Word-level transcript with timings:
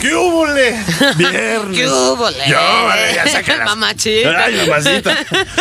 ¿Qué 0.00 0.14
húbole? 0.14 0.72
Viernes. 1.16 1.76
¿Qué 1.78 1.86
húbole? 1.86 2.36
Ya 2.48 3.26
sácalas. 3.30 3.66
Mamachita. 3.66 4.44
Ay, 4.44 4.54
mamacita. 4.66 5.16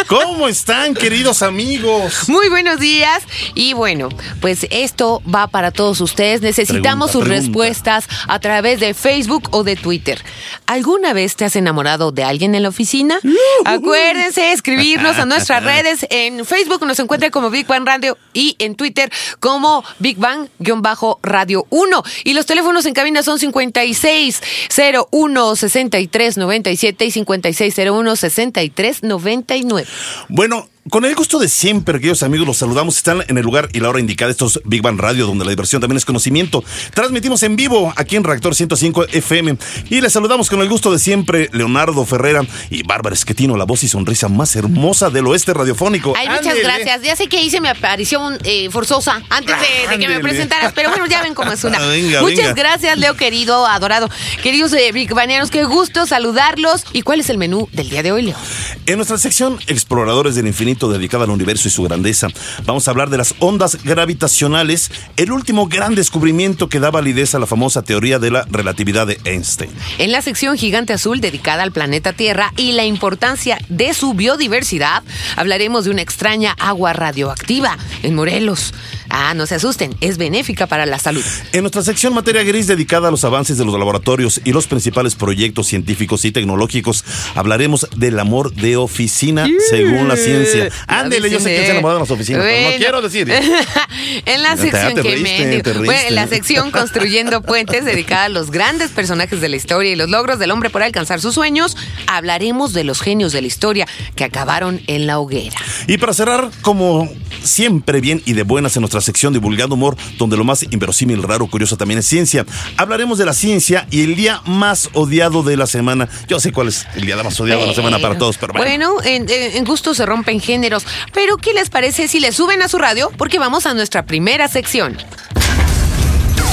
¿Cómo 0.07 0.47
están, 0.47 0.93
queridos 0.93 1.41
amigos? 1.41 2.29
Muy 2.29 2.47
buenos 2.47 2.79
días. 2.79 3.23
Y 3.53 3.73
bueno, 3.73 4.07
pues 4.39 4.65
esto 4.71 5.21
va 5.23 5.47
para 5.47 5.71
todos 5.71 5.99
ustedes. 5.99 6.41
Necesitamos 6.41 7.11
Pregunta, 7.11 7.11
sus 7.11 7.23
pregunta. 7.23 7.41
respuestas 7.47 8.05
a 8.29 8.39
través 8.39 8.79
de 8.79 8.93
Facebook 8.93 9.49
o 9.51 9.65
de 9.65 9.75
Twitter. 9.75 10.23
¿Alguna 10.67 11.11
vez 11.11 11.35
te 11.35 11.43
has 11.43 11.57
enamorado 11.57 12.13
de 12.13 12.23
alguien 12.23 12.55
en 12.55 12.63
la 12.63 12.69
oficina? 12.69 13.19
Acuérdense 13.65 14.53
escribirnos 14.53 15.17
a 15.17 15.25
nuestras 15.25 15.63
redes. 15.65 16.07
En 16.09 16.45
Facebook 16.45 16.85
nos 16.85 16.97
encuentran 16.99 17.29
como 17.31 17.49
Big 17.49 17.67
Bang 17.67 17.85
Radio 17.85 18.17
y 18.33 18.55
en 18.59 18.75
Twitter 18.75 19.11
como 19.41 19.83
Big 19.99 20.17
Bang-Radio 20.17 21.65
1. 21.69 22.03
Y 22.23 22.33
los 22.35 22.45
teléfonos 22.45 22.85
en 22.85 22.93
cabina 22.93 23.21
son 23.21 23.37
56 23.37 24.28
01 24.75 25.55
63 25.55 26.37
97 26.37 27.05
y 27.05 27.11
56 27.11 27.75
01 27.77 28.15
63 28.15 29.03
99. 29.03 29.87
Bueno, 30.29 30.67
con 30.89 31.05
el 31.05 31.13
gusto 31.13 31.39
de 31.39 31.49
siempre, 31.49 31.95
queridos 31.99 32.23
amigos, 32.23 32.47
los 32.47 32.57
saludamos. 32.57 32.97
Están 32.97 33.23
en 33.27 33.37
el 33.37 33.43
lugar 33.43 33.69
y 33.73 33.79
la 33.79 33.89
hora 33.89 33.99
indicada. 33.99 34.31
Esto 34.31 34.47
es 34.47 34.59
Big 34.63 34.81
Bang 34.81 34.99
Radio, 34.99 35.27
donde 35.27 35.43
la 35.45 35.51
diversión 35.51 35.81
también 35.81 35.97
es 35.97 36.05
conocimiento. 36.05 36.63
Transmitimos 36.93 37.43
en 37.43 37.55
vivo 37.55 37.93
aquí 37.95 38.15
en 38.15 38.23
Reactor 38.23 38.55
105 38.55 39.05
FM. 39.11 39.57
Y 39.89 40.01
les 40.01 40.13
saludamos 40.13 40.49
con 40.49 40.61
el 40.61 40.69
gusto 40.69 40.91
de 40.91 40.97
siempre, 40.97 41.49
Leonardo 41.51 42.05
Ferrera 42.05 42.41
y 42.69 42.83
Bárbara 42.83 43.13
Esquetino, 43.13 43.57
la 43.57 43.65
voz 43.65 43.83
y 43.83 43.87
sonrisa 43.87 44.29
más 44.29 44.55
hermosa 44.55 45.09
del 45.09 45.27
oeste 45.27 45.53
radiofónico. 45.53 46.13
Ay, 46.17 46.27
muchas 46.27 46.47
Ándele. 46.47 46.63
gracias. 46.63 47.01
Ya 47.03 47.15
sé 47.15 47.27
que 47.27 47.41
hice 47.41 47.61
mi 47.61 47.67
aparición 47.67 48.39
eh, 48.43 48.69
forzosa 48.71 49.21
antes 49.29 49.55
de, 49.59 49.89
de 49.89 49.99
que 49.99 50.07
me 50.07 50.19
presentaras, 50.21 50.71
pero 50.73 50.89
bueno, 50.89 51.05
ya 51.07 51.21
ven 51.21 51.35
cómo 51.35 51.51
es 51.51 51.63
una. 51.63 51.77
Venga, 51.89 52.21
muchas 52.21 52.37
venga. 52.37 52.53
gracias, 52.53 52.97
Leo, 52.97 53.15
querido, 53.15 53.67
adorado. 53.67 54.09
Queridos 54.41 54.73
eh, 54.73 54.91
Big 54.91 55.13
Baneanos, 55.13 55.51
qué 55.51 55.65
gusto 55.65 56.05
saludarlos. 56.07 56.85
¿Y 56.93 57.01
cuál 57.01 57.19
es 57.19 57.29
el 57.29 57.37
menú 57.37 57.67
del 57.73 57.89
día 57.89 58.01
de 58.01 58.11
hoy, 58.11 58.23
Leo? 58.23 58.37
En 58.85 58.95
nuestra 58.95 59.17
sección 59.17 59.59
Exploradores 59.67 60.35
del 60.35 60.47
Infinito 60.47 60.68
dedicada 60.77 61.23
al 61.23 61.31
universo 61.31 61.67
y 61.67 61.71
su 61.71 61.83
grandeza, 61.83 62.27
vamos 62.65 62.87
a 62.87 62.91
hablar 62.91 63.09
de 63.09 63.17
las 63.17 63.33
ondas 63.39 63.83
gravitacionales, 63.83 64.91
el 65.17 65.31
último 65.31 65.67
gran 65.67 65.95
descubrimiento 65.95 66.69
que 66.69 66.79
da 66.79 66.91
validez 66.91 67.35
a 67.35 67.39
la 67.39 67.47
famosa 67.47 67.81
teoría 67.81 68.19
de 68.19 68.31
la 68.31 68.45
relatividad 68.49 69.07
de 69.07 69.19
Einstein. 69.23 69.71
En 69.97 70.11
la 70.11 70.21
sección 70.21 70.57
Gigante 70.57 70.93
Azul 70.93 71.21
dedicada 71.21 71.63
al 71.63 71.71
planeta 71.71 72.13
Tierra 72.13 72.53
y 72.55 72.73
la 72.73 72.85
importancia 72.85 73.57
de 73.69 73.93
su 73.93 74.13
biodiversidad, 74.13 75.03
hablaremos 75.35 75.85
de 75.85 75.91
una 75.91 76.01
extraña 76.01 76.55
agua 76.59 76.93
radioactiva 76.93 77.77
en 78.03 78.15
Morelos. 78.15 78.73
Ah, 79.09 79.33
no 79.33 79.45
se 79.45 79.55
asusten, 79.55 79.95
es 80.01 80.17
benéfica 80.17 80.67
para 80.67 80.85
la 80.85 80.99
salud. 80.99 81.23
En 81.51 81.61
nuestra 81.61 81.81
sección 81.81 82.13
Materia 82.13 82.43
Gris 82.43 82.67
dedicada 82.67 83.07
a 83.07 83.11
los 83.11 83.23
avances 83.23 83.57
de 83.57 83.65
los 83.65 83.73
laboratorios 83.77 84.39
y 84.43 84.51
los 84.53 84.67
principales 84.67 85.15
proyectos 85.15 85.67
científicos 85.67 86.25
y 86.25 86.31
tecnológicos, 86.31 87.03
hablaremos 87.35 87.87
del 87.95 88.19
amor 88.19 88.53
de 88.53 88.77
oficina 88.77 89.47
según 89.69 90.07
la 90.07 90.15
ciencia. 90.15 90.69
Ándele, 90.87 91.29
yo 91.29 91.39
sé 91.39 91.49
que 91.55 91.65
se 91.65 91.71
enamorado 91.71 91.99
de 91.99 92.03
las 92.03 92.11
oficinas, 92.11 92.41
pero 92.43 92.55
no 92.57 92.63
Bueno. 92.63 92.77
quiero 92.77 93.01
decir. 93.01 93.29
en 94.25 94.43
la 94.43 94.57
sección 94.57 94.93
te 94.95 95.01
que 95.01 95.09
reíste, 95.11 95.45
me- 95.45 95.61
te 95.63 95.73
bueno, 95.73 95.93
en 96.07 96.15
la 96.15 96.27
sección 96.27 96.71
construyendo 96.71 97.41
puentes 97.41 97.85
dedicada 97.85 98.25
a 98.25 98.29
los 98.29 98.51
grandes 98.51 98.91
personajes 98.91 99.41
de 99.41 99.49
la 99.49 99.55
historia 99.55 99.91
y 99.91 99.95
los 99.95 100.09
logros 100.09 100.39
del 100.39 100.51
hombre 100.51 100.69
por 100.69 100.83
alcanzar 100.83 101.19
sus 101.21 101.33
sueños, 101.35 101.75
hablaremos 102.07 102.73
de 102.73 102.83
los 102.83 103.01
genios 103.01 103.31
de 103.33 103.41
la 103.41 103.47
historia 103.47 103.87
que 104.15 104.23
acabaron 104.23 104.81
en 104.87 105.07
la 105.07 105.19
hoguera. 105.19 105.57
Y 105.87 105.97
para 105.97 106.13
cerrar, 106.13 106.49
como 106.61 107.09
siempre 107.43 108.01
bien 108.01 108.21
y 108.25 108.33
de 108.33 108.43
buenas 108.43 108.75
en 108.75 108.81
nuestra 108.81 109.01
sección 109.01 109.33
Divulgando 109.33 109.75
Humor, 109.75 109.95
donde 110.17 110.37
lo 110.37 110.43
más 110.43 110.63
inverosímil, 110.63 111.23
raro, 111.23 111.47
curioso 111.47 111.77
también 111.77 111.99
es 111.99 112.07
ciencia, 112.07 112.45
hablaremos 112.77 113.17
de 113.17 113.25
la 113.25 113.33
ciencia 113.33 113.87
y 113.91 114.01
el 114.03 114.15
día 114.15 114.41
más 114.45 114.89
odiado 114.93 115.43
de 115.43 115.57
la 115.57 115.67
semana. 115.67 116.07
Yo 116.27 116.39
sé 116.39 116.51
cuál 116.51 116.67
es 116.69 116.85
el 116.95 117.05
día 117.05 117.15
más 117.23 117.39
odiado 117.39 117.61
de 117.61 117.67
la 117.67 117.73
semana 117.73 117.99
para 117.99 118.17
todos, 118.17 118.37
pero 118.37 118.53
bueno. 118.53 118.65
Bueno, 118.65 119.03
en, 119.03 119.29
en- 119.29 119.57
en 119.57 119.63
gusto 119.65 119.93
se 119.93 120.05
rompen 120.05 120.39
géneros. 120.39 120.85
Pero, 121.13 121.37
¿qué 121.37 121.53
les 121.53 121.69
parece 121.69 122.07
si 122.07 122.19
le 122.19 122.31
suben 122.31 122.61
a 122.61 122.67
su 122.67 122.77
radio? 122.77 123.11
Porque 123.17 123.39
vamos 123.39 123.65
a 123.65 123.73
nuestra 123.73 124.05
primera 124.05 124.47
sección. 124.47 124.97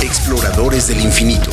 Exploradores 0.03 0.89
del 0.89 1.01
infinito. 1.01 1.51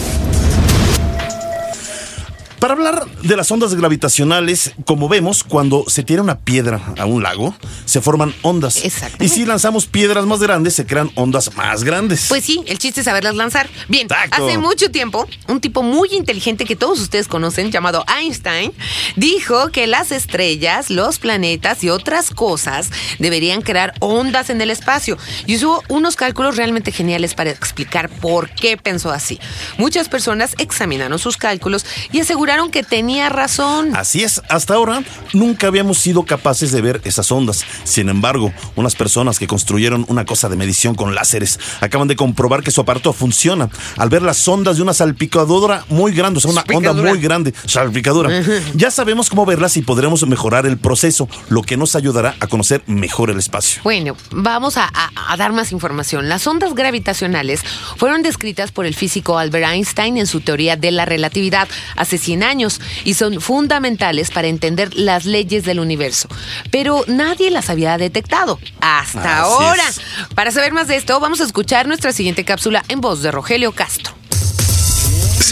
Para 2.64 2.76
hablar 2.76 3.06
de 3.22 3.36
las 3.36 3.52
ondas 3.52 3.76
gravitacionales, 3.76 4.72
como 4.86 5.10
vemos, 5.10 5.44
cuando 5.44 5.84
se 5.90 6.02
tira 6.02 6.22
una 6.22 6.40
piedra 6.40 6.94
a 6.98 7.06
un 7.06 7.22
lago, 7.22 7.54
se 7.84 8.00
forman 8.00 8.34
ondas. 8.42 8.86
Exactamente. 8.86 9.26
Y 9.26 9.28
si 9.28 9.46
lanzamos 9.46 9.86
piedras 9.86 10.26
más 10.26 10.40
grandes, 10.40 10.74
se 10.74 10.86
crean 10.86 11.12
ondas 11.16 11.58
más 11.58 11.84
grandes. 11.84 12.28
Pues 12.30 12.46
sí, 12.46 12.64
el 12.68 12.80
chiste 12.80 13.02
es 13.02 13.06
saberlas 13.06 13.36
lanzar. 13.36 13.70
Bien, 13.90 14.04
Exacto. 14.04 14.48
hace 14.48 14.58
mucho 14.58 14.90
tiempo, 14.92 15.28
un 15.50 15.60
tipo 15.60 15.84
muy 15.84 16.08
inteligente 16.14 16.64
que 16.64 16.78
todos 16.78 17.02
ustedes 17.02 17.28
conocen, 17.28 17.70
llamado 17.70 18.06
Einstein, 18.08 18.72
dijo 19.18 19.68
que 19.68 19.86
las 19.86 20.14
estrellas, 20.14 20.90
los 20.90 21.20
planetas 21.20 21.84
y 21.84 21.90
otras 21.90 22.30
cosas 22.30 22.92
deberían 23.20 23.62
crear 23.62 23.94
ondas 24.00 24.50
en 24.50 24.62
el 24.62 24.70
espacio. 24.70 25.18
Y 25.48 25.58
usó 25.58 25.84
unos 25.90 26.16
cálculos 26.16 26.56
realmente 26.56 26.94
geniales 26.94 27.34
para 27.34 27.50
explicar 27.50 28.08
por 28.08 28.52
qué 28.52 28.78
pensó 28.78 29.12
así. 29.12 29.38
Muchas 29.78 30.08
personas 30.08 30.56
examinaron 30.60 31.20
sus 31.20 31.36
cálculos 31.36 31.86
y 32.14 32.22
aseguraron 32.22 32.53
que 32.72 32.84
tenía 32.84 33.30
razón. 33.30 33.96
Así 33.96 34.24
es, 34.24 34.42
hasta 34.50 34.76
ahora 34.76 35.04
nunca 35.34 35.68
habíamos 35.68 35.98
sido 35.98 36.24
capaces 36.24 36.72
de 36.72 36.82
ver 36.82 37.02
esas 37.04 37.32
ondas. 37.32 37.64
Sin 37.84 38.10
embargo, 38.10 38.54
unas 38.76 38.96
personas 38.96 39.40
que 39.40 39.48
construyeron 39.48 40.06
una 40.08 40.24
cosa 40.26 40.50
de 40.50 40.56
medición 40.56 40.96
con 40.96 41.14
láseres 41.16 41.60
acaban 41.82 42.08
de 42.08 42.16
comprobar 42.16 42.64
que 42.64 42.72
su 42.72 42.82
aparato 42.82 43.12
funciona 43.14 43.70
al 43.98 44.10
ver 44.10 44.22
las 44.22 44.48
ondas 44.48 44.78
de 44.78 44.84
una 44.84 44.94
salpicadora 44.94 45.84
muy 45.90 46.12
grande, 46.14 46.38
o 46.38 46.42
sea, 46.42 46.52
una 46.52 46.64
onda 46.74 46.94
muy 46.94 47.20
grande, 47.20 47.54
salpicadura. 47.66 48.30
Ya 48.76 48.92
sabemos 48.92 49.30
cómo 49.30 49.46
verlas 49.46 49.76
y 49.78 49.82
podremos 49.82 50.26
mejorar 50.28 50.66
el 50.66 50.78
proceso, 50.78 51.28
lo 51.50 51.62
que 51.64 51.76
nos 51.78 51.96
ayudará 51.96 52.36
a 52.40 52.48
conocer 52.48 52.84
mejor 52.88 53.30
el 53.30 53.40
espacio. 53.40 53.82
Bueno, 53.84 54.16
vamos 54.32 54.78
a, 54.78 54.86
a- 54.94 55.12
a 55.34 55.38
dar 55.38 55.52
más 55.54 55.72
información. 55.72 56.30
Las 56.30 56.46
ondas 56.48 56.74
gravitacionales 56.76 57.62
fueron 57.98 58.22
descritas 58.24 58.72
por 58.72 58.86
el 58.86 58.96
físico 58.96 59.38
Albert 59.38 59.66
Einstein 59.68 60.18
en 60.18 60.28
su 60.28 60.42
teoría 60.42 60.76
de 60.76 60.92
la 60.92 61.06
relatividad 61.06 61.68
hace 61.96 62.18
100 62.18 62.43
años 62.44 62.80
y 63.04 63.14
son 63.16 63.42
fundamentales 63.42 64.32
para 64.32 64.48
entender 64.48 64.94
las 64.96 65.26
leyes 65.26 65.66
del 65.66 65.80
universo. 65.80 66.28
Pero 66.72 67.04
nadie 67.08 67.50
las 67.52 67.70
había 67.70 67.98
detectado 67.98 68.60
hasta 68.82 69.42
Así 69.42 69.64
ahora. 69.64 69.84
es. 69.90 70.02
Para 70.36 70.52
saber 70.52 70.74
más 70.74 70.88
de 70.88 70.96
esto, 70.98 71.20
vamos 71.20 71.42
a 71.42 71.46
escuchar 71.46 71.88
nuestra 71.88 72.12
siguiente 72.12 72.44
cápsula 72.46 72.84
en 72.90 73.02
voz 73.02 73.22
de 73.22 73.32
Rogelio 73.32 73.72
Castro. 73.72 74.14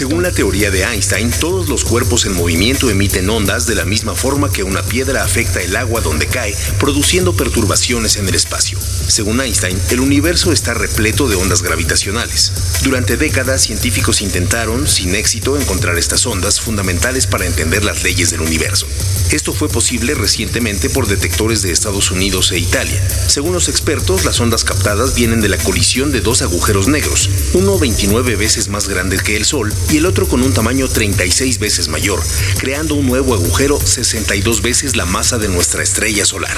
Según 0.01 0.23
la 0.23 0.31
teoría 0.31 0.71
de 0.71 0.83
Einstein, 0.83 1.29
todos 1.29 1.69
los 1.69 1.85
cuerpos 1.85 2.25
en 2.25 2.33
movimiento 2.33 2.89
emiten 2.89 3.29
ondas 3.29 3.67
de 3.67 3.75
la 3.75 3.85
misma 3.85 4.15
forma 4.15 4.51
que 4.51 4.63
una 4.63 4.81
piedra 4.81 5.23
afecta 5.23 5.61
el 5.61 5.75
agua 5.75 6.01
donde 6.01 6.25
cae, 6.25 6.55
produciendo 6.79 7.35
perturbaciones 7.35 8.15
en 8.15 8.27
el 8.27 8.33
espacio. 8.33 8.79
Según 9.07 9.39
Einstein, 9.39 9.79
el 9.91 9.99
universo 9.99 10.51
está 10.51 10.73
repleto 10.73 11.27
de 11.27 11.35
ondas 11.35 11.61
gravitacionales. 11.61 12.51
Durante 12.83 13.15
décadas, 13.15 13.61
científicos 13.61 14.21
intentaron, 14.21 14.87
sin 14.87 15.13
éxito, 15.13 15.55
encontrar 15.55 15.99
estas 15.99 16.25
ondas 16.25 16.59
fundamentales 16.59 17.27
para 17.27 17.45
entender 17.45 17.85
las 17.85 18.01
leyes 18.01 18.31
del 18.31 18.41
universo. 18.41 18.87
Esto 19.31 19.53
fue 19.53 19.69
posible 19.69 20.15
recientemente 20.15 20.89
por 20.89 21.05
detectores 21.05 21.61
de 21.61 21.71
Estados 21.71 22.09
Unidos 22.09 22.51
e 22.51 22.57
Italia. 22.57 23.07
Según 23.27 23.53
los 23.53 23.69
expertos, 23.69 24.25
las 24.25 24.39
ondas 24.39 24.63
captadas 24.63 25.13
vienen 25.13 25.41
de 25.41 25.49
la 25.49 25.57
colisión 25.57 26.11
de 26.11 26.21
dos 26.21 26.41
agujeros 26.41 26.87
negros, 26.87 27.29
uno 27.53 27.77
29 27.77 28.35
veces 28.35 28.67
más 28.67 28.87
grande 28.89 29.19
que 29.19 29.37
el 29.37 29.45
Sol 29.45 29.71
y 29.91 29.97
el 29.97 30.05
otro 30.05 30.27
con 30.27 30.41
un 30.41 30.53
tamaño 30.53 30.87
36 30.87 31.59
veces 31.59 31.87
mayor, 31.89 32.23
creando 32.59 32.95
un 32.95 33.05
nuevo 33.05 33.33
agujero 33.33 33.79
62 33.79 34.61
veces 34.61 34.95
la 34.95 35.05
masa 35.05 35.37
de 35.37 35.49
nuestra 35.49 35.83
estrella 35.83 36.25
solar. 36.25 36.57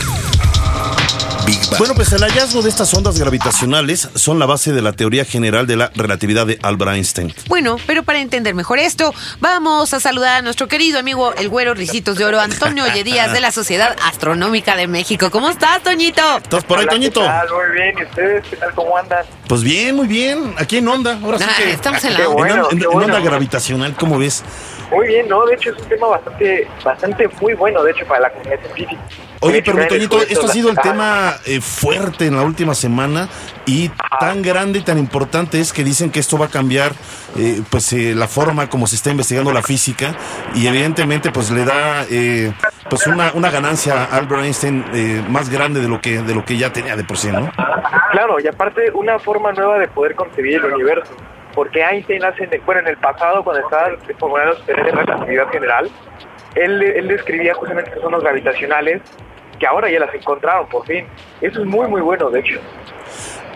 Big 1.45 1.59
Bang. 1.69 1.77
Bueno, 1.79 1.95
pues 1.95 2.11
el 2.13 2.21
hallazgo 2.21 2.61
de 2.61 2.69
estas 2.69 2.93
ondas 2.93 3.19
gravitacionales 3.19 4.09
son 4.15 4.39
la 4.39 4.45
base 4.45 4.71
de 4.71 4.81
la 4.81 4.93
teoría 4.93 5.25
general 5.25 5.67
de 5.67 5.75
la 5.75 5.91
relatividad 5.95 6.45
de 6.45 6.59
Albert 6.61 6.91
Einstein. 6.93 7.33
Bueno, 7.47 7.77
pero 7.87 8.03
para 8.03 8.19
entender 8.19 8.53
mejor 8.55 8.79
esto, 8.79 9.13
vamos 9.39 9.93
a 9.93 9.99
saludar 9.99 10.37
a 10.37 10.41
nuestro 10.41 10.67
querido 10.67 10.99
amigo 10.99 11.33
el 11.33 11.49
güero 11.49 11.73
Ricitos 11.73 12.17
de 12.17 12.25
Oro, 12.25 12.39
Antonio 12.39 12.83
Oye 12.85 13.03
Díaz 13.03 13.33
de 13.33 13.39
la 13.41 13.51
Sociedad 13.51 13.95
Astronómica 14.05 14.75
de 14.75 14.87
México. 14.87 15.29
¿Cómo 15.31 15.49
estás, 15.49 15.81
Toñito? 15.83 16.21
¿Estás 16.37 16.63
por 16.63 16.77
ahí, 16.79 16.83
Hola, 16.83 16.91
¿qué 16.91 16.95
Toñito? 16.97 17.21
tal? 17.21 17.47
Muy 17.49 17.75
bien, 17.75 17.95
¿y 17.99 18.03
ustedes 18.03 18.43
qué 18.49 18.55
tal? 18.57 18.73
¿Cómo 18.73 18.97
andan? 18.97 19.25
Pues 19.47 19.63
bien, 19.63 19.95
muy 19.95 20.07
bien. 20.07 20.53
Aquí 20.57 20.77
en 20.77 20.87
onda. 20.87 21.19
Ahora 21.23 21.37
sí 21.39 21.45
Ah, 21.47 21.53
que. 21.57 21.71
estamos 21.71 22.03
en 22.05 22.13
la 22.13 22.17
Qué 22.19 22.25
onda. 22.25 22.37
bueno, 22.37 22.55
en, 22.55 22.61
en- 22.73 22.77
qué 22.79 22.85
en 22.85 22.91
bueno. 22.91 23.05
onda 23.15 23.19
gravitacional, 23.19 23.95
¿cómo 23.95 24.17
ves? 24.17 24.43
Muy 24.91 25.07
bien, 25.07 25.27
¿no? 25.27 25.45
De 25.45 25.55
hecho 25.55 25.71
es 25.71 25.81
un 25.81 25.89
tema 25.89 26.07
bastante, 26.07 26.67
bastante 26.83 27.27
muy 27.41 27.53
bueno, 27.55 27.83
de 27.83 27.91
hecho, 27.91 28.05
para 28.05 28.21
la 28.21 28.29
comunidad 28.31 28.59
científica. 28.61 29.01
Oye, 29.43 29.61
pero 29.63 29.87
Toñito, 29.87 30.21
esto 30.21 30.45
ha 30.45 30.49
sido 30.49 30.69
el 30.69 30.77
tema 30.77 31.35
eh, 31.45 31.59
fuerte 31.59 32.27
en 32.27 32.35
la 32.35 32.43
última 32.43 32.73
semana 32.73 33.27
y 33.65 33.89
tan 34.19 34.41
grande 34.41 34.79
y 34.79 34.81
tan 34.83 34.97
importante 34.97 35.59
es 35.59 35.73
que 35.73 35.83
dicen 35.83 36.11
que 36.11 36.19
esto 36.19 36.37
va 36.37 36.45
a 36.45 36.49
cambiar 36.49 36.93
eh, 37.37 37.61
pues 37.69 37.91
eh, 37.93 38.13
la 38.15 38.27
forma 38.27 38.69
como 38.69 38.87
se 38.87 38.95
está 38.95 39.11
investigando 39.11 39.51
la 39.51 39.61
física 39.61 40.15
y 40.55 40.67
evidentemente 40.67 41.31
pues 41.31 41.51
le 41.51 41.65
da 41.65 42.05
eh, 42.09 42.53
pues 42.89 43.07
una, 43.07 43.31
una 43.33 43.49
ganancia 43.49 44.03
a 44.03 44.17
Albert 44.17 44.43
Einstein 44.43 44.85
eh, 44.93 45.23
más 45.29 45.49
grande 45.49 45.81
de 45.81 45.87
lo 45.87 45.99
que 45.99 46.21
de 46.21 46.35
lo 46.35 46.45
que 46.45 46.57
ya 46.57 46.71
tenía 46.71 46.95
de 46.95 47.03
por 47.03 47.17
sí, 47.17 47.31
¿no? 47.31 47.51
Claro, 48.11 48.39
y 48.39 48.47
aparte 48.47 48.91
una 48.91 49.19
forma 49.19 49.51
nueva 49.51 49.79
de 49.79 49.87
poder 49.87 50.15
concebir 50.15 50.55
el 50.63 50.73
universo. 50.73 51.13
Porque 51.53 51.83
Einstein 51.83 52.23
hace, 52.23 52.49
bueno, 52.65 52.81
en 52.81 52.87
el 52.87 52.97
pasado, 52.97 53.43
cuando 53.43 53.61
estaba 53.61 53.89
formulando 54.17 54.55
su 54.55 54.63
teoría 54.63 54.85
de 54.85 54.91
relatividad 54.91 55.47
general, 55.49 55.89
él, 56.55 56.81
él 56.81 57.07
describía 57.07 57.53
justamente 57.53 57.91
las 57.95 58.03
ondas 58.03 58.21
gravitacionales 58.21 59.01
que 59.63 59.68
ahora 59.68 59.89
ya 59.89 59.98
las 59.98 60.13
encontraron, 60.13 60.68
por 60.68 60.86
fin. 60.86 61.06
Eso 61.39 61.62
es 61.62 61.65
muy, 61.65 61.88
muy 61.88 62.01
bueno, 62.01 62.30
de 62.30 62.42
hecho. 62.42 62.60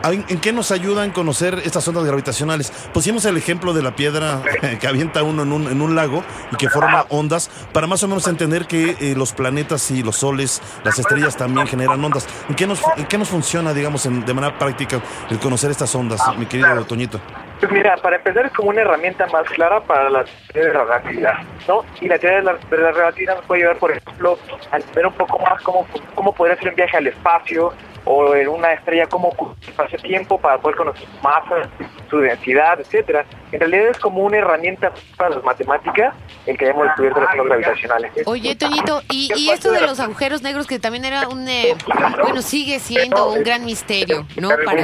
Ah, 0.03 0.13
¿En 0.13 0.39
qué 0.39 0.53
nos 0.53 0.71
ayudan 0.71 1.11
conocer 1.11 1.55
estas 1.65 1.85
ondas 1.89 2.05
gravitacionales? 2.05 2.71
Pusimos 2.93 3.25
el 3.25 3.35
ejemplo 3.35 3.73
de 3.73 3.81
la 3.81 3.93
piedra 3.93 4.41
que 4.79 4.87
avienta 4.87 5.21
uno 5.23 5.43
en 5.43 5.51
un, 5.51 5.67
en 5.67 5.81
un 5.81 5.95
lago 5.97 6.23
y 6.51 6.55
que 6.55 6.69
forma 6.69 7.05
ondas 7.09 7.49
para 7.73 7.87
más 7.87 8.03
o 8.03 8.07
menos 8.07 8.25
entender 8.27 8.67
que 8.67 8.95
eh, 9.01 9.15
los 9.17 9.33
planetas 9.33 9.91
y 9.91 10.01
los 10.03 10.15
soles, 10.15 10.61
las 10.85 10.97
estrellas 10.97 11.35
también 11.35 11.67
generan 11.67 12.01
ondas. 12.01 12.25
¿En 12.47 12.55
qué 12.55 12.67
nos, 12.67 12.79
en 12.95 13.05
qué 13.05 13.17
nos 13.17 13.27
funciona, 13.27 13.73
digamos, 13.73 14.05
en- 14.05 14.25
de 14.25 14.33
manera 14.33 14.57
práctica 14.57 15.01
el 15.29 15.39
conocer 15.39 15.71
estas 15.71 15.93
ondas, 15.93 16.21
mi 16.37 16.45
querido 16.45 16.85
Toñito? 16.85 17.19
Pues 17.59 17.71
mira, 17.71 17.97
para 17.97 18.17
empezar 18.17 18.45
es 18.45 18.51
como 18.53 18.69
una 18.69 18.81
herramienta 18.81 19.25
más 19.27 19.43
clara 19.49 19.81
para 19.81 20.09
la 20.09 20.25
teoría 20.53 20.71
de 20.71 20.77
la 20.77 20.83
relatividad, 20.83 21.33
¿no? 21.67 21.83
Y 22.01 22.07
la 22.07 22.19
teoría 22.19 22.37
de 22.39 22.43
la, 22.43 22.53
de 22.53 22.77
la 22.77 22.91
relatividad 22.91 23.35
nos 23.35 23.45
puede 23.45 23.61
ayudar, 23.61 23.77
por 23.77 23.91
ejemplo, 23.91 24.37
a 24.71 24.77
entender 24.77 25.07
un 25.07 25.13
poco 25.13 25.39
más 25.39 25.61
cómo, 25.63 25.87
cómo 26.13 26.33
podría 26.33 26.55
ser 26.57 26.69
un 26.69 26.75
viaje 26.75 26.97
al 26.97 27.07
espacio 27.07 27.73
o 28.05 28.35
en 28.35 28.47
una 28.47 28.73
estrella 28.73 29.05
cómo 29.07 29.35
el 29.61 29.69
espacio-tiempo 29.69 30.39
para 30.39 30.57
poder 30.59 30.77
conocer 30.77 31.05
su 31.07 31.21
masa, 31.21 31.69
su 32.09 32.19
densidad, 32.19 32.79
etcétera. 32.79 33.25
En 33.51 33.59
realidad 33.59 33.87
es 33.89 33.99
como 33.99 34.23
una 34.23 34.37
herramienta 34.37 34.93
para 35.17 35.31
las 35.31 35.43
matemáticas 35.43 36.13
el 36.45 36.57
que 36.57 36.67
descubierto 36.67 37.19
las 37.19 37.31
ondas 37.31 37.45
gravitacionales. 37.47 38.11
Oye, 38.25 38.55
Toñito, 38.55 39.01
y, 39.11 39.29
y 39.35 39.49
esto 39.49 39.71
de 39.71 39.81
los 39.81 39.99
agujeros 39.99 40.41
negros 40.41 40.67
que 40.67 40.79
también 40.79 41.05
era 41.05 41.27
un, 41.27 41.47
eh, 41.49 41.75
bueno, 42.21 42.41
sigue 42.41 42.79
siendo 42.79 43.31
un 43.31 43.43
gran 43.43 43.65
misterio, 43.65 44.25
¿no? 44.37 44.49
Para, 44.63 44.83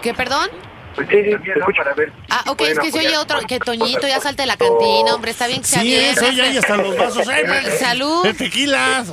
¿Qué, 0.00 0.14
perdón? 0.14 0.48
Sí, 0.96 1.04
sí, 1.08 1.36
te 1.52 1.58
escucho. 1.58 1.82
Ah, 2.30 2.44
ok, 2.46 2.60
es 2.62 2.78
que 2.78 2.90
se 2.90 2.98
oye 2.98 3.16
otro, 3.18 3.38
que 3.46 3.58
Toñito 3.58 4.06
ya 4.08 4.18
salte 4.20 4.42
de 4.42 4.46
la 4.46 4.56
cantina, 4.56 5.14
hombre, 5.14 5.30
está 5.30 5.46
bien 5.46 5.60
que 5.60 5.66
sea 5.68 5.80
Sí, 5.80 5.88
bien. 5.88 6.04
eso 6.06 6.30
ya, 6.30 6.50
ya 6.50 6.60
están 6.60 6.82
los 6.82 6.96
vasos. 6.96 7.28
¡Eh, 7.28 7.44
Eh, 7.46 7.70
salud. 7.78 8.24
El 8.24 8.36
tequila. 8.36 9.04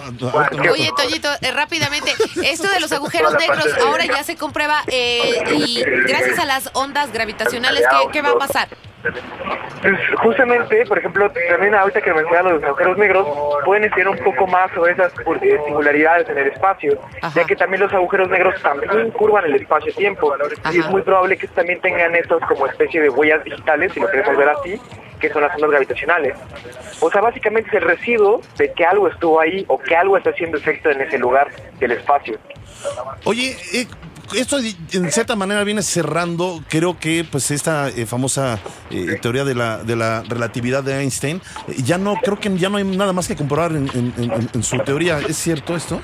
Oye, 0.72 0.90
Toñito, 0.96 1.30
eh, 1.42 1.52
rápidamente, 1.52 2.14
esto 2.44 2.68
de 2.70 2.80
los 2.80 2.92
agujeros 2.92 3.34
negros 3.38 3.68
ahora 3.86 4.06
ya 4.06 4.24
se 4.24 4.36
comprueba 4.36 4.84
eh, 4.88 5.44
y 5.58 5.84
gracias 6.08 6.40
a 6.40 6.46
las 6.46 6.70
ondas 6.74 7.12
gravitacionales, 7.12 7.82
¿qué, 7.90 8.12
qué 8.14 8.22
va 8.22 8.32
a 8.32 8.38
pasar? 8.38 8.70
Pues 9.82 10.00
justamente, 10.22 10.86
por 10.86 10.98
ejemplo, 10.98 11.30
también 11.50 11.76
ahorita 11.76 12.02
que 12.02 12.14
mencionas 12.14 12.54
los 12.54 12.64
agujeros 12.64 12.98
negros, 12.98 13.28
pueden 13.66 13.84
estudiar 13.84 14.10
un 14.10 14.18
poco 14.20 14.48
más 14.48 14.72
sobre 14.72 14.94
esas 14.94 15.12
eh, 15.14 15.60
singularidades 15.66 16.30
en 16.30 16.38
el 16.38 16.48
espacio, 16.48 16.98
Ajá. 17.22 17.42
ya 17.42 17.46
que 17.46 17.56
también 17.56 17.82
los 17.82 17.94
agujeros 17.94 18.30
negros 18.30 18.62
también 18.62 19.12
curvan 19.12 19.46
el 19.46 19.56
espacio-tiempo. 19.56 20.34
Y 20.72 20.80
es 20.80 20.90
muy 20.90 21.02
probable 21.02 21.38
que 21.38 21.48
también 21.50 21.82
tengan 21.82 22.16
estos 22.16 22.42
como 22.44 22.66
especie 22.66 23.02
de 23.02 23.10
huellas 23.10 23.44
digitales, 23.44 23.92
si 23.92 24.00
lo 24.00 24.10
queremos 24.10 24.38
ver 24.38 24.50
así, 24.50 24.80
que 25.20 25.30
son 25.30 25.42
las 25.42 25.54
ondas 25.56 25.72
gravitacionales. 25.72 26.38
O 27.02 27.12
sea, 27.12 27.22
básicamente 27.22 27.70
es 27.70 27.76
el 27.76 27.82
residuo 27.82 28.42
de 28.58 28.72
que 28.72 28.86
algo 28.86 29.10
estuvo 29.10 29.40
ahí 29.40 29.66
o 29.68 29.78
que 29.78 29.96
algo 29.96 30.18
está 30.18 30.30
haciendo 30.30 30.58
efecto 30.58 30.90
en 30.90 31.02
ese 31.02 31.18
lugar 31.18 31.50
del 31.80 31.92
espacio. 31.92 32.38
Oye, 33.26 33.56
eh, 33.74 33.86
esto 34.36 34.58
en 34.60 35.12
cierta 35.12 35.36
manera 35.36 35.64
viene 35.64 35.82
cerrando, 35.82 36.64
creo 36.70 36.98
que 37.00 37.26
pues 37.30 37.52
esta 37.52 37.90
eh, 37.90 38.06
famosa 38.06 38.60
eh, 38.90 39.18
teoría 39.22 39.44
de 39.44 39.56
la, 39.56 39.78
de 39.84 39.96
la 39.96 40.24
relatividad 40.24 40.84
de 40.84 41.00
Einstein, 41.02 41.42
eh, 41.68 41.76
ya 41.84 41.98
no, 41.98 42.16
creo 42.16 42.40
que 42.40 42.56
ya 42.58 42.70
no 42.70 42.78
hay 42.78 42.84
nada 42.84 43.14
más 43.14 43.28
que 43.28 43.36
comprobar 43.36 43.72
en, 43.74 43.90
en- 43.94 44.14
en- 44.18 44.50
en 44.54 44.64
su 44.64 44.78
teoría. 44.80 45.20
¿Es 45.20 45.38
cierto 45.38 45.76
esto? 45.76 46.00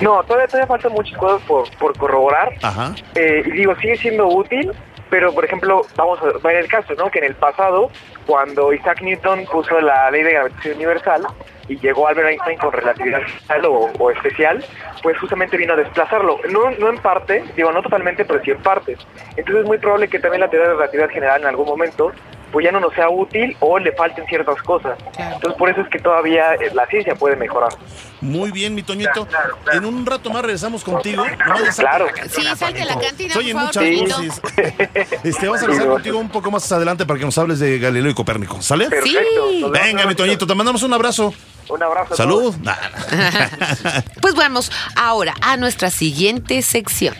No, 0.00 0.22
todavía, 0.24 0.46
todavía 0.46 0.66
faltan 0.66 0.92
muchas 0.92 1.16
cosas 1.18 1.42
por, 1.48 1.68
por 1.78 1.96
corroborar. 1.96 2.50
Ajá. 2.62 2.94
Eh, 3.14 3.42
y 3.46 3.50
digo, 3.52 3.74
sigue 3.80 3.96
siendo 3.96 4.26
útil, 4.28 4.70
pero 5.14 5.32
por 5.32 5.44
ejemplo, 5.44 5.82
vamos 5.94 6.18
a 6.20 6.44
ver 6.44 6.56
el 6.56 6.66
caso, 6.66 6.92
¿no? 6.96 7.08
Que 7.08 7.20
en 7.20 7.26
el 7.26 7.36
pasado, 7.36 7.88
cuando 8.26 8.72
Isaac 8.72 9.00
Newton 9.00 9.44
puso 9.44 9.80
la 9.80 10.10
ley 10.10 10.24
de 10.24 10.32
gravitación 10.32 10.74
universal 10.74 11.24
y 11.68 11.78
llegó 11.78 12.08
Albert 12.08 12.30
Einstein 12.30 12.58
con 12.58 12.72
relatividad 12.72 13.22
general 13.22 13.66
o, 13.66 13.92
o 13.96 14.10
especial, 14.10 14.64
pues 15.04 15.16
justamente 15.20 15.56
vino 15.56 15.74
a 15.74 15.76
desplazarlo. 15.76 16.40
No, 16.50 16.68
no 16.72 16.88
en 16.88 16.98
parte, 16.98 17.44
digo, 17.54 17.70
no 17.70 17.80
totalmente, 17.80 18.24
pero 18.24 18.42
sí 18.42 18.50
en 18.50 18.60
parte. 18.60 18.96
Entonces 19.36 19.62
es 19.62 19.66
muy 19.66 19.78
probable 19.78 20.08
que 20.08 20.18
también 20.18 20.40
la 20.40 20.50
teoría 20.50 20.70
de 20.70 20.74
relatividad 20.74 21.10
general 21.10 21.42
en 21.42 21.46
algún 21.46 21.68
momento 21.68 22.10
pues 22.54 22.64
ya 22.64 22.70
no 22.70 22.78
nos 22.78 22.94
sea 22.94 23.10
útil 23.10 23.56
o 23.58 23.80
le 23.80 23.90
falten 23.90 24.24
ciertas 24.26 24.62
cosas. 24.62 24.96
Claro. 25.12 25.34
Entonces 25.34 25.58
por 25.58 25.68
eso 25.70 25.80
es 25.80 25.88
que 25.88 25.98
todavía 25.98 26.54
eh, 26.54 26.70
la 26.72 26.86
ciencia 26.86 27.16
puede 27.16 27.34
mejorar. 27.34 27.72
Muy 28.20 28.52
bien, 28.52 28.76
mi 28.76 28.84
Toñito. 28.84 29.26
En 29.72 29.84
un 29.84 30.06
rato 30.06 30.30
más 30.30 30.42
regresamos 30.42 30.84
contigo. 30.84 31.24
No 31.26 31.54
Claro. 31.76 32.06
Sí, 32.30 32.42
salte 32.56 32.78
de 32.78 32.84
la 32.84 32.96
cantina, 33.00 33.34
por 33.34 33.42
favor, 33.44 33.64
muchas 33.64 34.00
voces. 34.00 34.42
Este, 35.24 35.46
vamos 35.46 35.62
a 35.62 35.66
regresar 35.66 35.88
contigo 35.88 36.18
un 36.18 36.28
poco 36.28 36.52
más 36.52 36.70
adelante 36.70 37.04
para 37.04 37.18
que 37.18 37.24
nos 37.24 37.36
hables 37.38 37.58
de 37.58 37.80
Galileo 37.80 38.12
y 38.12 38.14
Copérnico. 38.14 38.62
¿Sale? 38.62 38.88
Perfecto. 38.88 39.46
Vemos 39.46 39.72
Venga, 39.72 40.06
mi. 40.06 40.14
Toñito, 40.14 40.46
te 40.46 40.54
mandamos 40.54 40.84
un 40.84 40.94
abrazo. 40.94 41.34
Un 41.68 41.82
abrazo. 41.82 42.14
a 42.14 42.16
todos. 42.16 42.54
Salud. 42.54 42.54
Pues 44.20 44.36
vamos 44.36 44.70
ahora 44.96 45.34
a 45.42 45.56
nuestra 45.56 45.90
siguiente 45.90 46.62
sección. 46.62 47.16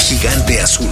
Gigante 0.00 0.60
azul. 0.60 0.88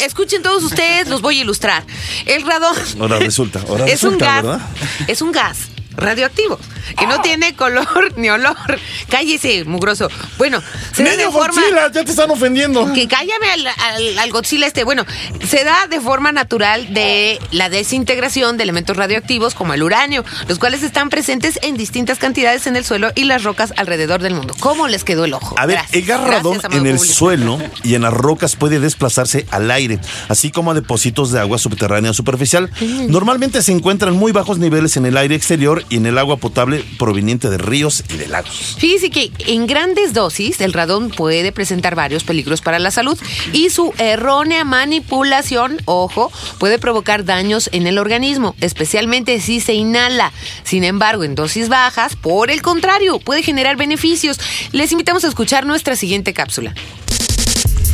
Escuchen 0.00 0.42
todos 0.42 0.62
ustedes, 0.62 1.08
los 1.08 1.20
voy 1.22 1.38
a 1.38 1.42
ilustrar. 1.42 1.84
El 2.26 2.46
radón 2.46 2.76
Ahora 2.98 3.18
resulta, 3.18 3.60
ahora 3.68 3.86
es 3.86 4.02
un 4.02 4.12
resulta, 4.12 4.26
gas, 4.26 4.42
¿verdad? 4.44 4.60
es 5.08 5.22
un 5.22 5.32
gas 5.32 5.68
radioactivo 5.96 6.58
que 6.98 7.06
no 7.06 7.20
tiene 7.20 7.54
color 7.54 8.12
ni 8.16 8.30
olor. 8.30 8.56
Cállese, 9.08 9.64
mugroso. 9.64 10.08
Bueno, 10.38 10.62
se 10.92 11.04
da 11.04 11.16
de 11.16 11.24
forma 11.30 11.60
Godzilla, 11.60 11.92
ya 11.92 12.04
te 12.04 12.10
están 12.10 12.30
ofendiendo. 12.30 12.92
que 12.92 13.06
cállame 13.06 13.50
al, 13.52 13.66
al, 13.66 14.18
al 14.18 14.30
Godzilla 14.32 14.66
este. 14.66 14.82
Bueno, 14.84 15.04
se 15.46 15.62
da 15.64 15.86
de 15.88 16.00
forma 16.00 16.32
natural 16.32 16.92
de 16.92 17.38
la 17.52 17.68
desintegración 17.68 18.56
de 18.56 18.64
elementos 18.64 18.96
radioactivos 18.96 19.54
como 19.54 19.74
el 19.74 19.82
uranio, 19.82 20.24
los 20.48 20.58
cuales 20.58 20.82
están 20.82 21.10
presentes 21.10 21.58
en 21.62 21.76
distintas 21.76 22.18
cantidades 22.18 22.66
en 22.66 22.76
el 22.76 22.84
suelo 22.84 23.10
y 23.14 23.24
las 23.24 23.44
rocas 23.44 23.72
alrededor 23.76 24.20
del 24.22 24.34
mundo. 24.34 24.54
¿Cómo 24.60 24.88
les 24.88 25.04
quedó 25.04 25.24
el 25.24 25.34
ojo? 25.34 25.54
A 25.58 25.66
ver, 25.66 25.76
Gracias. 25.76 25.94
el 25.96 26.06
gas 26.06 26.20
radón 26.20 26.52
Gracias, 26.54 26.64
amado 26.64 26.80
en 26.80 26.86
el 26.88 26.96
público. 26.96 27.14
suelo 27.14 27.58
y 27.84 27.94
en 27.94 28.02
las 28.02 28.12
rocas 28.12 28.56
puede 28.56 28.80
desplazarse 28.80 29.46
al 29.50 29.70
aire, 29.70 29.98
así 30.28 30.50
como 30.50 30.70
a 30.72 30.74
depósitos 30.74 31.30
de 31.30 31.40
agua 31.40 31.58
subterránea 31.58 32.12
superficial. 32.12 32.70
Normalmente 33.08 33.62
se 33.62 33.72
encuentran 33.72 34.14
muy 34.14 34.32
bajos 34.32 34.58
niveles 34.58 34.96
en 34.96 35.06
el 35.06 35.16
aire 35.16 35.34
exterior 35.34 35.79
y 35.88 35.96
en 35.96 36.06
el 36.06 36.18
agua 36.18 36.36
potable 36.36 36.84
proveniente 36.98 37.50
de 37.50 37.58
ríos 37.58 38.04
y 38.08 38.16
de 38.16 38.28
lagos. 38.28 38.76
Fíjese 38.78 39.10
que 39.10 39.30
en 39.46 39.66
grandes 39.66 40.12
dosis 40.12 40.60
el 40.60 40.72
radón 40.72 41.10
puede 41.10 41.52
presentar 41.52 41.94
varios 41.94 42.24
peligros 42.24 42.60
para 42.60 42.78
la 42.78 42.90
salud 42.90 43.18
y 43.52 43.70
su 43.70 43.92
errónea 43.98 44.64
manipulación, 44.64 45.80
ojo, 45.84 46.30
puede 46.58 46.78
provocar 46.78 47.24
daños 47.24 47.70
en 47.72 47.86
el 47.86 47.98
organismo, 47.98 48.54
especialmente 48.60 49.40
si 49.40 49.60
se 49.60 49.74
inhala. 49.74 50.32
Sin 50.64 50.84
embargo, 50.84 51.24
en 51.24 51.34
dosis 51.34 51.68
bajas, 51.68 52.16
por 52.16 52.50
el 52.50 52.62
contrario, 52.62 53.18
puede 53.18 53.42
generar 53.42 53.76
beneficios. 53.76 54.38
Les 54.72 54.92
invitamos 54.92 55.24
a 55.24 55.28
escuchar 55.28 55.66
nuestra 55.66 55.96
siguiente 55.96 56.32
cápsula. 56.32 56.74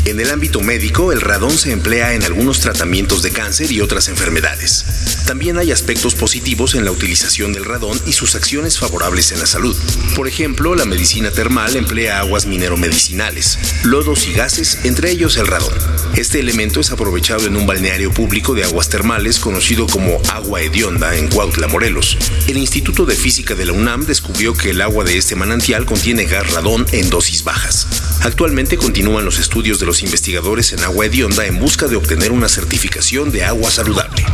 En 0.06 0.20
el 0.20 0.30
ámbito 0.30 0.60
médico, 0.60 1.10
el 1.10 1.20
radón 1.20 1.58
se 1.58 1.72
emplea 1.72 2.14
en 2.14 2.22
algunos 2.22 2.60
tratamientos 2.60 3.22
de 3.22 3.32
cáncer 3.32 3.72
y 3.72 3.80
otras 3.80 4.06
enfermedades. 4.06 4.84
También 5.26 5.58
hay 5.58 5.72
aspectos 5.72 6.14
positivos 6.14 6.76
en 6.76 6.84
la 6.84 6.92
utilización 6.92 7.52
del 7.52 7.64
radón 7.64 8.00
y 8.06 8.12
sus 8.12 8.36
acciones 8.36 8.78
favorables 8.78 9.32
en 9.32 9.40
la 9.40 9.46
salud. 9.46 9.76
Por 10.14 10.28
ejemplo, 10.28 10.76
la 10.76 10.84
medicina 10.84 11.32
termal 11.32 11.74
emplea 11.74 12.20
aguas 12.20 12.46
mineromedicinales, 12.46 13.58
lodos 13.82 14.28
y 14.28 14.32
gases, 14.32 14.78
entre 14.84 15.10
ellos 15.10 15.36
el 15.38 15.48
radón. 15.48 15.74
Este 16.14 16.38
elemento 16.38 16.78
es 16.78 16.92
aprovechado 16.92 17.48
en 17.48 17.56
un 17.56 17.66
balneario 17.66 18.12
público 18.12 18.54
de 18.54 18.62
aguas 18.62 18.88
termales 18.88 19.40
conocido 19.40 19.88
como 19.88 20.22
agua 20.32 20.62
hedionda 20.62 21.16
en 21.16 21.26
Cuautla, 21.26 21.66
Morelos. 21.66 22.16
El 22.46 22.58
Instituto 22.58 23.06
de 23.06 23.16
Física 23.16 23.56
de 23.56 23.66
la 23.66 23.72
UNAM 23.72 24.06
descubrió 24.06 24.54
que 24.54 24.70
el 24.70 24.82
agua 24.82 25.02
de 25.02 25.18
este 25.18 25.34
manantial 25.34 25.84
contiene 25.84 26.26
gas 26.26 26.52
radón 26.52 26.86
en 26.92 27.10
dosis 27.10 27.42
bajas. 27.42 27.88
Actualmente 28.22 28.76
continúan 28.76 29.24
los 29.24 29.40
estudios 29.40 29.80
de 29.80 29.86
los 29.86 29.95
investigadores 30.02 30.72
en 30.72 30.80
agua 30.80 31.06
hedionda 31.06 31.46
en 31.46 31.58
busca 31.58 31.86
de 31.86 31.96
obtener 31.96 32.32
una 32.32 32.48
certificación 32.48 33.30
de 33.30 33.44
agua 33.44 33.70
saludable. 33.70 34.24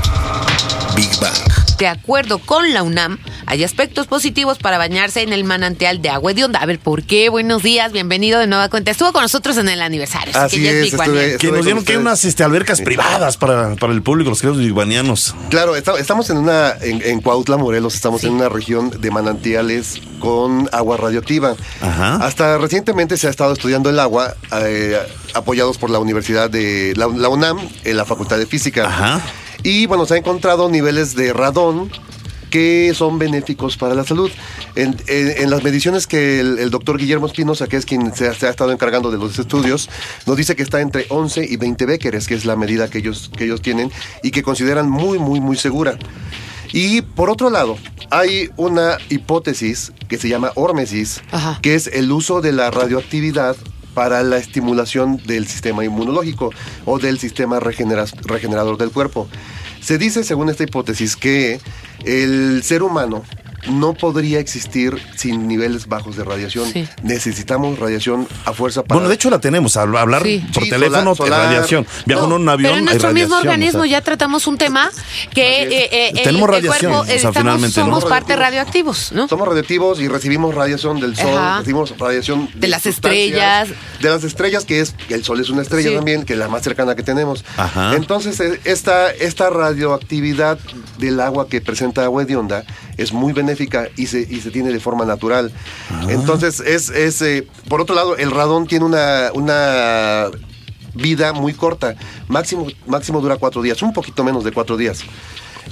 Big 0.96 1.10
Bang. 1.20 1.61
De 1.78 1.88
acuerdo 1.88 2.38
con 2.38 2.72
la 2.72 2.84
UNAM, 2.84 3.18
hay 3.46 3.64
aspectos 3.64 4.06
positivos 4.06 4.58
para 4.58 4.78
bañarse 4.78 5.22
en 5.22 5.32
el 5.32 5.42
manantial 5.42 6.00
de 6.00 6.10
agua 6.10 6.30
hedionda. 6.30 6.60
A 6.60 6.66
ver, 6.66 6.78
¿por 6.78 7.02
qué? 7.02 7.28
Buenos 7.28 7.64
días, 7.64 7.90
bienvenido 7.90 8.38
de 8.38 8.46
nueva 8.46 8.68
cuenta. 8.68 8.92
Estuvo 8.92 9.12
con 9.12 9.22
nosotros 9.22 9.56
en 9.56 9.68
el 9.68 9.82
aniversario. 9.82 10.32
Así 10.36 10.62
que 10.62 10.82
es, 10.86 10.94
One. 10.94 11.02
estuve- 11.04 11.38
Que 11.38 11.50
nos 11.50 11.64
dieron 11.64 11.84
que 11.84 11.92
hay 11.92 11.98
unas 11.98 12.24
este, 12.24 12.44
albercas 12.44 12.80
privadas 12.82 13.36
para, 13.36 13.74
para 13.74 13.92
el 13.92 14.00
público, 14.02 14.30
los 14.30 14.40
queridos 14.40 14.60
biguanianos. 14.62 15.34
Claro, 15.50 15.74
esta- 15.74 15.98
estamos 15.98 16.30
en 16.30 16.36
una 16.36 16.72
en, 16.80 17.02
en 17.02 17.20
Cuautla, 17.20 17.56
Morelos, 17.56 17.96
estamos 17.96 18.22
en 18.22 18.34
una 18.34 18.48
región 18.48 18.90
de 19.00 19.10
manantiales 19.10 20.00
con 20.20 20.68
agua 20.70 20.96
radioactiva. 20.98 21.56
Ajá. 21.80 22.16
Hasta 22.16 22.58
recientemente 22.58 23.16
se 23.16 23.26
ha 23.26 23.30
estado 23.30 23.52
estudiando 23.54 23.90
el 23.90 23.98
agua 23.98 24.34
eh, 24.60 25.00
apoyados 25.34 25.78
por 25.78 25.90
la 25.90 25.98
Universidad 25.98 26.48
de 26.48 26.92
la, 26.96 27.08
la 27.08 27.28
UNAM, 27.28 27.58
en 27.82 27.96
la 27.96 28.04
Facultad 28.04 28.38
de 28.38 28.46
Física. 28.46 28.86
Ajá. 28.86 29.20
Y 29.62 29.86
bueno, 29.86 30.06
se 30.06 30.14
ha 30.14 30.16
encontrado 30.16 30.68
niveles 30.68 31.14
de 31.14 31.32
radón 31.32 31.90
que 32.50 32.92
son 32.94 33.18
benéficos 33.18 33.78
para 33.78 33.94
la 33.94 34.04
salud. 34.04 34.30
En, 34.74 34.94
en- 35.06 35.42
en 35.42 35.50
las 35.50 35.62
mediciones 35.62 36.06
que 36.06 36.40
el, 36.40 36.58
el 36.58 36.70
doctor 36.70 36.98
Guillermo 36.98 37.26
Espinosa, 37.26 37.66
que 37.66 37.76
es 37.78 37.86
quien 37.86 38.14
se 38.14 38.28
ha, 38.28 38.34
se 38.34 38.46
ha 38.46 38.50
estado 38.50 38.72
encargando 38.72 39.10
de 39.10 39.16
los 39.18 39.38
estudios, 39.38 39.88
nos 40.26 40.36
dice 40.36 40.54
que 40.54 40.62
está 40.62 40.80
entre 40.80 41.06
11 41.08 41.46
y 41.48 41.56
20 41.56 41.86
becqueres, 41.86 42.26
que 42.26 42.34
es 42.34 42.44
la 42.44 42.56
medida 42.56 42.88
que 42.90 42.98
ellos, 42.98 43.30
que 43.36 43.44
ellos 43.44 43.62
tienen 43.62 43.90
y 44.22 44.32
que 44.32 44.42
consideran 44.42 44.90
muy, 44.90 45.18
muy, 45.18 45.40
muy 45.40 45.56
segura. 45.56 45.96
Y 46.74 47.02
por 47.02 47.30
otro 47.30 47.48
lado, 47.50 47.76
hay 48.10 48.50
una 48.56 48.98
hipótesis 49.08 49.92
que 50.08 50.18
se 50.18 50.28
llama 50.28 50.52
hormesis, 50.54 51.22
Ajá. 51.30 51.58
que 51.62 51.74
es 51.74 51.86
el 51.86 52.10
uso 52.12 52.40
de 52.42 52.52
la 52.52 52.70
radioactividad 52.70 53.56
para 53.94 54.22
la 54.22 54.38
estimulación 54.38 55.18
del 55.26 55.46
sistema 55.46 55.84
inmunológico 55.84 56.50
o 56.86 56.98
del 56.98 57.18
sistema 57.18 57.60
regenera- 57.60 58.10
regenerador 58.24 58.78
del 58.78 58.90
cuerpo. 58.90 59.28
Se 59.82 59.98
dice, 59.98 60.24
según 60.24 60.48
esta 60.48 60.62
hipótesis, 60.62 61.16
que 61.16 61.60
el 62.04 62.62
ser 62.62 62.82
humano 62.82 63.24
no 63.70 63.94
podría 63.94 64.40
existir 64.40 64.96
sin 65.16 65.46
niveles 65.48 65.86
bajos 65.86 66.16
de 66.16 66.24
radiación. 66.24 66.70
Sí. 66.72 66.88
Necesitamos 67.02 67.78
radiación 67.78 68.26
a 68.44 68.52
fuerza 68.52 68.82
para... 68.82 68.96
Bueno, 68.96 69.08
de 69.08 69.14
hecho 69.14 69.30
la 69.30 69.38
tenemos, 69.40 69.76
al 69.76 69.96
hablar 69.96 70.22
Sí. 70.22 70.44
por 70.52 70.64
Sí, 70.64 70.70
teléfono, 70.70 71.14
solar- 71.14 71.32
solar. 71.34 71.46
radiación. 71.52 71.86
Viajo 72.06 72.26
en 72.26 72.32
un 72.32 72.48
avión, 72.48 72.62
pero 72.70 72.72
en 72.74 72.78
hay 72.80 72.84
nuestro 72.94 73.12
mismo 73.12 73.36
organismo 73.36 73.80
o 73.80 73.84
sea. 73.84 73.90
ya 73.92 74.00
tratamos 74.00 74.46
un 74.46 74.58
tema 74.58 74.90
que 75.34 75.62
eh, 75.62 75.88
eh, 75.92 76.10
el- 76.14 76.22
Tenemos 76.22 76.48
el, 76.48 76.54
radiación, 76.54 76.92
cuerpo 76.92 77.02
o 77.02 77.06
sea, 77.06 77.14
estamos- 77.16 77.36
finalmente, 77.38 77.80
¿no? 77.80 77.86
somos 77.86 78.04
parte 78.04 78.36
Radioactivos. 78.36 79.12
¿no? 79.12 79.28
Somos 79.28 79.46
radioactivos 79.48 80.00
y 80.00 80.08
recibimos 80.08 80.54
radiación 80.54 81.00
del 81.00 81.16
sol, 81.16 81.30
Ajá. 81.36 81.58
recibimos 81.58 81.96
radiación 81.98 82.48
De 82.54 82.68
las 82.68 82.82
sustancias, 82.82 83.22
estrellas. 83.22 83.68
De 84.00 84.08
las 84.10 84.24
estrellas, 84.24 84.64
que 84.64 84.80
es, 84.80 84.94
el 85.08 85.24
sol 85.24 85.40
es 85.40 85.48
una 85.50 85.62
estrella 85.62 85.90
Sí. 85.90 85.94
también, 85.96 86.24
que 86.24 86.32
es 86.32 86.38
la 86.38 86.48
más 86.48 86.62
cercana 86.62 86.94
que 86.96 87.02
tenemos. 87.02 87.44
Ajá. 87.56 87.94
Entonces, 87.94 88.38
eh, 88.40 88.60
esta, 88.64 89.10
esta 89.12 89.50
radioactividad 89.50 90.58
del 90.98 91.20
agua 91.20 91.48
que 91.48 91.60
presenta 91.60 92.04
agua 92.04 92.22
hedionda 92.22 92.64
es 92.96 93.12
muy 93.12 93.32
benéfica 93.32 93.88
y 93.96 94.06
se, 94.06 94.20
y 94.20 94.40
se 94.40 94.50
tiene 94.50 94.70
de 94.72 94.80
forma 94.80 95.04
natural. 95.04 95.52
Entonces, 96.08 96.60
es, 96.60 96.90
es 96.90 97.22
eh, 97.22 97.46
por 97.68 97.80
otro 97.80 97.94
lado, 97.94 98.16
el 98.16 98.30
radón 98.30 98.66
tiene 98.66 98.84
una, 98.84 99.30
una 99.34 100.26
vida 100.94 101.32
muy 101.32 101.54
corta. 101.54 101.94
Máximo, 102.28 102.66
máximo 102.86 103.20
dura 103.20 103.36
cuatro 103.36 103.62
días, 103.62 103.82
un 103.82 103.92
poquito 103.92 104.24
menos 104.24 104.44
de 104.44 104.52
cuatro 104.52 104.76
días. 104.76 105.04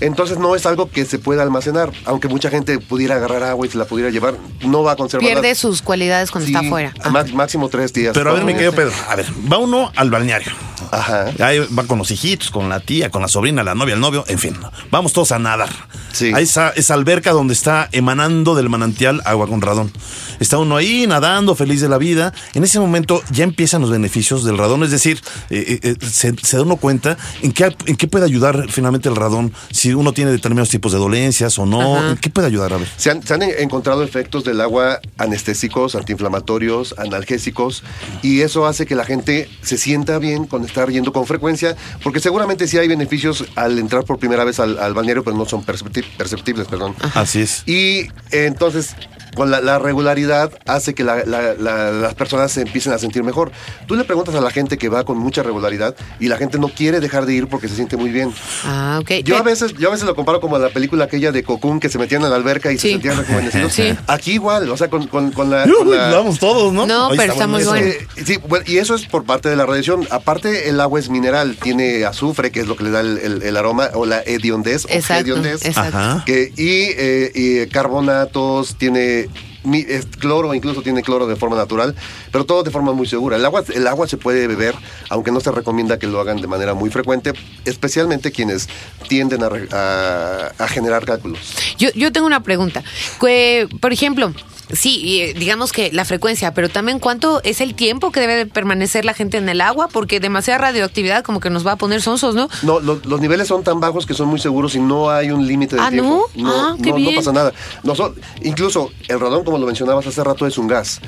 Entonces 0.01 0.39
no 0.39 0.55
es 0.55 0.67
algo 0.67 0.91
que 0.91 1.05
se 1.05 1.19
pueda 1.19 1.43
almacenar, 1.43 1.93
aunque 2.05 2.29
mucha 2.29 2.51
gente 2.51 2.79
pudiera 2.79 3.17
agarrar 3.17 3.43
agua 3.43 3.67
y 3.67 3.71
se 3.71 3.79
la 3.79 3.85
pudiera 3.85 4.11
llevar, 4.11 4.35
no 4.65 4.83
va 4.83 4.93
a 4.93 4.97
conservar. 4.97 5.27
Pierde 5.27 5.55
sus 5.55 5.83
cualidades 5.83 6.31
cuando 6.31 6.47
está 6.47 6.61
afuera. 6.61 6.95
Ah. 7.03 7.11
máximo 7.35 7.69
tres 7.69 7.93
días. 7.93 8.13
Pero 8.15 8.31
a 8.31 8.35
ver, 8.35 8.45
mi 8.45 8.53
querido. 8.53 8.73
Pedro, 8.73 8.93
a 9.09 9.17
ver, 9.17 9.27
va 9.51 9.59
uno 9.59 9.91
al 9.97 10.11
balneario. 10.11 10.53
Ajá. 10.91 11.31
Ahí 11.41 11.59
va 11.77 11.85
con 11.85 11.99
los 11.99 12.11
hijitos, 12.11 12.51
con 12.51 12.69
la 12.69 12.81
tía, 12.81 13.11
con 13.11 13.23
la 13.23 13.29
sobrina, 13.29 13.63
la 13.63 13.75
novia, 13.75 13.95
el 13.95 14.01
novio, 14.01 14.25
en 14.29 14.39
fin. 14.39 14.57
Vamos 14.91 15.13
todos 15.13 15.33
a 15.33 15.39
nadar. 15.39 15.69
Sí. 16.13 16.33
Hay 16.35 16.45
esa, 16.45 16.71
esa 16.71 16.95
alberca 16.95 17.33
donde 17.33 17.55
está 17.55 17.89
emanando 17.93 18.55
del 18.55 18.69
manantial 18.69 19.21
agua 19.25 19.47
con 19.47 19.61
radón. 19.61 19.93
Está 20.41 20.59
uno 20.59 20.77
ahí 20.77 21.07
nadando, 21.07 21.55
feliz 21.55 21.81
de 21.81 21.89
la 21.89 21.99
vida. 21.99 22.33
En 22.55 22.65
ese 22.65 22.81
momento 22.81 23.23
ya 23.31 23.45
empiezan 23.45 23.83
los 23.83 23.91
beneficios 23.91 24.45
del 24.45 24.59
radón. 24.59 24.83
Es 24.83 24.91
decir, 24.91 25.21
eh, 25.51 25.79
eh, 25.83 25.97
eh, 26.01 26.07
se, 26.07 26.35
se 26.43 26.57
da 26.57 26.63
uno 26.63 26.77
cuenta 26.77 27.17
en 27.43 27.53
qué, 27.53 27.77
en 27.87 27.97
qué 27.97 28.09
puede 28.09 28.25
ayudar 28.25 28.67
finalmente 28.71 29.09
el 29.09 29.17
radón. 29.17 29.53
Si 29.81 29.95
uno 29.95 30.13
tiene 30.13 30.31
determinados 30.31 30.69
tipos 30.69 30.93
de 30.93 30.99
dolencias 30.99 31.59
o 31.59 31.65
no. 31.65 31.97
Ajá. 31.97 32.11
¿En 32.11 32.17
qué 32.19 32.29
puede 32.29 32.49
ayudar? 32.49 32.75
A 32.75 32.77
ver. 32.77 32.87
Se 32.99 33.11
han, 33.11 33.23
se 33.27 33.33
han 33.33 33.41
encontrado 33.43 34.03
efectos 34.03 34.45
del 34.45 34.61
agua 34.61 35.01
anestésicos, 35.17 35.95
antiinflamatorios, 35.95 36.95
analgésicos, 36.99 37.83
y 38.21 38.43
eso 38.43 38.67
hace 38.67 38.85
que 38.85 38.95
la 38.95 39.07
gente 39.07 39.49
se 39.63 39.79
sienta 39.79 40.19
bien 40.19 40.45
con 40.47 40.67
estar 40.67 40.91
yendo 40.91 41.15
con 41.15 41.25
frecuencia, 41.27 41.77
porque 42.03 42.21
seguramente 42.21 42.69
sí 42.69 42.77
hay 42.77 42.89
beneficios 42.89 43.47
al 43.57 43.79
entrar 43.79 44.05
por 44.05 44.19
primera 44.19 44.45
vez 44.45 44.61
al, 44.61 44.79
al 44.79 44.93
balneario, 44.93 45.25
pero 45.25 45.35
no 45.35 45.47
son 45.47 45.65
percepti- 45.65 46.05
perceptibles, 46.19 46.67
perdón. 46.69 46.95
Así 47.15 47.41
es. 47.41 47.63
Y 47.67 48.09
entonces, 48.33 48.95
con 49.35 49.51
la, 49.51 49.61
la 49.61 49.79
regularidad 49.79 50.53
hace 50.67 50.95
que 50.95 51.05
la- 51.05 51.25
la- 51.25 51.55
la- 51.55 51.91
las 51.91 52.15
personas 52.15 52.53
se 52.53 52.63
empiecen 52.63 52.93
a 52.93 52.99
sentir 52.99 53.23
mejor. 53.23 53.53
Tú 53.87 53.95
le 53.95 54.05
preguntas 54.05 54.35
a 54.35 54.41
la 54.41 54.51
gente 54.51 54.79
que 54.79 54.89
va 54.89 55.05
con 55.05 55.19
mucha 55.19 55.43
regularidad 55.43 55.95
y 56.19 56.29
la 56.29 56.37
gente 56.37 56.59
no 56.59 56.69
quiere 56.69 57.01
dejar 57.01 57.27
de 57.27 57.35
ir 57.35 57.47
porque 57.49 57.69
se 57.69 57.77
siente 57.77 57.97
muy 57.97 58.11
bien. 58.11 58.33
Ah, 58.65 58.99
ok. 59.01 59.11
Yo 59.25 59.37
a 59.37 59.39
¿Qué? 59.43 59.45
veces, 59.51 59.75
yo 59.79 59.89
a 59.89 59.93
veces 59.93 60.07
lo 60.07 60.15
comparo 60.15 60.41
como 60.41 60.57
a 60.57 60.59
la 60.59 60.69
película 60.71 61.05
aquella 61.05 61.33
de 61.33 61.43
Cocoon 61.43 61.81
que 61.81 61.89
se 61.89 61.99
metían 61.99 62.25
a 62.25 62.29
la 62.29 62.37
alberca 62.37 62.73
y 62.73 62.79
Sí. 62.79 62.89
se 62.89 62.93
sentían 62.95 63.17
rejuvenecidos. 63.19 63.73
Sí. 63.73 63.95
Aquí 64.07 64.33
igual, 64.33 64.69
o 64.71 64.77
sea, 64.77 64.89
con, 64.89 65.07
con- 65.07 65.31
con 65.33 65.51
la... 65.51 65.65
Con 65.65 65.89
vamos 65.91 66.39
todos, 66.39 66.73
¿no? 66.73 66.87
No, 66.87 67.11
pero 67.17 67.33
está 67.33 67.47
muy 67.47 67.63
es 67.63 67.69
bueno. 67.69 67.87
que- 68.17 68.25
sí, 68.25 68.39
bueno, 68.49 68.65
y 68.69 68.79
eso 68.79 68.95
es 68.95 69.07
por 69.07 69.25
parte 69.25 69.49
de 69.49 69.57
la 69.57 69.67
radiación. 69.67 70.07
Aparte, 70.11 70.69
el 70.69 70.81
agua 70.81 70.99
es 71.01 71.09
mineral, 71.11 71.57
tiene 71.63 72.05
azufre, 72.05 72.51
que 72.51 72.61
es 72.61 72.67
lo 72.67 72.77
que 72.77 72.85
le 72.85 72.91
da 72.91 73.01
el, 73.01 73.19
el- 73.19 73.43
el 73.43 73.57
aroma, 73.57 73.91
o 73.95 74.07
la 74.07 74.21
hediondez, 74.23 74.85
o 74.85 74.89
Exacto, 74.89 75.23
hediondez. 75.23 75.65
exacto. 75.65 76.23
Que, 76.27 76.53
y, 76.57 76.95
eh, 76.97 77.31
y 77.35 77.67
carbonatos, 77.69 78.77
tiene 78.77 79.20
mi- 79.65 79.85
es 79.89 80.07
cloro, 80.07 80.55
incluso 80.55 80.83
tiene 80.83 81.03
cloro 81.03 81.27
de 81.27 81.37
forma 81.37 81.57
natural, 81.57 81.95
pero 82.33 82.47
todo 82.47 82.63
de 82.63 82.71
forma 82.71 82.93
muy 82.93 83.07
segura. 83.07 83.37
El 83.37 83.45
agua, 83.45 83.63
el 83.75 83.87
agua 83.87 84.07
se 84.07 84.17
puede 84.17 84.47
beber, 84.47 84.75
aunque 85.09 85.31
no 85.33 85.41
se 85.41 85.51
recomienda 85.51 85.99
que 85.99 86.07
lo 86.07 86.21
hagan 86.21 86.41
de 86.41 86.47
manera 86.47 86.75
muy 86.75 86.91
frecuente, 86.91 87.33
especialmente 87.65 88.31
quienes 88.33 88.69
tienden 89.09 89.43
a, 89.43 89.49
a- 89.73 90.53
a 90.65 90.69
generar 90.69 91.05
cálculos. 91.05 91.41
Yo, 91.79 91.89
yo 91.95 92.13
tengo 92.13 92.27
una 92.27 92.43
pregunta. 92.43 92.83
Que, 93.21 93.69
por 93.81 93.93
ejemplo, 93.93 94.33
sí, 94.73 95.21
eh, 95.23 95.35
digamos 95.35 95.73
que 95.73 95.91
la 95.93 96.05
frecuencia, 96.05 96.53
pero 96.55 96.69
también 96.69 96.99
cuánto 96.99 97.41
es 97.45 97.61
el 97.61 97.75
tiempo 97.75 98.11
que 98.13 98.21
debe 98.21 98.37
de 98.37 98.47
permanecer 98.47 99.05
la 99.05 99.15
gente 99.15 99.37
en 99.39 99.49
el 99.49 99.61
agua, 99.61 99.89
porque 99.93 100.21
demasiada 100.21 100.59
radioactividad 100.59 101.23
como 101.25 101.41
que 101.41 101.51
nos 101.51 101.67
va 101.67 101.73
a 101.73 101.77
poner 101.77 102.03
sonsos, 102.03 102.35
¿no? 102.35 102.49
No, 102.63 102.81
lo- 102.81 103.01
los 103.05 103.21
niveles 103.21 103.49
son 103.49 103.65
tan 103.65 103.81
bajos 103.81 104.07
que 104.07 104.15
son 104.15 104.29
muy 104.29 104.39
seguros 104.41 104.75
y 104.75 104.81
no 104.81 105.11
hay 105.11 105.31
un 105.31 105.47
límite 105.47 105.77
de 105.77 105.83
Ah, 105.83 105.91
tiempo. 105.91 106.31
¿no? 106.35 106.51
Ah, 106.51 106.77
no, 106.79 106.99
no 106.99 107.11
pasa 107.17 107.33
nada. 107.33 107.53
Noso- 107.83 108.15
incluso 108.43 108.91
el 109.09 109.21
radón, 109.21 109.45
como 109.45 109.59
lo 109.59 109.67
mencionabas 109.67 110.07
hace 110.07 110.23
rato, 110.25 110.47
es 110.47 110.59
un 110.59 110.69
gas. 110.69 111.01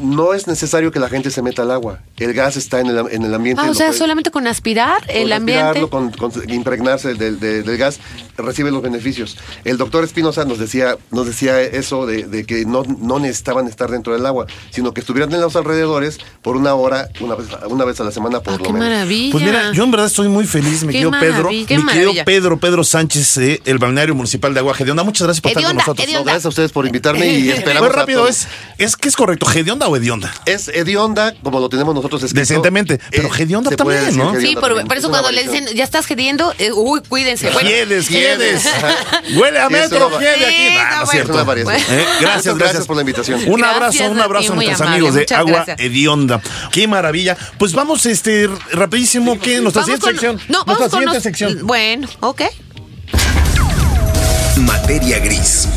No 0.00 0.34
es 0.34 0.46
necesario 0.46 0.90
que 0.92 0.98
la 1.00 1.08
gente 1.08 1.30
se 1.30 1.42
meta 1.42 1.62
al 1.62 1.70
agua. 1.70 2.00
El 2.16 2.32
gas 2.34 2.56
está 2.56 2.80
en 2.80 2.86
el, 2.88 2.98
en 3.10 3.22
el 3.24 3.34
ambiente. 3.34 3.62
Ah, 3.64 3.70
o 3.70 3.74
sea, 3.74 3.92
solamente 3.92 4.30
con 4.30 4.46
aspirar 4.46 5.02
el 5.08 5.32
ambiente. 5.32 5.88
Con, 5.88 6.10
con 6.12 6.30
impregnarse 6.48 7.14
del, 7.14 7.40
del- 7.40 7.64
del 7.64 7.76
gas, 7.76 7.98
recibe 8.36 8.70
los 8.70 8.82
beneficios. 8.82 9.36
El 9.64 9.76
doctor 9.78 10.04
Espinosa 10.04 10.44
nos 10.44 10.58
decía, 10.58 10.96
nos 11.10 11.26
decía 11.26 11.60
eso 11.60 12.06
de, 12.06 12.24
de 12.24 12.44
que 12.46 12.64
no, 12.64 12.82
no 13.00 13.18
necesitaban 13.18 13.66
estar 13.66 13.90
dentro 13.90 14.12
del 14.12 14.24
agua, 14.26 14.46
sino 14.70 14.92
que 14.94 15.00
estuvieran 15.00 15.32
en 15.34 15.40
los 15.40 15.56
alrededores 15.56 16.18
por 16.42 16.56
una 16.56 16.74
hora, 16.74 17.08
una 17.20 17.34
vez, 17.34 17.48
una 17.68 17.84
vez 17.84 18.00
a 18.00 18.04
la 18.04 18.12
semana 18.12 18.40
por 18.40 18.54
Ah, 18.54 18.56
lo 18.58 18.62
qué 18.64 18.72
menos. 18.72 18.88
maravilla. 18.88 19.32
Pues 19.32 19.44
mira, 19.44 19.72
yo 19.72 19.84
en 19.84 19.90
verdad 19.90 20.06
estoy 20.06 20.28
muy 20.28 20.46
feliz, 20.46 20.84
mi 20.84 20.92
querido 20.92 21.10
Pedro. 21.18 21.50
mi 21.50 21.64
querido. 21.66 22.12
Pedro, 22.24 22.58
Pedro 22.60 22.84
Sánchez, 22.84 23.36
eh, 23.38 23.62
el 23.64 23.78
balneario 23.78 24.14
municipal 24.14 24.52
de 24.54 24.60
Agua 24.60 24.74
Hedionda. 24.78 25.02
Muchas 25.02 25.26
gracias 25.26 25.40
por 25.40 25.50
estar 25.50 25.64
con 25.64 25.76
nosotros. 25.76 26.06
No, 26.12 26.24
gracias 26.24 26.44
a 26.46 26.48
ustedes 26.48 26.72
por 26.72 26.86
invitarme 26.86 27.26
y 27.26 27.50
esperamos 27.50 27.88
Muy 27.88 27.96
a 27.96 28.00
rápido, 28.00 28.20
todos. 28.22 28.36
es, 28.36 28.48
es 28.78 28.96
que 28.96 29.08
es 29.08 29.16
correcto, 29.16 29.46
¿Hedionda 29.50 29.88
o 29.88 29.96
Hedionda? 29.96 30.32
Es 30.46 30.68
hedionda, 30.68 31.34
como 31.42 31.60
lo 31.60 31.68
tenemos 31.68 31.94
nosotros 31.94 32.22
escrito. 32.22 32.40
Decentemente, 32.40 33.00
pero 33.10 33.34
hedionda 33.34 33.70
se 33.70 33.76
también, 33.76 34.16
¿no? 34.16 34.30
hedionda 34.34 34.40
Sí, 34.40 34.54
por, 34.54 34.62
también. 34.68 34.86
por 34.88 34.96
eso 34.96 35.06
Es 35.06 35.10
cuando 35.10 35.30
le 35.32 35.42
dicen, 35.42 35.66
ya 35.74 35.84
estás 35.84 36.06
gediendo, 36.06 36.54
eh, 36.58 36.72
uy, 36.72 37.00
cuídense. 37.08 37.50
Bueno, 37.50 37.68
Quiedes. 38.08 38.64
Huele 39.36 39.58
a 39.60 39.68
metro, 39.68 40.10
Sí, 40.18 40.24
aquí. 40.26 40.74
no, 40.74 40.80
Ah, 40.80 40.96
no 40.98 41.02
es 41.04 41.10
cierto. 41.10 41.52
Es. 41.54 41.90
Eh, 41.90 42.04
gracias, 42.20 42.56
gracias. 42.56 42.86
Por 42.90 42.96
la 42.96 43.02
invitación. 43.02 43.38
Un 43.46 43.60
Gracias 43.60 43.76
abrazo, 43.76 44.10
un 44.10 44.20
abrazo 44.20 44.52
a 44.52 44.56
nuestros 44.56 44.80
amable, 44.80 44.96
amigos 45.08 45.14
de 45.14 45.34
Agua 45.36 45.52
gracias. 45.64 45.80
Hedionda. 45.80 46.40
Qué 46.72 46.88
maravilla. 46.88 47.36
Pues 47.56 47.72
vamos, 47.72 48.04
este, 48.04 48.48
rapidísimo, 48.72 49.38
¿qué? 49.38 49.60
Nuestra 49.60 49.82
vamos 49.82 50.00
siguiente 50.00 50.04
con- 50.06 50.12
sección. 50.12 50.36
No, 50.48 50.64
Nuestra 50.64 50.74
vamos 50.74 50.78
con 50.78 50.90
siguiente 50.90 51.14
nos- 51.14 51.22
sección. 51.22 51.66
Bueno, 51.68 52.08
ok. 52.18 52.42
Materia 54.56 55.20
gris. 55.20 55.68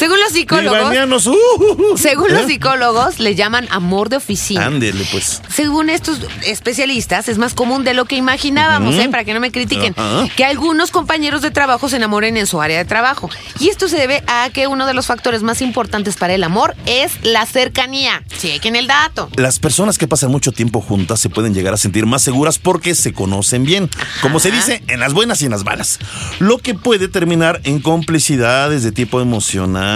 Según 0.00 0.18
los 0.18 0.32
psicólogos, 0.32 1.26
uh, 1.26 1.30
uh, 1.30 1.92
uh. 1.92 1.98
según 1.98 2.30
¿Eh? 2.30 2.32
los 2.32 2.46
psicólogos, 2.46 3.18
le 3.18 3.34
llaman 3.34 3.68
amor 3.70 4.08
de 4.08 4.16
oficina. 4.16 4.64
Ándele, 4.64 5.04
pues. 5.12 5.42
Según 5.54 5.90
estos 5.90 6.20
especialistas, 6.46 7.28
es 7.28 7.36
más 7.36 7.52
común 7.52 7.84
de 7.84 7.92
lo 7.92 8.06
que 8.06 8.16
imaginábamos, 8.16 8.94
¿eh? 8.94 9.10
para 9.10 9.24
que 9.24 9.34
no 9.34 9.40
me 9.40 9.52
critiquen, 9.52 9.94
que 10.36 10.44
algunos 10.46 10.90
compañeros 10.90 11.42
de 11.42 11.50
trabajo 11.50 11.90
se 11.90 11.96
enamoren 11.96 12.38
en 12.38 12.46
su 12.46 12.62
área 12.62 12.78
de 12.78 12.86
trabajo. 12.86 13.28
Y 13.58 13.68
esto 13.68 13.88
se 13.88 13.98
debe 13.98 14.24
a 14.26 14.48
que 14.48 14.68
uno 14.68 14.86
de 14.86 14.94
los 14.94 15.06
factores 15.06 15.42
más 15.42 15.60
importantes 15.60 16.16
para 16.16 16.32
el 16.32 16.44
amor 16.44 16.76
es 16.86 17.12
la 17.22 17.44
cercanía. 17.44 18.22
Chequen 18.38 18.76
el 18.76 18.86
dato. 18.86 19.28
Las 19.36 19.58
personas 19.58 19.98
que 19.98 20.08
pasan 20.08 20.30
mucho 20.30 20.50
tiempo 20.50 20.80
juntas 20.80 21.20
se 21.20 21.28
pueden 21.28 21.52
llegar 21.52 21.74
a 21.74 21.76
sentir 21.76 22.06
más 22.06 22.22
seguras 22.22 22.58
porque 22.58 22.94
se 22.94 23.12
conocen 23.12 23.64
bien, 23.64 23.90
como 24.22 24.40
se 24.40 24.50
dice, 24.50 24.82
en 24.88 24.98
las 24.98 25.12
buenas 25.12 25.42
y 25.42 25.44
en 25.44 25.50
las 25.50 25.62
malas. 25.62 25.98
Lo 26.38 26.56
que 26.56 26.72
puede 26.72 27.08
terminar 27.08 27.60
en 27.64 27.80
complicidades 27.80 28.82
de 28.82 28.92
tipo 28.92 29.20
emocional, 29.20 29.89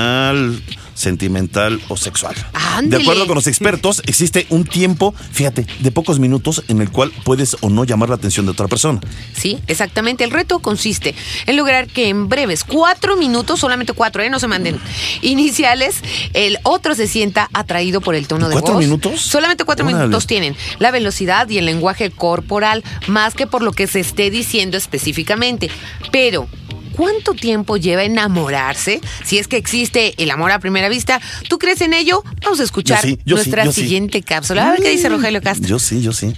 sentimental 0.94 1.80
o 1.88 1.96
sexual. 1.96 2.34
De 2.82 2.96
acuerdo 2.96 3.26
con 3.26 3.34
los 3.34 3.46
expertos, 3.46 4.02
existe 4.06 4.46
un 4.48 4.64
tiempo, 4.64 5.14
fíjate, 5.32 5.66
de 5.80 5.90
pocos 5.90 6.18
minutos 6.18 6.64
en 6.68 6.80
el 6.80 6.90
cual 6.90 7.12
puedes 7.24 7.56
o 7.60 7.68
no 7.70 7.84
llamar 7.84 8.08
la 8.08 8.14
atención 8.16 8.46
de 8.46 8.52
otra 8.52 8.68
persona. 8.68 9.00
Sí, 9.36 9.58
exactamente. 9.66 10.24
El 10.24 10.30
reto 10.30 10.60
consiste 10.60 11.14
en 11.46 11.56
lograr 11.56 11.88
que 11.88 12.08
en 12.08 12.28
breves 12.28 12.64
cuatro 12.64 13.16
minutos, 13.16 13.60
solamente 13.60 13.92
cuatro, 13.92 14.22
¿eh? 14.22 14.30
no 14.30 14.38
se 14.38 14.46
manden, 14.48 14.78
iniciales, 15.22 15.96
el 16.32 16.58
otro 16.62 16.94
se 16.94 17.06
sienta 17.06 17.48
atraído 17.52 18.00
por 18.00 18.14
el 18.14 18.26
tono 18.26 18.48
de 18.48 18.54
¿Cuatro 18.54 18.74
voz. 18.74 18.82
minutos? 18.82 19.20
Solamente 19.20 19.64
cuatro 19.64 19.84
Órale. 19.84 20.04
minutos 20.04 20.26
tienen 20.26 20.56
la 20.78 20.90
velocidad 20.90 21.48
y 21.48 21.58
el 21.58 21.66
lenguaje 21.66 22.10
corporal, 22.10 22.84
más 23.06 23.34
que 23.34 23.46
por 23.46 23.62
lo 23.62 23.72
que 23.72 23.86
se 23.86 24.00
esté 24.00 24.30
diciendo 24.30 24.76
específicamente. 24.76 25.70
Pero 26.10 26.48
¿Cuánto 26.96 27.34
tiempo 27.34 27.76
lleva 27.76 28.04
enamorarse? 28.04 29.00
Si 29.24 29.38
es 29.38 29.48
que 29.48 29.56
existe 29.56 30.14
el 30.22 30.30
amor 30.30 30.52
a 30.52 30.58
primera 30.58 30.88
vista, 30.88 31.20
¿tú 31.48 31.58
crees 31.58 31.80
en 31.80 31.92
ello? 31.92 32.22
Vamos 32.42 32.60
a 32.60 32.64
escuchar 32.64 33.02
Yo 33.02 33.08
sí, 33.08 33.18
yo 33.24 33.36
sí, 33.36 33.50
nuestra 33.50 33.66
sí. 33.66 33.82
siguiente 33.82 34.22
cápsula. 34.22 34.68
A 34.68 34.72
ver 34.72 34.80
qué 34.80 34.90
dice 34.90 35.08
Rogelio 35.08 35.42
Castro. 35.42 35.66
Yo 35.66 35.78
sí, 35.78 36.02
yo 36.02 36.12
sí. 36.12 36.34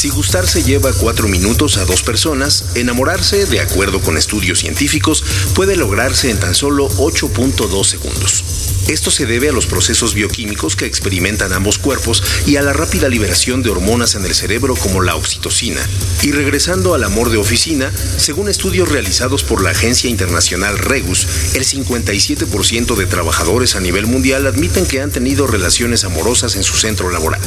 Si 0.00 0.08
gustarse 0.08 0.62
lleva 0.62 0.94
cuatro 0.94 1.28
minutos 1.28 1.76
a 1.76 1.84
dos 1.84 2.02
personas, 2.02 2.64
enamorarse, 2.74 3.44
de 3.44 3.60
acuerdo 3.60 4.00
con 4.00 4.16
estudios 4.16 4.60
científicos, 4.60 5.22
puede 5.54 5.76
lograrse 5.76 6.30
en 6.30 6.40
tan 6.40 6.54
solo 6.54 6.88
8.2 6.88 7.84
segundos. 7.84 8.44
Esto 8.88 9.10
se 9.10 9.26
debe 9.26 9.50
a 9.50 9.52
los 9.52 9.66
procesos 9.66 10.14
bioquímicos 10.14 10.74
que 10.74 10.86
experimentan 10.86 11.52
ambos 11.52 11.76
cuerpos 11.78 12.22
y 12.46 12.56
a 12.56 12.62
la 12.62 12.72
rápida 12.72 13.10
liberación 13.10 13.62
de 13.62 13.68
hormonas 13.68 14.14
en 14.14 14.24
el 14.24 14.34
cerebro 14.34 14.74
como 14.74 15.02
la 15.02 15.16
oxitocina. 15.16 15.80
Y 16.22 16.32
regresando 16.32 16.94
al 16.94 17.04
amor 17.04 17.28
de 17.30 17.36
oficina, 17.36 17.92
según 18.16 18.48
estudios 18.48 18.88
realizados 18.88 19.44
por 19.44 19.62
la 19.62 19.70
agencia 19.70 20.08
internacional 20.08 20.78
Regus, 20.78 21.26
el 21.54 21.64
57% 21.64 22.96
de 22.96 23.06
trabajadores 23.06 23.76
a 23.76 23.80
nivel 23.80 24.06
mundial 24.06 24.46
admiten 24.46 24.86
que 24.86 25.02
han 25.02 25.10
tenido 25.10 25.46
relaciones 25.46 26.04
amorosas 26.04 26.56
en 26.56 26.64
su 26.64 26.76
centro 26.76 27.10
laboral. 27.10 27.42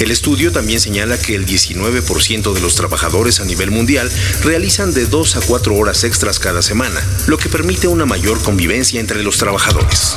El 0.00 0.10
estudio 0.10 0.52
también 0.52 0.80
señala 0.80 1.18
que 1.18 1.34
el 1.34 1.44
19% 1.46 1.97
de 2.02 2.60
los 2.60 2.74
trabajadores 2.76 3.40
a 3.40 3.44
nivel 3.44 3.70
mundial 3.70 4.10
realizan 4.44 4.94
de 4.94 5.06
2 5.06 5.36
a 5.36 5.40
4 5.40 5.74
horas 5.74 6.04
extras 6.04 6.38
cada 6.38 6.62
semana, 6.62 7.00
lo 7.26 7.38
que 7.38 7.48
permite 7.48 7.88
una 7.88 8.06
mayor 8.06 8.40
convivencia 8.42 9.00
entre 9.00 9.22
los 9.22 9.36
trabajadores. 9.36 10.16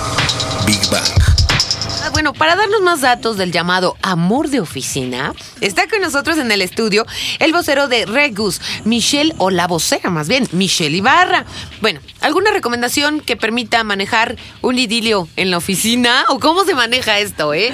Big 0.66 0.80
Bang. 0.92 1.04
Ah, 2.04 2.10
Bueno, 2.14 2.34
para 2.34 2.56
darnos 2.56 2.82
más 2.82 3.02
datos 3.02 3.38
del 3.38 3.52
llamado 3.52 3.98
amor 4.02 4.50
de 4.50 4.60
oficina, 4.60 5.34
está 5.60 5.88
con 5.88 6.02
nosotros 6.02 6.38
en 6.38 6.52
el 6.52 6.62
estudio 6.62 7.06
el 7.40 7.52
vocero 7.52 7.88
de 7.88 8.06
Regus, 8.06 8.62
Michelle, 8.86 9.34
o 9.38 9.50
la 9.50 9.68
vocera 9.68 10.10
más 10.10 10.28
bien, 10.28 10.48
Michelle 10.52 10.96
Ibarra. 10.96 11.46
Bueno, 11.82 12.00
¿alguna 12.22 12.52
recomendación 12.52 13.22
que 13.22 13.38
permita 13.38 13.84
manejar 13.84 14.38
un 14.62 14.78
idilio 14.78 15.28
en 15.36 15.52
la 15.52 15.58
oficina? 15.58 16.26
¿O 16.30 16.40
cómo 16.40 16.64
se 16.64 16.76
maneja 16.76 17.20
esto, 17.20 17.54
eh? 17.54 17.74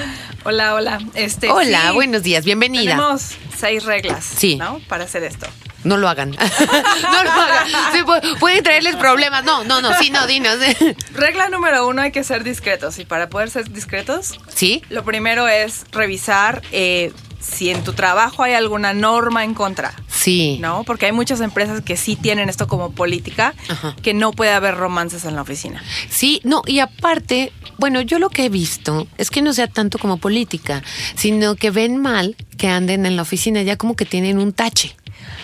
Hola, 0.50 0.76
hola. 0.76 1.00
Este, 1.14 1.50
Hola, 1.52 1.90
sí, 1.90 1.94
buenos 1.94 2.24
días, 2.24 2.46
bienvenida. 2.46 2.92
Tenemos 2.92 3.32
seis 3.58 3.84
reglas, 3.84 4.24
Sí. 4.24 4.56
¿no? 4.56 4.80
Para 4.88 5.04
hacer 5.04 5.24
esto. 5.26 5.46
No 5.84 5.98
lo 5.98 6.08
hagan. 6.08 6.32
no 7.02 7.24
lo 7.26 7.32
hagan. 7.32 7.68
Sí, 7.92 8.00
pu- 8.04 8.40
pueden 8.40 8.64
traerles 8.64 8.96
problemas. 8.96 9.44
No, 9.44 9.66
no, 9.66 9.82
no, 9.82 9.94
sí, 10.00 10.10
no, 10.10 10.26
dinos. 10.26 10.56
Regla 11.14 11.50
número 11.50 11.86
uno, 11.86 12.02
hay 12.02 12.14
que 12.14 12.24
ser 12.24 12.46
discretos. 12.46 12.98
Y 12.98 13.04
para 13.04 13.28
poder 13.28 13.50
ser 13.50 13.70
discretos, 13.72 14.40
¿Sí? 14.48 14.82
lo 14.88 15.04
primero 15.04 15.50
es 15.50 15.84
revisar 15.92 16.62
eh, 16.72 17.12
si 17.50 17.70
en 17.70 17.84
tu 17.84 17.94
trabajo 17.94 18.44
hay 18.44 18.54
alguna 18.54 18.94
norma 18.94 19.44
en 19.44 19.54
contra. 19.54 19.94
Sí. 20.08 20.58
¿No? 20.60 20.84
Porque 20.84 21.06
hay 21.06 21.12
muchas 21.12 21.42
empresas 21.42 21.82
que 21.82 21.96
sí 21.98 22.16
tienen 22.16 22.50
esto 22.50 22.68
como 22.68 22.92
política, 22.92 23.54
Ajá. 23.70 23.96
que 24.02 24.14
no 24.14 24.32
puede 24.32 24.52
haber 24.52 24.76
romances 24.76 25.26
en 25.26 25.36
la 25.36 25.42
oficina. 25.42 25.82
Sí, 26.10 26.42
no, 26.44 26.62
y 26.66 26.80
aparte, 26.80 27.52
bueno, 27.78 28.02
yo 28.02 28.20
lo 28.20 28.30
que 28.30 28.46
he 28.46 28.50
visto 28.50 29.08
es 29.18 29.30
que 29.30 29.42
no 29.42 29.54
sea 29.54 29.68
tanto 29.68 30.00
como 30.00 30.18
política, 30.18 30.84
sino 31.16 31.56
que 31.56 31.72
ven 31.72 31.98
mal 31.98 32.36
que 32.58 32.68
anden 32.68 33.06
en 33.06 33.16
la 33.16 33.22
oficina, 33.22 33.62
ya 33.62 33.78
como 33.78 33.96
que 33.96 34.06
tienen 34.06 34.40
un 34.40 34.52
tache. 34.54 34.96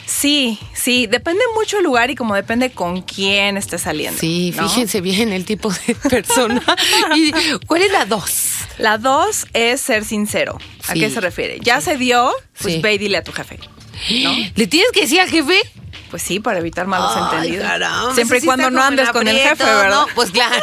Sí, 0.06 0.60
sí, 0.74 1.08
depende 1.08 1.42
mucho 1.56 1.78
el 1.78 1.84
lugar 1.86 2.12
y 2.12 2.16
como 2.16 2.36
depende 2.36 2.72
con 2.72 3.02
quién 3.02 3.58
esté 3.58 3.78
saliendo. 3.78 4.20
Sí, 4.20 4.54
¿no? 4.56 4.68
fíjense 4.68 5.02
bien 5.02 5.32
el 5.32 5.46
tipo 5.46 5.72
de 5.72 5.96
persona. 6.10 6.62
¿Y 7.16 7.32
cuál 7.66 7.82
es 7.84 7.92
la 7.92 8.06
dos? 8.06 8.50
La 8.78 8.98
dos 8.98 9.48
es 9.54 9.82
ser 9.82 10.04
sincero. 10.06 10.58
¿A 10.88 10.94
Sí. 10.94 11.00
qué 11.00 11.10
se 11.10 11.22
refiere? 11.22 11.60
Ya 11.62 11.80
se 11.82 11.98
dio, 11.98 12.32
pues 12.62 12.76
Sí. 12.76 12.82
ve 12.82 12.94
y 12.96 12.98
dile 12.98 13.18
a 13.18 13.24
tu 13.24 13.32
jefe. 13.32 13.60
¿No? 14.24 14.34
¿Le 14.56 14.68
tienes 14.68 14.92
que 14.92 15.02
decir 15.02 15.22
al 15.22 15.30
jefe? 15.30 15.60
Pues 16.10 16.22
sí, 16.22 16.40
para 16.40 16.60
evitar 16.60 16.86
malos 16.86 17.12
Ay, 17.16 17.24
entendidos. 17.24 17.68
caramba, 17.68 18.14
Siempre 18.16 18.38
y 18.40 18.42
cuando 18.42 18.70
no 18.70 18.84
andes 18.84 19.10
con 19.10 19.28
el 19.28 19.38
jefe, 19.38 19.64
¿verdad? 19.64 19.90
¿no? 19.90 20.08
Pues 20.14 20.30
claro. 20.32 20.56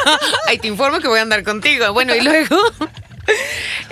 Ahí 0.46 0.58
te 0.58 0.68
informo 0.68 1.00
que 1.00 1.08
voy 1.08 1.18
a 1.18 1.22
andar 1.22 1.42
contigo. 1.42 1.92
Bueno, 1.92 2.14
y 2.14 2.20
luego. 2.20 2.56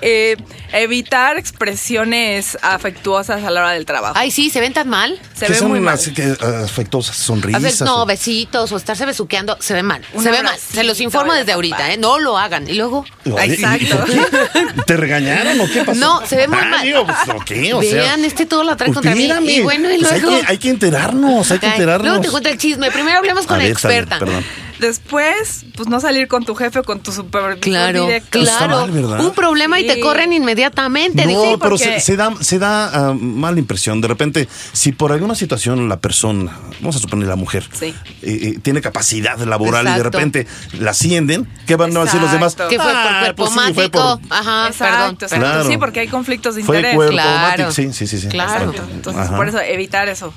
Eh, 0.00 0.36
evitar 0.72 1.38
expresiones 1.38 2.56
afectuosas 2.62 3.42
a 3.42 3.50
la 3.50 3.62
hora 3.62 3.70
del 3.72 3.84
trabajo. 3.84 4.14
Ay, 4.16 4.30
sí, 4.30 4.48
se 4.48 4.60
ven 4.60 4.72
tan 4.72 4.88
mal. 4.88 5.20
Se 5.34 5.46
¿Qué 5.46 5.52
ve 5.54 5.58
son 5.58 5.68
muy 5.70 5.80
mal. 5.80 5.94
así 5.94 6.12
que 6.14 6.22
eh, 6.22 6.36
afectuosas 6.64 7.18
A 7.18 7.22
sonrisas? 7.24 7.62
ver, 7.62 7.74
no, 7.82 8.02
o- 8.02 8.06
besitos 8.06 8.70
o 8.70 8.76
estarse 8.76 9.04
besuqueando, 9.06 9.56
se 9.60 9.74
ve 9.74 9.82
mal. 9.82 10.02
Un 10.12 10.22
se 10.22 10.30
ve 10.30 10.40
mal. 10.44 10.56
Se 10.56 10.84
los 10.84 11.00
informo 11.00 11.32
desde 11.34 11.50
ahorita. 11.52 11.92
¿eh? 11.92 11.96
No 11.96 12.20
lo 12.20 12.38
hagan. 12.38 12.68
Y 12.68 12.74
luego. 12.74 13.04
Oye, 13.28 13.46
¿y- 13.48 13.52
Exacto. 13.54 14.04
y? 14.08 14.82
¿Te 14.82 14.96
regañaron 14.96 15.60
o 15.60 15.66
qué 15.68 15.82
pasó? 15.82 15.98
No, 15.98 16.24
se 16.24 16.36
ve 16.36 16.46
muy 16.46 16.58
Ah, 16.60 16.66
mal. 16.66 16.82
digo, 16.84 17.04
pues, 17.04 17.18
¿o 17.34 17.44
qué? 17.44 17.74
O 17.74 17.82
sea, 17.82 17.94
Vean, 18.02 18.24
este 18.24 18.46
todo 18.46 18.62
lo 18.62 18.76
trae 18.76 18.92
contra 18.92 19.16
mí. 19.16 19.28
Y 19.48 19.62
bueno, 19.62 19.90
y 19.92 19.98
Pues 19.98 20.12
hay, 20.12 20.20
que, 20.20 20.42
hay 20.46 20.58
que 20.58 20.68
enterarnos, 20.70 21.50
hay 21.50 21.58
que 21.58 21.66
Ay, 21.66 21.72
enterarnos. 21.72 22.06
Luego 22.06 22.22
te 22.22 22.30
cuento 22.30 22.48
el 22.50 22.58
chisme. 22.58 22.92
Primero 22.92 23.18
hablemos 23.18 23.46
con 23.46 23.56
A 23.56 23.58
la 23.58 23.64
ver, 23.64 23.72
experta. 23.72 24.20
perdón. 24.20 24.44
Después, 24.78 25.66
pues 25.76 25.88
no 25.88 26.00
salir 26.00 26.28
con 26.28 26.44
tu 26.44 26.54
jefe 26.54 26.78
o 26.78 26.82
con 26.84 27.00
tu 27.00 27.10
supervisor 27.12 27.60
Claro, 27.60 28.04
directo. 28.06 28.38
Está 28.38 28.58
claro. 28.58 28.80
mal, 28.82 28.90
¿verdad? 28.90 29.20
Un 29.24 29.32
problema 29.32 29.80
y 29.80 29.86
te 29.86 29.98
corren 30.00 30.32
inmediatamente. 30.32 31.26
No, 31.26 31.42
pero 31.42 31.58
porque- 31.58 31.84
se, 31.84 32.00
se 32.00 32.16
da, 32.16 32.32
se 32.40 32.58
da 32.58 33.08
ah, 33.10 33.14
mala 33.14 33.58
impresión. 33.58 34.00
De 34.00 34.08
repente, 34.08 34.48
si 34.72 34.92
por 34.92 35.12
alguna 35.12 35.34
situación 35.34 35.88
la 35.88 35.98
persona, 36.00 36.56
vamos 36.80 36.96
a 36.96 36.98
suponer 37.00 37.26
la 37.28 37.36
mujer, 37.36 37.64
Sí. 37.72 37.86
eh, 37.86 37.94
eh, 38.22 38.58
tiene 38.62 38.80
capacidad 38.80 39.36
laboral 39.38 39.86
y 39.88 39.92
de 39.96 40.02
repente 40.02 40.46
la 40.78 40.92
ascienden, 40.92 41.48
¿qué 41.66 41.76
van 41.76 41.96
a 41.96 42.04
decir 42.04 42.20
los 42.20 42.30
demás? 42.32 42.54
Que 42.54 42.76
fue 42.76 42.78
por 42.78 42.86
Ah, 42.94 43.18
cuerpo 43.20 43.36
pues 43.44 43.50
sí, 43.50 43.72
fue 43.74 43.88
por- 43.90 44.02
mático. 44.20 44.34
Ajá, 44.34 44.68
Exacto, 44.68 45.26
perdón. 45.28 45.40
Claro. 45.40 45.68
Sí, 45.68 45.76
porque 45.78 46.00
hay 46.00 46.08
conflictos 46.08 46.54
de 46.54 46.62
Fue 46.64 46.76
interés. 46.76 46.94
cuerpo 46.96 47.12
Claro. 47.14 47.72
sí, 47.72 47.92
sí, 47.92 48.06
sí, 48.06 48.18
sí. 48.20 48.28
Claro. 48.28 48.70
Exacto. 48.70 48.92
Entonces, 48.94 49.22
Ajá. 49.22 49.36
por 49.36 49.48
eso, 49.48 49.60
evitar 49.60 50.08
eso. 50.08 50.32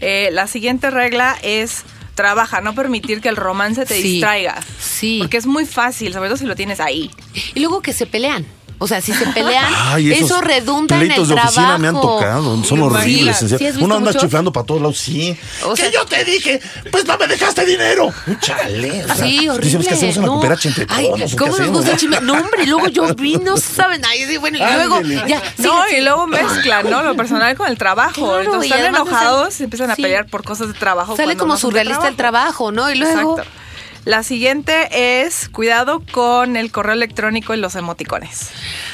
Eh, 0.00 0.28
la 0.32 0.46
siguiente 0.46 0.90
regla 0.90 1.36
es 1.42 1.84
trabaja, 2.14 2.60
no 2.60 2.74
permitir 2.74 3.20
que 3.20 3.28
el 3.28 3.36
romance 3.36 3.86
te 3.86 3.94
Sí. 3.94 4.02
distraiga. 4.02 4.60
Sí. 4.80 5.18
Porque 5.20 5.36
es 5.36 5.46
muy 5.46 5.64
fácil, 5.66 6.12
sobre 6.12 6.28
todo 6.28 6.36
si 6.38 6.44
lo 6.46 6.56
tienes 6.56 6.80
ahí. 6.80 7.10
Y 7.54 7.60
luego 7.60 7.80
que 7.82 7.92
se 7.92 8.06
pelean. 8.06 8.46
O 8.82 8.88
sea, 8.88 9.00
si 9.02 9.12
se 9.12 9.26
pelean, 9.26 9.72
Ay, 9.76 10.10
eso 10.12 10.40
redunda 10.40 10.96
en 10.96 11.02
el 11.02 11.08
de 11.08 11.14
trabajo. 11.26 11.48
oficina 11.48 11.76
me 11.78 11.88
han 11.88 12.00
tocado, 12.00 12.64
son 12.64 12.80
horribles. 12.82 13.36
sí, 13.36 13.44
en 13.44 13.48
serio. 13.50 13.58
¿sí 13.58 13.66
has 13.66 13.72
visto 13.74 13.84
Uno 13.84 13.96
anda 13.96 14.10
mucho? 14.12 14.20
chiflando 14.24 14.52
para 14.52 14.64
todos 14.66 14.80
lados, 14.80 14.98
sí. 14.98 15.36
O 15.64 15.74
que 15.74 15.82
sea- 15.82 15.90
yo 15.90 16.06
te 16.06 16.24
dije, 16.24 16.60
pues 16.90 17.04
no 17.04 17.18
me 17.18 17.26
dejaste 17.26 17.66
dinero. 17.66 18.10
Chale. 18.40 19.04
o 19.04 19.06
sea, 19.06 19.14
Sí, 19.16 19.48
horrible. 19.50 19.64
Decimos 19.66 19.86
que 19.86 19.94
hacemos 19.94 20.16
una 20.16 20.26
No. 20.26 20.32
cooperacha 20.32 20.68
entre 20.68 20.86
Ay, 20.88 21.04
todos. 21.06 21.20
¿o 21.20 21.26
qué 21.26 21.36
¿Cómo 21.36 21.58
nos 21.58 21.68
gusta 21.68 21.90
el 21.92 21.96
chisme? 21.98 22.20
No, 22.22 22.32
hombre, 22.32 22.66
luego 22.66 22.88
yo 22.88 23.14
vi, 23.14 23.36
no 23.36 23.56
saben. 23.58 24.02
Ay, 24.06 24.24
sí, 24.26 24.38
bueno, 24.38 24.56
y 24.56 24.60
luego 24.74 25.00
ya. 25.28 25.42
no, 25.58 25.88
y 25.88 26.00
luego 26.00 26.26
mezclan, 26.26 26.88
¿no? 26.88 27.02
Lo 27.02 27.14
personal 27.14 27.54
con 27.56 27.68
el 27.68 27.76
trabajo. 27.76 28.14
Claro, 28.14 28.40
Entonces 28.40 28.70
están 28.72 28.86
enojados 28.94 29.60
y 29.60 29.64
empiezan 29.64 29.90
a 29.90 29.96
pelear 29.96 30.26
por 30.26 30.42
cosas 30.42 30.68
de 30.68 30.74
trabajo. 30.74 31.16
Sale 31.16 31.36
como 31.36 31.58
surrealista 31.58 32.08
el 32.08 32.16
trabajo, 32.16 32.72
¿no? 32.72 32.90
Y 32.90 32.94
luego. 32.96 33.38
Exacto. 33.38 33.59
La 34.06 34.22
siguiente 34.22 35.22
es 35.22 35.48
cuidado 35.50 36.02
con 36.10 36.56
el 36.56 36.70
correo 36.72 36.94
electrónico 36.94 37.52
y 37.54 37.58
los 37.58 37.74
emoticones. 37.76 38.48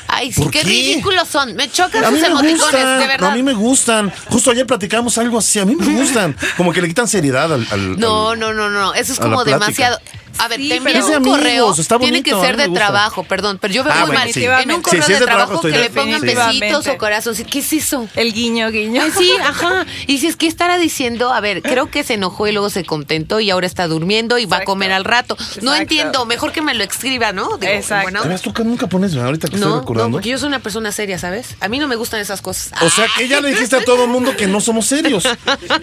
Ay, 0.08 0.32
sí, 0.32 0.42
¿Por 0.42 0.50
qué, 0.50 0.60
qué? 0.60 0.66
ridículos 0.66 1.28
son. 1.28 1.54
Me 1.54 1.70
chocan 1.70 2.04
A 2.04 2.10
sus 2.10 2.20
me 2.20 2.26
emoticones, 2.26 2.60
gustan, 2.60 3.00
de 3.00 3.06
verdad. 3.06 3.30
a 3.30 3.34
mí 3.34 3.42
me 3.42 3.54
gustan. 3.54 4.12
Justo 4.30 4.50
ayer 4.50 4.66
platicamos 4.66 5.16
algo 5.18 5.38
así, 5.38 5.60
a 5.60 5.64
mí 5.64 5.76
me 5.76 5.86
gustan. 6.00 6.36
Como 6.56 6.72
que 6.72 6.82
le 6.82 6.88
quitan 6.88 7.06
seriedad 7.06 7.52
al... 7.52 7.66
al- 7.70 7.98
No, 7.98 8.30
al- 8.30 8.38
no, 8.40 8.52
no, 8.52 8.68
no. 8.68 8.94
Eso 8.94 9.12
es 9.12 9.20
como 9.20 9.36
plática. 9.44 9.58
demasiado. 9.58 9.98
A 10.38 10.48
ver, 10.48 10.60
Sí, 10.60 10.68
te 10.68 10.76
envían 10.76 11.02
un 11.04 11.12
amigos, 11.14 11.36
correo, 11.38 11.74
está 11.76 11.98
tiene 11.98 12.22
que 12.22 12.30
ser 12.32 12.56
de 12.56 12.68
trabajo, 12.68 13.24
perdón, 13.24 13.58
pero 13.60 13.72
yo 13.74 13.84
veo 13.84 13.92
Ah, 13.94 14.00
muy 14.00 14.06
bueno, 14.08 14.20
mal. 14.20 14.32
sí. 14.32 14.44
En 14.44 14.70
un 14.72 14.76
Sí, 14.76 14.82
correo 14.82 15.06
de 15.06 15.14
de 15.14 15.20
trabajo, 15.24 15.60
trabajo 15.60 15.62
que 15.62 15.78
le 15.78 15.90
pongan 15.90 16.20
besitos 16.20 16.86
o 16.88 16.98
corazones. 16.98 17.44
¿Qué 17.50 17.58
es 17.60 17.72
eso? 17.72 18.08
El 18.16 18.32
guiño, 18.32 18.70
guiño. 18.70 19.02
Sí, 19.16 19.30
ajá. 19.42 19.86
Y 20.06 20.18
si 20.18 20.26
es 20.26 20.36
que 20.36 20.46
estará 20.46 20.78
diciendo, 20.78 21.32
a 21.32 21.40
ver, 21.40 21.62
creo 21.62 21.90
que 21.90 22.02
se 22.04 22.14
enojó 22.14 22.46
y 22.46 22.52
luego 22.52 22.70
se 22.70 22.84
contentó 22.84 23.40
y 23.40 23.50
ahora 23.50 23.66
está 23.66 23.86
durmiendo 23.88 24.38
y 24.38 24.46
va 24.46 24.58
a 24.58 24.64
comer 24.64 24.92
al 24.92 25.04
rato. 25.04 25.36
No 25.62 25.74
entiendo, 25.74 26.26
mejor 26.26 26.52
que 26.52 26.62
me 26.62 26.74
lo 26.74 26.84
escriba, 26.84 27.32
¿no? 27.32 27.56
Digo, 27.58 27.72
Exacto. 27.72 28.04
buena 28.04 28.18
¿Te 28.20 28.22
onda. 28.24 28.34
ves 28.34 28.42
tú 28.42 28.52
que 28.52 28.64
nunca 28.64 28.86
pones 28.86 29.14
ahorita 29.14 29.48
que 29.48 29.56
estoy 29.56 29.68
No, 29.68 29.76
no, 29.76 29.80
recordando? 29.80 30.12
porque 30.16 30.28
yo 30.28 30.38
soy 30.38 30.48
una 30.48 30.58
persona 30.60 30.92
seria, 30.92 31.18
¿sabes? 31.18 31.56
A 31.60 31.68
mí 31.68 31.78
no 31.78 31.88
me 31.88 31.96
gustan 31.96 32.20
esas 32.20 32.42
cosas. 32.42 32.72
O 32.82 32.90
sea, 32.90 33.06
que 33.16 33.28
ya 33.28 33.40
le 33.40 33.48
dijiste 33.50 33.76
a 33.76 33.84
todo 33.84 34.04
el 34.04 34.10
mundo 34.10 34.36
que 34.36 34.46
no 34.46 34.60
somos 34.60 34.86
serios. 34.86 35.24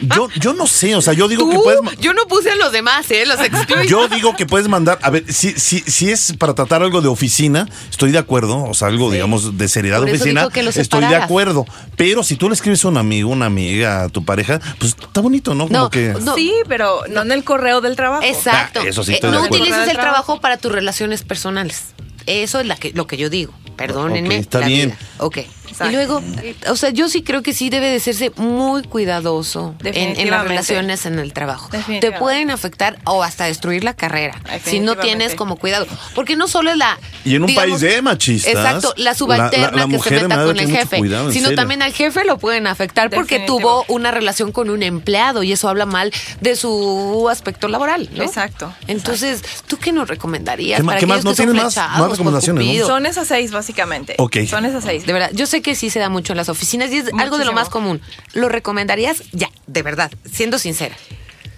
Yo, 0.02 0.28
yo 0.39 0.54
no 0.54 0.68
sé, 0.68 0.96
o 0.96 1.02
sea, 1.02 1.13
yo 1.13 1.28
digo 1.28 1.50
que 1.50 1.58
puedes. 1.58 1.80
yo 2.00 2.13
no 2.13 2.26
puse 2.28 2.52
a 2.52 2.56
los 2.56 2.72
demás, 2.72 3.10
¿eh? 3.12 3.26
Los 3.26 3.39
excluyo. 3.44 3.84
Yo 3.84 4.08
digo 4.08 4.36
que 4.36 4.42
puedes 4.45 4.67
mandar, 4.67 4.99
a 5.01 5.10
ver, 5.10 5.23
si, 5.32 5.51
si, 5.53 5.79
si 5.79 6.10
es 6.10 6.34
para 6.38 6.53
tratar 6.53 6.82
algo 6.84 7.01
de 7.01 7.08
oficina, 7.08 7.67
estoy 7.89 8.12
de 8.12 8.17
acuerdo, 8.17 8.63
o 8.63 8.73
sea, 8.73 8.88
algo, 8.89 9.12
digamos, 9.12 9.58
de 9.58 9.67
seriedad 9.67 10.01
de 10.01 10.12
oficina, 10.12 10.47
estoy 10.75 11.06
de 11.06 11.15
acuerdo. 11.15 11.65
Pero 11.97 12.23
si 12.23 12.36
tú 12.36 12.47
le 12.49 12.56
escribes 12.56 12.84
a 12.86 12.88
un 12.88 12.97
amigo, 12.97 13.29
una 13.29 13.45
amiga, 13.45 14.03
a 14.03 14.10
tu 14.10 14.23
pareja, 14.25 14.60
pues 14.79 14.95
está 14.99 15.21
bonito, 15.21 15.53
¿no? 15.56 15.67
Como 15.67 15.79
No, 15.79 15.89
que. 15.89 16.13
no. 16.21 16.36
Sí, 16.36 16.53
pero 16.67 17.01
no 17.10 17.21
en 17.21 17.32
el 17.32 17.43
correo 17.43 17.82
del 17.82 17.95
trabajo. 17.95 18.23
Exacto. 18.23 18.82
Ah, 18.84 18.88
eso 18.88 19.03
sí 19.03 19.12
Eh, 19.12 19.15
estoy 19.15 19.32
de 19.32 19.38
no 19.38 19.43
acuerdo. 19.43 19.63
utilices 19.63 19.88
el 19.88 19.93
Trabajo. 19.93 20.12
trabajo 20.23 20.41
para 20.41 20.58
tus 20.58 20.71
relaciones 20.71 21.23
personales. 21.23 21.84
Eso 22.25 22.60
es 22.60 22.65
la 22.67 22.75
que, 22.75 22.91
lo 22.93 23.08
que 23.08 23.17
yo 23.17 23.29
digo. 23.29 23.53
Perdónenme. 23.75 24.38
Está 24.38 24.60
la 24.60 24.67
bien. 24.67 24.89
vida. 24.89 24.97
Ok. 25.17 25.39
Exacto. 25.86 25.89
Y 25.89 25.91
luego, 25.96 26.22
o 26.69 26.76
sea, 26.76 26.89
yo 26.89 27.10
sí 27.10 27.24
creo 27.24 27.41
que 27.43 27.54
sí 27.54 27.69
debe 27.69 27.88
de 27.89 28.00
serse 28.00 28.32
muy 28.36 28.84
cuidadoso 28.84 29.76
en, 29.84 30.19
en 30.19 30.30
las 30.30 30.43
relaciones 30.43 31.06
en 31.06 31.19
el 31.19 31.34
trabajo. 31.34 31.69
Te 32.02 32.12
pueden 32.12 32.50
afectar 32.52 32.98
o 33.06 33.24
hasta 33.24 33.46
destruir 33.46 33.84
la 33.84 33.93
carrera 33.96 34.39
si 34.63 34.80
no 34.80 34.96
tienes 34.96 35.36
como 35.36 35.56
cuidado. 35.58 35.86
Porque 36.15 36.36
no 36.36 36.48
solo 36.48 36.72
es 36.72 36.78
la... 36.78 36.98
Y 37.26 37.36
en 37.36 37.43
un 37.43 37.48
digamos, 37.48 37.80
país 37.80 37.82
de 37.82 38.02
machistas, 38.02 38.54
Exacto, 38.54 38.93
la 38.98 39.13
subalterna 39.13 39.72
la- 39.72 39.86
la 39.86 39.88
que 39.88 40.00
se 40.00 40.12
meta 40.22 40.43
con 40.46 40.60
el 40.60 40.69
jefe, 40.69 40.98
cuidado, 40.98 41.32
sino 41.32 41.43
serio. 41.46 41.56
también 41.58 41.82
al 41.82 41.93
jefe 41.93 42.24
lo 42.26 42.38
pueden 42.38 42.67
afectar 42.67 43.10
porque 43.10 43.39
tuvo 43.39 43.86
una 43.88 44.12
relación 44.12 44.52
con 44.52 44.69
un 44.69 44.84
empleado 44.84 45.43
y 45.43 45.52
eso 45.52 45.69
habla 45.69 45.86
mal 45.86 46.12
de 46.41 46.56
su 46.56 47.28
aspecto 47.30 47.67
laboral, 47.67 48.10
¿no? 48.15 48.24
Exacto, 48.24 48.74
Entonces, 48.88 49.41
¿tú 49.67 49.78
qué 49.78 49.91
nos 49.91 50.08
recomendarías? 50.08 50.80
¿Qué 50.80 50.86
para 50.86 51.00
qué 51.00 51.06
más? 51.06 51.24
¿No 51.24 51.34
tienes 51.34 51.56
más- 51.56 51.76
más 51.76 52.12
recomendaciones, 52.12 52.80
no? 52.80 52.88
Son 52.88 53.06
esas 53.06 53.28
seis, 53.28 53.52
básicamente. 53.52 54.15
Ok. 54.17 54.38
Son 54.50 54.65
esas 54.65 54.84
seis. 54.84 55.06
De 55.06 55.13
verdad, 55.13 55.32
yo 55.34 55.46
sé 55.46 55.62
que 55.62 55.73
sí 55.76 55.90
se 55.90 56.00
da 56.00 56.10
mucho 56.10 56.34
en 56.34 56.38
las 56.38 56.50
oficinas 56.50 56.92
y 56.92 56.98
es 56.98 57.06
algo 57.18 57.38
de 57.38 57.46
lo 57.46 57.54
más 57.54 57.70
común. 57.70 58.02
¿Lo 58.34 58.50
recomendarías? 58.50 59.24
Ya, 59.32 59.50
de 59.68 59.84
verdad, 59.84 60.12
siendo 60.32 60.60
sincera. 60.60 60.96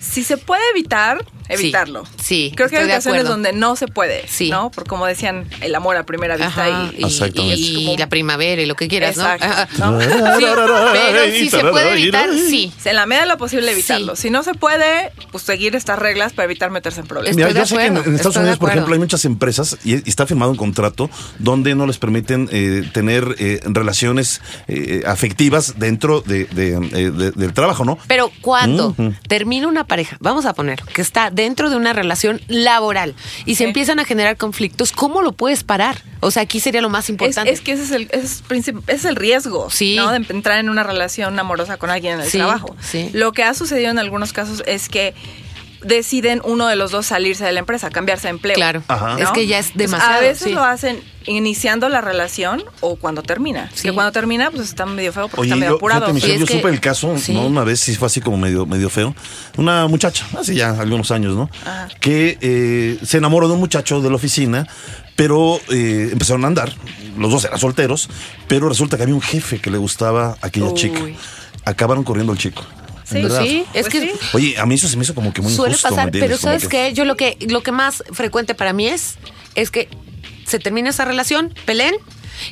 Si 0.10 0.24
se 0.24 0.38
puede 0.38 0.62
evitar, 0.72 1.26
evitarlo. 1.50 2.04
sí, 2.22 2.52
Creo 2.56 2.70
que 2.70 2.78
hay 2.78 2.86
ocasiones 2.86 3.26
donde 3.26 3.54
no 3.54 3.76
se 3.76 3.88
puede. 3.88 4.28
Sí. 4.28 4.50
¿No? 4.50 4.72
Por 4.72 4.88
como 4.88 5.06
decían, 5.06 5.48
el 5.62 5.74
amor 5.76 5.98
a 5.98 6.06
primera 6.06 6.36
vista 6.38 6.66
Ajá, 6.66 6.92
y, 6.98 7.04
y, 7.06 7.92
y- 7.94 7.98
la 7.98 8.08
primavera 8.10 8.62
y 8.62 8.66
lo 8.66 8.76
que 8.76 8.88
quieras, 8.88 9.12
Exacto, 9.18 9.46
¿no? 9.80 9.92
¿no? 9.92 10.02
Sí, 10.02 10.46
pero 10.94 11.32
si 11.32 11.50
se 11.50 11.60
puede 11.60 11.92
evitar, 11.94 12.30
sí. 12.34 12.72
En 12.86 12.96
la 12.96 13.06
medida 13.06 13.24
de 13.24 13.30
lo 13.30 13.38
posible 13.38 13.72
evitarlo. 13.72 14.16
Sí. 14.16 14.24
Si 14.24 14.30
no 14.30 14.44
se 14.44 14.54
puede, 14.54 15.12
pues 15.32 15.44
seguir 15.44 15.76
estas 15.76 16.00
reglas 16.00 16.34
para 16.34 16.46
evitar 16.46 16.70
meterse 16.72 17.02
en 17.02 17.08
problemas. 17.08 17.36
Mira, 17.36 17.52
yo 17.52 17.66
sé 17.66 17.78
que 17.78 17.86
en, 17.86 17.98
en 17.98 18.16
Estados 18.16 18.38
Unidos, 18.38 18.58
por 18.58 18.70
ejemplo, 18.70 18.94
hay 18.94 19.00
muchas 19.00 19.26
empresas 19.26 19.78
y, 19.84 19.96
y 19.96 20.04
está 20.10 20.26
firmado 20.26 20.52
un 20.52 20.58
contrato 20.58 21.10
donde 21.40 21.76
no 21.76 21.86
les 21.88 21.98
permiten 21.98 22.50
eh, 22.52 22.84
tener 22.94 23.36
eh, 23.40 23.60
relaciones 23.66 24.42
eh, 24.68 25.04
afectivas 25.06 25.76
dentro 25.78 26.22
de, 26.22 26.46
de, 26.46 26.74
eh, 26.74 27.12
de- 27.12 27.32
del 27.32 27.54
trabajo, 27.54 27.86
¿no? 27.86 27.98
Pero 28.08 28.32
cuando 28.42 28.96
termina 29.28 29.68
una 29.68 29.86
pareja, 29.96 30.18
vamos 30.20 30.46
a 30.46 30.54
poner, 30.54 30.82
que 30.94 31.02
está 31.02 31.30
dentro 31.32 31.70
de 31.70 31.78
una 31.78 31.94
relación 31.94 32.42
laboral 32.50 33.16
y 33.46 33.56
se 33.56 33.64
empiezan 33.64 33.98
a 34.00 34.04
generar 34.04 34.36
conflictos, 34.36 34.92
¿cómo 34.92 35.22
lo 35.22 35.32
puedes 35.32 35.64
parar? 35.64 36.02
O 36.20 36.32
sea, 36.32 36.44
aquí 36.44 36.60
sería 36.60 36.82
lo 36.82 36.90
más 36.90 37.06
Es, 37.06 37.10
importante. 37.12 37.50
es 37.52 37.62
que 37.62 37.72
ese 37.72 37.84
es 37.84 37.92
el, 37.92 38.10
ese 38.12 38.20
es, 38.26 38.44
ese 38.50 38.74
es 38.88 39.06
el 39.06 39.16
riesgo, 39.16 39.70
Sí. 39.70 39.96
¿no? 39.96 40.12
De 40.12 40.18
entrar 40.34 40.60
en 40.60 40.70
una 40.70 40.84
relación 40.84 41.40
amorosa 41.40 41.78
con 41.78 41.90
alguien 41.90 42.16
en 42.16 42.20
el 42.22 42.30
Sí, 42.30 42.38
trabajo. 42.40 42.76
sí. 42.82 43.10
Lo 43.14 43.32
que 43.32 43.44
ha 43.44 43.54
sucedido 43.54 43.90
en 43.90 44.00
algunos 44.00 44.34
casos 44.34 44.64
es 44.68 44.90
que 44.90 45.14
deciden 45.84 46.42
uno 46.44 46.68
de 46.68 46.76
los 46.76 46.92
dos 46.92 47.06
salirse 47.06 47.44
de 47.46 47.52
la 47.52 47.60
empresa, 47.60 47.90
cambiarse 47.90 48.28
de 48.28 48.32
empleo. 48.32 48.56
Claro. 48.56 48.84
Ajá. 48.88 49.18
Es 49.20 49.30
que 49.32 49.48
ya 49.48 49.60
es 49.60 49.76
demasiado. 49.76 50.14
A 50.14 50.20
veces 50.20 50.48
sí. 50.48 50.54
lo 50.54 50.64
hacen 50.64 51.00
iniciando 51.28 51.90
la 51.90 52.02
relación 52.02 52.64
o 52.82 52.96
cuando 52.98 53.24
termina. 53.24 53.70
Sí. 53.74 53.84
Que 53.90 53.94
cuando 53.94 54.12
termina, 54.12 54.52
pues 54.52 54.68
está 54.70 54.86
medio 54.86 55.12
feo 55.12 55.28
porque 55.28 55.42
Oye, 55.42 55.50
está 55.50 55.56
medio 55.56 55.72
yo, 55.72 55.76
apurado. 55.78 56.02
fíjate, 56.02 56.14
Michelle, 56.14 56.34
es 56.36 56.40
yo 56.42 56.46
que- 56.48 56.54
supe 56.54 56.70
el 56.70 56.80
caso, 56.80 57.18
sí. 57.18 57.34
¿no? 57.34 57.46
Una 57.48 57.64
vez 57.64 57.80
sí 57.80 57.96
fue 57.96 58.06
así 58.08 58.22
como 58.22 58.38
medio, 58.38 58.66
medio 58.66 58.90
feo. 58.90 59.16
Una 59.58 59.88
muchacha, 59.88 60.26
hace 60.38 60.54
ya 60.56 60.70
algunos 60.80 61.12
años, 61.12 61.36
¿no? 61.36 61.50
Ajá. 61.64 61.88
Que 62.00 62.38
eh, 62.42 63.00
se 63.04 63.18
enamoró 63.18 63.48
de 63.48 63.54
un 63.56 63.60
muchacho 63.60 64.02
de 64.02 64.10
la 64.10 64.16
oficina, 64.16 64.68
pero 65.16 65.60
eh, 65.70 66.10
empezaron 66.12 66.44
a 66.44 66.48
andar. 66.48 66.74
Los 67.18 67.32
dos 67.32 67.46
eran 67.46 67.58
solteros, 67.60 68.10
pero 68.48 68.68
resulta 68.70 68.98
que 68.98 69.04
había 69.04 69.16
un 69.16 69.22
jefe 69.22 69.60
que 69.60 69.72
le 69.72 69.78
gustaba 69.78 70.38
a 70.42 70.48
aquella 70.48 70.68
Uy. 70.68 70.74
chica. 70.74 71.00
Acabaron 71.64 72.04
corriendo 72.04 72.34
al 72.34 72.38
chico. 72.38 72.62
Sí, 73.06 73.22
verdad. 73.22 73.44
Sí, 73.44 73.66
es 73.74 73.88
Pues 73.88 73.90
que 73.90 74.02
sí. 74.02 74.12
Oye, 74.34 74.58
a 74.58 74.66
mí 74.66 74.76
eso 74.76 74.88
se 74.88 74.98
me 74.98 75.04
hizo 75.04 75.14
como 75.16 75.32
que 75.34 75.42
muy 75.42 75.54
suele 75.54 75.72
injusto. 75.74 75.90
¿me 75.90 75.96
pasar, 75.96 76.12
pero 76.12 76.38
¿sabes 76.38 76.64
que- 76.64 76.90
qué? 76.90 76.94
Yo 76.94 77.06
lo 77.06 77.16
que, 77.16 77.38
lo 77.48 77.62
que 77.64 77.72
más 77.72 78.04
frecuente 78.12 78.56
para 78.56 78.74
mí 78.74 78.88
es, 78.88 79.16
es 79.56 79.70
que 79.72 79.88
se 80.46 80.60
termina 80.60 80.90
esa 80.90 81.06
relación, 81.06 81.54
peleen 81.66 81.96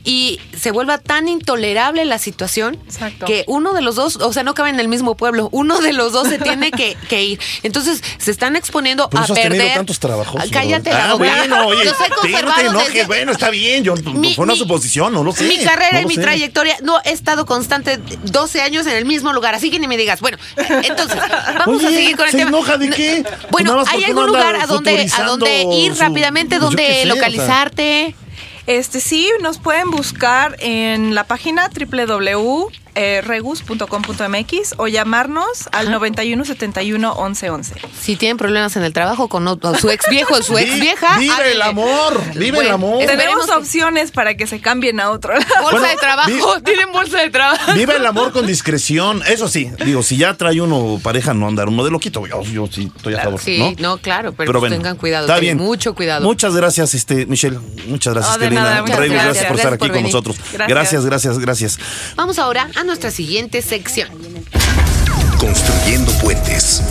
y 0.04 0.40
se 0.60 0.72
vuelva 0.72 0.98
tan 0.98 1.28
intolerable 1.28 2.06
la 2.06 2.18
situación 2.18 2.78
Exacto. 2.86 3.26
que 3.26 3.44
uno 3.48 3.74
de 3.74 3.82
los 3.82 3.96
dos, 3.96 4.18
o 4.18 4.34
sea, 4.34 4.44
no 4.44 4.54
cabe 4.54 4.70
en 4.70 4.80
el 4.80 4.88
mismo 4.88 5.16
pueblo, 5.16 5.50
uno 5.52 5.80
de 5.82 5.94
los 5.94 6.12
dos 6.14 6.28
se 6.30 6.40
tiene 6.40 6.72
que, 6.72 6.96
que 7.10 7.24
ir. 7.24 7.40
Entonces, 7.64 8.02
se 8.18 8.32
están 8.32 8.56
exponiendo 8.56 9.10
Por 9.10 9.22
a 9.22 9.24
eso 9.24 9.34
has 9.34 9.40
tenido 9.42 9.58
perder. 9.60 9.76
tantos 9.78 10.00
trabajos. 10.00 10.42
Ah, 10.44 10.48
Cállate 10.52 10.90
¿verdad? 10.90 11.00
la 11.00 11.10
Ah, 11.10 11.14
boca. 11.14 11.36
bueno, 11.38 11.68
oye, 11.68 11.86
Yo 11.86 11.92
soy 11.96 12.10
no 12.10 12.16
te 12.16 12.22
conservador 12.22 12.66
enojes, 12.66 12.94
desde- 12.94 13.08
bueno, 13.08 13.32
está 13.32 13.50
bien, 13.50 13.84
yo, 13.84 13.96
Mi- 13.96 14.34
fue 14.36 14.44
una 14.44 14.54
mi- 14.54 14.60
suposición, 14.60 15.14
no 15.14 15.24
lo 15.24 15.32
sé. 15.34 15.44
Mi 15.46 15.58
carrera 15.60 15.94
no 15.94 16.02
y 16.02 16.06
mi 16.06 16.16
sé. 16.16 16.22
trayectoria, 16.22 16.78
no 16.82 17.00
he 17.04 17.12
estado 17.12 17.46
constante 17.46 17.98
12 18.24 18.62
años 18.62 18.86
en 18.88 18.94
el 18.96 19.06
mismo 19.06 19.34
lugar, 19.34 19.56
así 19.56 19.70
que 19.72 19.80
ni 19.80 19.88
me 19.88 19.98
digas. 19.98 20.22
Bueno, 20.22 20.38
entonces, 20.84 21.20
vamos 21.66 21.84
a 21.84 21.90
seguir 21.90 22.16
con 22.16 22.26
el 22.26 22.32
¿se 22.32 22.38
tema. 22.38 22.50
enoja 22.50 22.78
de 22.78 22.90
qué? 22.90 23.24
Bueno, 23.52 23.84
¿hay 23.88 24.04
algún 24.06 24.28
lugar 24.28 24.56
a 24.56 24.66
donde, 24.68 25.08
a 25.18 25.24
donde 25.24 25.64
ir 25.76 25.94
su- 25.96 26.02
rápidamente, 26.02 26.58
pues 26.58 26.62
donde 26.62 26.84
o 27.12 27.16
sea. 27.16 27.70
Este 28.66 29.02
sí, 29.02 29.30
nos 29.42 29.58
pueden 29.60 29.92
buscar 29.92 30.56
en 30.60 31.16
la 31.16 31.26
página 31.26 31.68
www.regus.com.mx 32.96 34.74
o 34.78 34.88
llamarnos 34.88 35.70
al 35.72 35.92
91 35.92 36.46
71 36.46 37.12
11 37.14 37.50
11. 37.50 37.76
Si 38.00 38.16
tienen 38.16 38.38
problemas 38.38 38.76
en 38.76 38.84
el 38.84 38.94
trabajo 38.94 39.28
con 39.28 39.48
otro- 39.48 39.76
su 39.76 39.90
ex 39.90 40.06
viejo 40.10 40.36
o 40.36 40.42
su 40.44 40.58
ex 40.58 40.80
vieja. 40.80 41.18
Vive 41.18 41.52
el 41.52 41.62
amor, 41.62 42.22
vive 42.36 42.60
el 42.60 42.72
amor. 42.72 43.06
Tenemos 43.06 43.50
opciones 43.50 44.12
para 44.12 44.36
que 44.36 44.48
se 44.48 44.60
cambien 44.62 45.00
a 45.00 45.10
otro 45.12 45.34
lado. 45.34 45.46
Bolsa 45.62 45.72
Bueno, 45.80 45.88
de 45.88 45.96
trabajo, 45.96 46.62
tienen 46.62 46.92
bolsa 46.92 47.20
de 47.20 47.30
trabajo. 47.30 47.74
Viva 47.74 47.94
el 47.96 48.06
amor 48.06 48.32
con 48.32 48.46
discreción. 48.48 49.22
Eso 49.28 49.48
sí, 49.48 49.72
digo, 49.86 50.04
si 50.04 50.18
ya 50.18 50.36
trae 50.36 50.62
uno 50.62 51.00
pareja, 51.02 51.34
no 51.34 51.48
andar 51.48 51.68
uno 51.70 51.84
de 51.84 51.92
loquito. 51.92 52.26
Yo, 52.28 52.44
yo 52.44 52.68
sí 52.68 52.92
estoy 52.96 53.16
a 53.16 53.22
favor. 53.24 53.40
Sí, 53.40 53.58
¿no? 53.58 53.74
no, 53.80 53.98
claro, 53.98 54.34
pero, 54.34 54.60
pues 54.60 54.72
tengan 54.72 54.98
cuidado, 54.98 55.26
Está 55.26 55.40
bien. 55.40 55.58
mucho 55.58 55.94
cuidado. 55.96 56.26
Muchas 56.26 56.56
gracias, 56.56 56.94
este, 56.94 57.26
Michelle. 57.26 57.60
Muchas 57.88 58.14
gracias, 58.14 58.38
Karina. 58.38 58.82
muchas 58.82 58.98
Rey, 58.98 59.10
gracias, 59.10 59.26
gracias. 59.34 59.46
por 59.48 59.56
estar 59.58 59.72
Gracias 59.72 59.74
aquí 59.74 59.88
por 59.88 59.92
con 59.92 60.04
nosotros. 60.04 60.36
Gracias. 60.54 60.68
Gracias, 60.70 61.06
gracias, 61.06 61.40
gracias. 61.40 61.80
Vamos 62.16 62.40
ahora 62.40 62.70
nuestra 62.84 63.12
siguiente 63.12 63.62
sección. 63.62 64.10
Construyendo 65.38 66.12
puentes. 66.20 66.82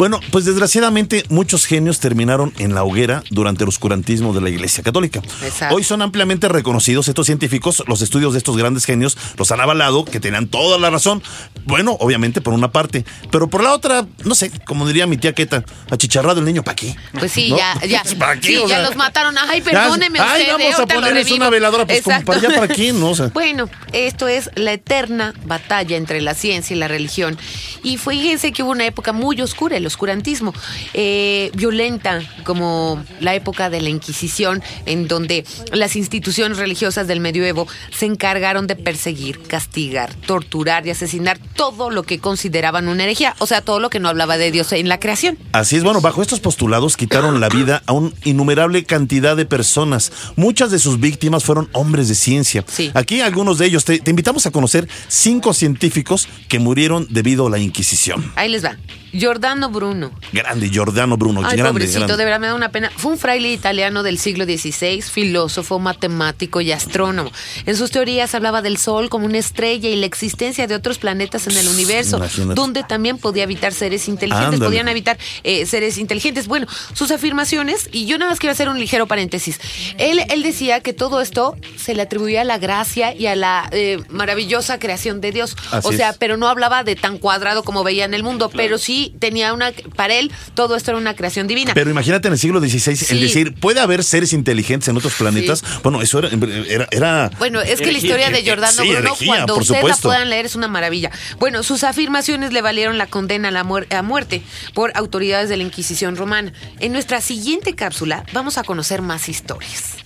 Bueno, 0.00 0.18
pues 0.30 0.46
desgraciadamente 0.46 1.24
muchos 1.28 1.66
genios 1.66 2.00
terminaron 2.00 2.54
en 2.56 2.74
la 2.74 2.84
hoguera 2.84 3.22
durante 3.28 3.64
el 3.64 3.68
oscurantismo 3.68 4.32
de 4.32 4.40
la 4.40 4.48
Iglesia 4.48 4.82
Católica. 4.82 5.20
Exacto. 5.42 5.74
Hoy 5.76 5.84
son 5.84 6.00
ampliamente 6.00 6.48
reconocidos 6.48 7.06
estos 7.08 7.26
científicos, 7.26 7.84
los 7.86 8.00
estudios 8.00 8.32
de 8.32 8.38
estos 8.38 8.56
grandes 8.56 8.86
genios 8.86 9.18
los 9.36 9.52
han 9.52 9.60
avalado, 9.60 10.06
que 10.06 10.18
tenían 10.18 10.48
toda 10.48 10.78
la 10.78 10.88
razón. 10.88 11.22
Bueno, 11.66 11.98
obviamente 12.00 12.40
por 12.40 12.54
una 12.54 12.72
parte, 12.72 13.04
pero 13.30 13.50
por 13.50 13.62
la 13.62 13.74
otra, 13.74 14.06
no 14.24 14.34
sé, 14.34 14.50
como 14.64 14.86
diría 14.86 15.06
mi 15.06 15.18
tía 15.18 15.34
Queta, 15.34 15.64
achicharrado 15.90 16.38
el 16.40 16.46
niño, 16.46 16.62
¿para 16.62 16.76
qué? 16.76 16.96
Pues 17.18 17.32
sí, 17.32 17.50
¿No? 17.50 17.58
ya, 17.58 17.78
ya. 17.86 18.02
¿Para 18.18 18.40
qué? 18.40 18.46
Sí, 18.46 18.56
O 18.56 18.66
ya 18.66 18.80
los 18.80 18.96
mataron. 18.96 19.36
Ay, 19.36 19.58
ya, 19.58 19.64
perdóneme 19.66 20.18
Ay, 20.18 20.44
usted. 20.44 20.48
eh, 20.48 20.52
vamos 20.52 20.62
a 20.62 20.76
ahorita 20.78 20.94
lo 20.94 21.00
ponerles 21.02 21.30
una 21.30 21.50
veladora, 21.50 21.86
pues 21.86 22.00
como 22.00 22.24
para 22.24 22.38
allá, 22.38 22.48
¿para 22.58 22.68
qué? 22.68 22.94
No, 22.94 23.10
o 23.10 23.14
sea. 23.14 23.26
Bueno, 23.34 23.68
esto 23.92 24.28
es 24.28 24.48
la 24.54 24.72
eterna 24.72 25.34
batalla 25.44 25.98
entre 25.98 26.22
la 26.22 26.32
ciencia 26.32 26.74
y 26.74 26.78
la 26.78 26.88
religión. 26.88 27.36
Y 27.82 27.98
fíjense 27.98 28.52
que 28.52 28.62
hubo 28.62 28.70
una 28.70 28.86
época 28.86 29.12
muy 29.12 29.38
oscura, 29.42 29.76
el 29.76 29.89
oscurantismo, 29.90 30.54
eh, 30.94 31.50
violenta, 31.54 32.22
como 32.44 33.02
la 33.20 33.34
época 33.34 33.70
de 33.70 33.80
la 33.80 33.88
Inquisición, 33.88 34.62
en 34.86 35.08
donde 35.08 35.44
las 35.72 35.96
instituciones 35.96 36.58
religiosas 36.58 37.06
del 37.06 37.20
medioevo 37.20 37.66
se 37.90 38.06
encargaron 38.06 38.66
de 38.66 38.76
perseguir, 38.76 39.42
castigar, 39.42 40.14
torturar 40.14 40.86
y 40.86 40.90
asesinar 40.90 41.38
todo 41.56 41.90
lo 41.90 42.04
que 42.04 42.18
consideraban 42.18 42.88
una 42.88 43.04
herejía, 43.04 43.34
o 43.38 43.46
sea, 43.46 43.60
todo 43.60 43.80
lo 43.80 43.90
que 43.90 44.00
no 44.00 44.08
hablaba 44.08 44.38
de 44.38 44.50
Dios 44.50 44.72
en 44.72 44.88
la 44.88 45.00
creación. 45.00 45.38
Así 45.52 45.76
es, 45.76 45.84
bueno, 45.84 46.00
bajo 46.00 46.22
estos 46.22 46.40
postulados 46.40 46.96
quitaron 46.96 47.40
la 47.40 47.48
vida 47.48 47.82
a 47.86 47.92
una 47.92 48.12
innumerable 48.24 48.84
cantidad 48.84 49.36
de 49.36 49.46
personas. 49.46 50.12
Muchas 50.36 50.70
de 50.70 50.78
sus 50.78 51.00
víctimas 51.00 51.44
fueron 51.44 51.68
hombres 51.72 52.08
de 52.08 52.14
ciencia. 52.14 52.64
Sí. 52.66 52.90
Aquí 52.94 53.20
algunos 53.20 53.58
de 53.58 53.66
ellos, 53.66 53.84
te, 53.84 53.98
te 53.98 54.10
invitamos 54.10 54.46
a 54.46 54.50
conocer 54.50 54.88
cinco 55.08 55.52
científicos 55.52 56.28
que 56.48 56.58
murieron 56.58 57.06
debido 57.10 57.46
a 57.46 57.50
la 57.50 57.58
Inquisición. 57.58 58.32
Ahí 58.36 58.48
les 58.48 58.64
va. 58.64 58.76
Giordano 59.12 59.70
Bruno. 59.80 60.10
Grande, 60.32 60.68
Giordano 60.68 61.16
Bruno, 61.16 61.40
Ay, 61.40 61.56
grande, 61.56 61.72
pobrecito, 61.72 62.00
grande. 62.00 62.16
de 62.18 62.24
verdad 62.24 62.40
me 62.40 62.46
da 62.48 62.54
una 62.54 62.68
pena. 62.70 62.90
Fue 62.96 63.12
un 63.12 63.18
fraile 63.18 63.50
italiano 63.50 64.02
del 64.02 64.18
siglo 64.18 64.44
XVI, 64.44 65.00
filósofo, 65.00 65.78
matemático 65.78 66.60
y 66.60 66.70
astrónomo. 66.70 67.32
En 67.64 67.76
sus 67.76 67.90
teorías 67.90 68.34
hablaba 68.34 68.60
del 68.60 68.76
Sol 68.76 69.08
como 69.08 69.24
una 69.24 69.38
estrella 69.38 69.88
y 69.88 69.96
la 69.96 70.06
existencia 70.06 70.66
de 70.66 70.74
otros 70.74 70.98
planetas 70.98 71.46
en 71.46 71.56
el 71.56 71.66
universo, 71.68 72.18
Imagínate. 72.18 72.54
donde 72.60 72.82
también 72.82 73.16
podía 73.16 73.44
habitar 73.44 73.72
seres 73.72 74.06
inteligentes, 74.08 74.54
Ándale. 74.54 74.64
podían 74.66 74.88
habitar 74.88 75.18
eh, 75.44 75.64
seres 75.64 75.96
inteligentes. 75.96 76.46
Bueno, 76.46 76.66
sus 76.92 77.10
afirmaciones, 77.10 77.88
y 77.90 78.04
yo 78.04 78.18
nada 78.18 78.30
más 78.30 78.38
quiero 78.38 78.52
hacer 78.52 78.68
un 78.68 78.78
ligero 78.78 79.06
paréntesis. 79.06 79.58
Él, 79.96 80.20
él 80.28 80.42
decía 80.42 80.80
que 80.80 80.92
todo 80.92 81.20
esto 81.20 81.56
se 81.76 81.94
le 81.94 82.02
atribuía 82.02 82.42
a 82.42 82.44
la 82.44 82.58
gracia 82.58 83.14
y 83.14 83.26
a 83.26 83.34
la 83.34 83.68
eh, 83.72 83.98
maravillosa 84.10 84.78
creación 84.78 85.20
de 85.20 85.32
Dios. 85.32 85.56
Así 85.70 85.88
o 85.88 85.92
sea, 85.92 86.10
es. 86.10 86.18
pero 86.18 86.36
no 86.36 86.48
hablaba 86.48 86.84
de 86.84 86.96
tan 86.96 87.18
cuadrado 87.18 87.62
como 87.62 87.82
veía 87.84 88.04
en 88.04 88.14
el 88.14 88.22
mundo, 88.22 88.50
pero 88.50 88.78
sí 88.78 89.14
tenía 89.18 89.52
una, 89.52 89.69
para 89.96 90.14
él 90.14 90.30
todo 90.54 90.76
esto 90.76 90.90
era 90.90 90.98
una 90.98 91.14
creación 91.14 91.46
divina. 91.46 91.72
Pero 91.74 91.90
imagínate 91.90 92.28
en 92.28 92.32
el 92.34 92.38
siglo 92.38 92.60
XVI, 92.60 93.06
el 93.10 93.20
decir, 93.20 93.54
¿puede 93.54 93.80
haber 93.80 94.04
seres 94.04 94.32
inteligentes 94.32 94.88
en 94.88 94.96
otros 94.96 95.14
planetas? 95.14 95.62
Bueno, 95.82 96.02
eso 96.02 96.18
era, 96.18 96.28
era, 96.68 96.88
era- 96.90 97.30
Bueno, 97.38 97.60
es 97.60 97.80
que 97.80 97.92
la 97.92 97.98
historia 97.98 98.30
de 98.30 98.42
Giordano 98.42 98.82
sí, 98.82 98.88
Bruno, 98.90 98.98
herejía, 99.08 99.26
cuando 99.26 99.54
por 99.54 99.62
ustedes 99.62 99.80
supuesto. 99.80 100.08
la 100.08 100.14
puedan 100.14 100.30
leer, 100.30 100.46
es 100.46 100.54
una 100.56 100.68
maravilla. 100.68 101.10
Bueno, 101.38 101.62
sus 101.62 101.84
afirmaciones 101.84 102.52
le 102.52 102.62
valieron 102.62 102.98
la 102.98 103.06
condena 103.06 103.48
a, 103.48 103.50
la 103.50 103.64
muer- 103.64 103.92
a 103.94 104.02
muerte 104.02 104.42
por 104.74 104.92
autoridades 104.96 105.48
de 105.48 105.56
la 105.56 105.62
Inquisición 105.62 106.16
romana. 106.16 106.52
En 106.80 106.92
nuestra 106.92 107.20
siguiente 107.20 107.74
cápsula 107.74 108.24
vamos 108.32 108.58
a 108.58 108.64
conocer 108.64 109.02
más 109.02 109.28
historias. 109.28 109.96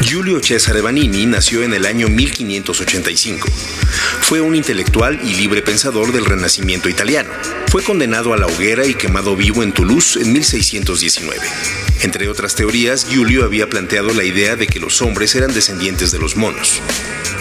Giulio 0.00 0.40
Cesare 0.42 0.80
Vanini 0.80 1.26
nació 1.26 1.62
en 1.62 1.74
el 1.74 1.86
año 1.86 2.08
1585. 2.08 3.48
Fue 4.20 4.40
un 4.40 4.54
intelectual 4.54 5.20
y 5.22 5.34
libre 5.34 5.62
pensador 5.62 6.12
del 6.12 6.24
Renacimiento 6.24 6.88
italiano. 6.88 7.30
Fue 7.68 7.82
condenado 7.82 8.34
a 8.34 8.36
la 8.36 8.46
hoguera 8.46 8.86
y 8.86 8.94
quemado 8.94 9.36
vivo 9.36 9.62
en 9.62 9.72
Toulouse 9.72 10.20
en 10.20 10.32
1619. 10.32 11.40
Entre 12.02 12.28
otras 12.28 12.54
teorías, 12.54 13.06
Giulio 13.08 13.44
había 13.44 13.68
planteado 13.68 14.12
la 14.12 14.24
idea 14.24 14.56
de 14.56 14.66
que 14.66 14.80
los 14.80 15.00
hombres 15.02 15.34
eran 15.34 15.54
descendientes 15.54 16.10
de 16.10 16.18
los 16.18 16.36
monos. 16.36 16.82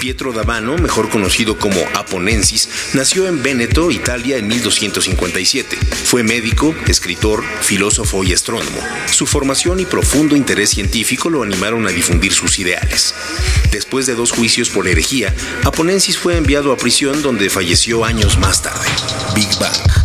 Pietro 0.01 0.33
Davano, 0.33 0.77
mejor 0.77 1.09
conocido 1.09 1.59
como 1.59 1.79
Aponensis, 1.93 2.69
nació 2.93 3.27
en 3.27 3.43
Véneto, 3.43 3.91
Italia, 3.91 4.37
en 4.37 4.47
1257. 4.47 5.77
Fue 6.05 6.23
médico, 6.23 6.73
escritor, 6.87 7.43
filósofo 7.61 8.23
y 8.23 8.33
astrónomo. 8.33 8.79
Su 9.11 9.27
formación 9.27 9.79
y 9.79 9.85
profundo 9.85 10.35
interés 10.35 10.71
científico 10.71 11.29
lo 11.29 11.43
animaron 11.43 11.85
a 11.85 11.90
difundir 11.93 12.33
sus 12.33 12.59
ideales. 12.59 13.13
Después 13.71 14.05
de 14.05 14.15
dos 14.15 14.31
juicios 14.31 14.69
por 14.69 14.87
herejía, 14.87 15.33
Aponensis 15.63 16.17
fue 16.17 16.37
enviado 16.37 16.71
a 16.71 16.77
prisión 16.77 17.21
donde 17.21 17.49
falleció 17.49 18.03
años 18.05 18.37
más 18.37 18.61
tarde. 18.61 18.87
Big 19.35 19.49
Bang. 19.59 20.00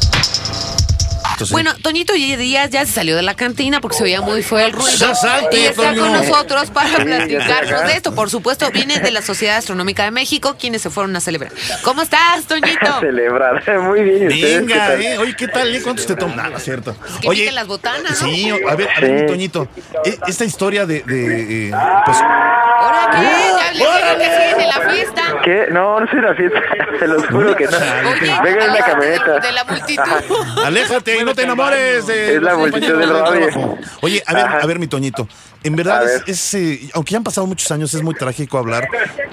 Bueno, 1.50 1.74
Toñito 1.82 2.12
Díaz 2.14 2.70
ya 2.70 2.86
se 2.86 2.92
salió 2.92 3.16
de 3.16 3.22
la 3.22 3.34
cantina 3.34 3.80
porque 3.80 3.96
se 3.96 4.04
oía 4.04 4.20
muy 4.20 4.42
fue 4.42 4.64
el 4.64 4.72
ruido. 4.72 4.90
Ya 4.96 5.14
salte, 5.14 5.60
y 5.60 5.66
está 5.66 5.82
Toño. 5.90 6.02
con 6.02 6.12
nosotros 6.12 6.70
para 6.70 6.96
platicarnos 6.98 7.86
de 7.86 7.92
esto. 7.92 8.14
Por 8.14 8.30
supuesto, 8.30 8.70
viene 8.70 8.98
de 9.00 9.10
la 9.10 9.22
Sociedad 9.22 9.56
Astronómica 9.56 10.04
de 10.04 10.10
México, 10.10 10.56
quienes 10.58 10.82
se 10.82 10.90
fueron 10.90 11.14
a 11.16 11.20
celebrar. 11.20 11.52
¿Cómo 11.82 12.02
estás, 12.02 12.44
Toñito? 12.46 13.00
celebrar. 13.00 13.62
Muy 13.80 14.02
bien. 14.02 14.22
¿y 14.30 14.34
ustedes 14.34 14.54
qué 14.60 14.60
Venga, 14.66 14.86
tal? 14.88 15.02
eh. 15.02 15.18
Oye, 15.18 15.34
¿qué 15.36 15.48
tal? 15.48 15.74
eh? 15.74 15.82
¿Cuántos 15.82 16.06
te 16.06 16.16
toman? 16.16 16.36
Nada, 16.36 16.58
cierto. 16.58 16.96
que 17.20 17.28
piquen 17.28 17.54
las 17.54 17.66
botanas, 17.66 18.22
¿no? 18.22 18.28
Sí, 18.28 18.50
a 18.50 18.74
ver, 18.74 18.88
a 18.96 19.00
ver, 19.00 19.20
Sí. 19.20 19.26
Toñito. 19.26 19.68
eh, 20.04 20.18
Esta 20.26 20.44
historia 20.44 20.86
de, 20.86 21.02
de, 21.02 21.68
eh, 21.68 21.72
pues, 22.04 22.16
¿Ahora 22.18 23.10
qué? 23.12 23.26
Ya 23.56 23.72
le 23.72 23.78
dijeron 23.78 24.56
que 24.56 24.62
en 24.62 24.68
la 24.68 24.90
fiesta. 24.90 25.22
¿Qué? 25.44 25.66
No, 25.70 26.00
no 26.00 26.06
soy 26.08 26.18
una 26.18 26.34
fiesta. 26.34 26.58
Se 26.98 27.06
los 27.08 27.26
juro 27.26 27.54
que 27.56 27.64
no. 27.66 27.76
Oye, 27.76 28.32
Venga 28.42 28.64
en 28.64 28.72
la 28.72 28.78
camioneta. 28.84 29.32
De, 29.32 29.40
de 29.40 29.52
la 29.52 29.64
multitud. 29.64 30.62
Aléjate 30.64 31.25
no 31.26 31.34
te 31.34 31.42
enamores 31.42 32.06
de 32.06 32.36
Es 32.36 32.42
la 32.42 32.54
compañeros 32.54 32.98
del 32.98 33.08
trabajo. 33.08 33.78
Oye, 34.02 34.22
a 34.26 34.32
ver, 34.34 34.44
Ajá. 34.44 34.58
a 34.62 34.66
ver, 34.66 34.78
mi 34.78 34.86
Toñito. 34.86 35.28
En 35.64 35.74
verdad, 35.74 36.04
es, 36.28 36.54
eh, 36.54 36.88
aunque 36.94 37.10
ya 37.12 37.16
han 37.18 37.24
pasado 37.24 37.44
muchos 37.46 37.68
años, 37.72 37.92
es 37.92 38.00
muy 38.02 38.14
trágico 38.14 38.56
hablar 38.56 38.86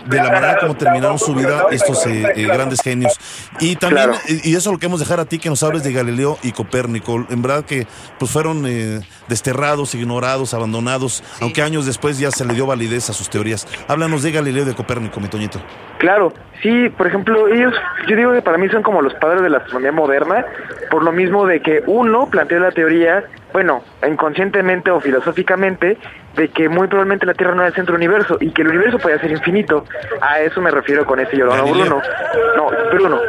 de 0.07 0.17
la 0.17 0.31
manera 0.31 0.57
como 0.59 0.75
terminaron 0.75 1.19
su 1.19 1.35
vida 1.35 1.67
estos 1.69 2.05
eh, 2.07 2.33
eh, 2.35 2.47
grandes 2.47 2.81
genios. 2.81 3.13
Y 3.59 3.75
también, 3.75 4.07
Claro. 4.09 4.19
eh, 4.27 4.41
y 4.43 4.55
eso 4.55 4.71
lo 4.71 4.79
queremos 4.79 4.99
dejar 4.99 5.19
a 5.19 5.25
ti, 5.25 5.37
que 5.37 5.49
nos 5.49 5.61
hables 5.61 5.83
de 5.83 5.93
Galileo 5.93 6.39
y 6.41 6.51
Copérnico. 6.51 7.23
En 7.29 7.41
verdad 7.43 7.63
que 7.65 7.85
pues 8.17 8.31
fueron 8.31 8.63
eh, 8.65 9.01
desterrados, 9.27 9.93
ignorados, 9.93 10.55
abandonados, 10.55 11.23
aunque 11.39 11.61
años 11.61 11.85
después 11.85 12.17
ya 12.17 12.31
se 12.31 12.45
le 12.45 12.55
dio 12.55 12.65
validez 12.65 13.11
a 13.11 13.13
sus 13.13 13.29
teorías. 13.29 13.67
Háblanos 13.87 14.23
de 14.23 14.31
Galileo 14.31 14.63
y 14.63 14.67
de 14.67 14.73
Copérnico, 14.73 15.19
mi 15.19 15.27
Toñito. 15.27 15.61
Claro, 15.99 16.33
sí, 16.63 16.89
por 16.97 17.05
ejemplo, 17.07 17.47
ellos, 17.47 17.73
yo 18.09 18.15
digo 18.15 18.33
que 18.33 18.41
para 18.41 18.57
mí 18.57 18.67
son 18.69 18.81
como 18.81 19.01
los 19.03 19.13
padres 19.15 19.41
de 19.43 19.49
la 19.49 19.59
astronomía 19.59 19.91
moderna, 19.91 20.45
por 20.89 21.03
lo 21.03 21.11
mismo 21.11 21.45
de 21.45 21.61
que 21.61 21.82
uno 21.87 22.27
planteó 22.29 22.59
la 22.59 22.71
teoría, 22.71 23.23
bueno, 23.51 23.83
inconscientemente 24.07 24.91
o 24.91 24.99
filosóficamente, 24.99 25.97
de 26.35 26.49
que 26.49 26.69
muy 26.69 26.87
probablemente 26.87 27.25
la 27.25 27.33
Tierra 27.33 27.53
no 27.53 27.61
era 27.61 27.69
el 27.69 27.75
centro 27.75 27.93
del 27.97 28.07
universo 28.07 28.37
y 28.39 28.51
que 28.51 28.63
el 28.63 28.69
universo 28.69 28.97
podía 28.99 29.19
ser 29.19 29.31
infinito. 29.31 29.85
A 30.21 30.39
eso 30.39 30.61
me 30.61 30.71
refiero 30.71 31.05
con 31.05 31.19
ese 31.19 31.35
Giordano. 31.35 31.65
Bruno. 31.65 32.01
No, 32.55 32.69
Bruno. 32.91 33.19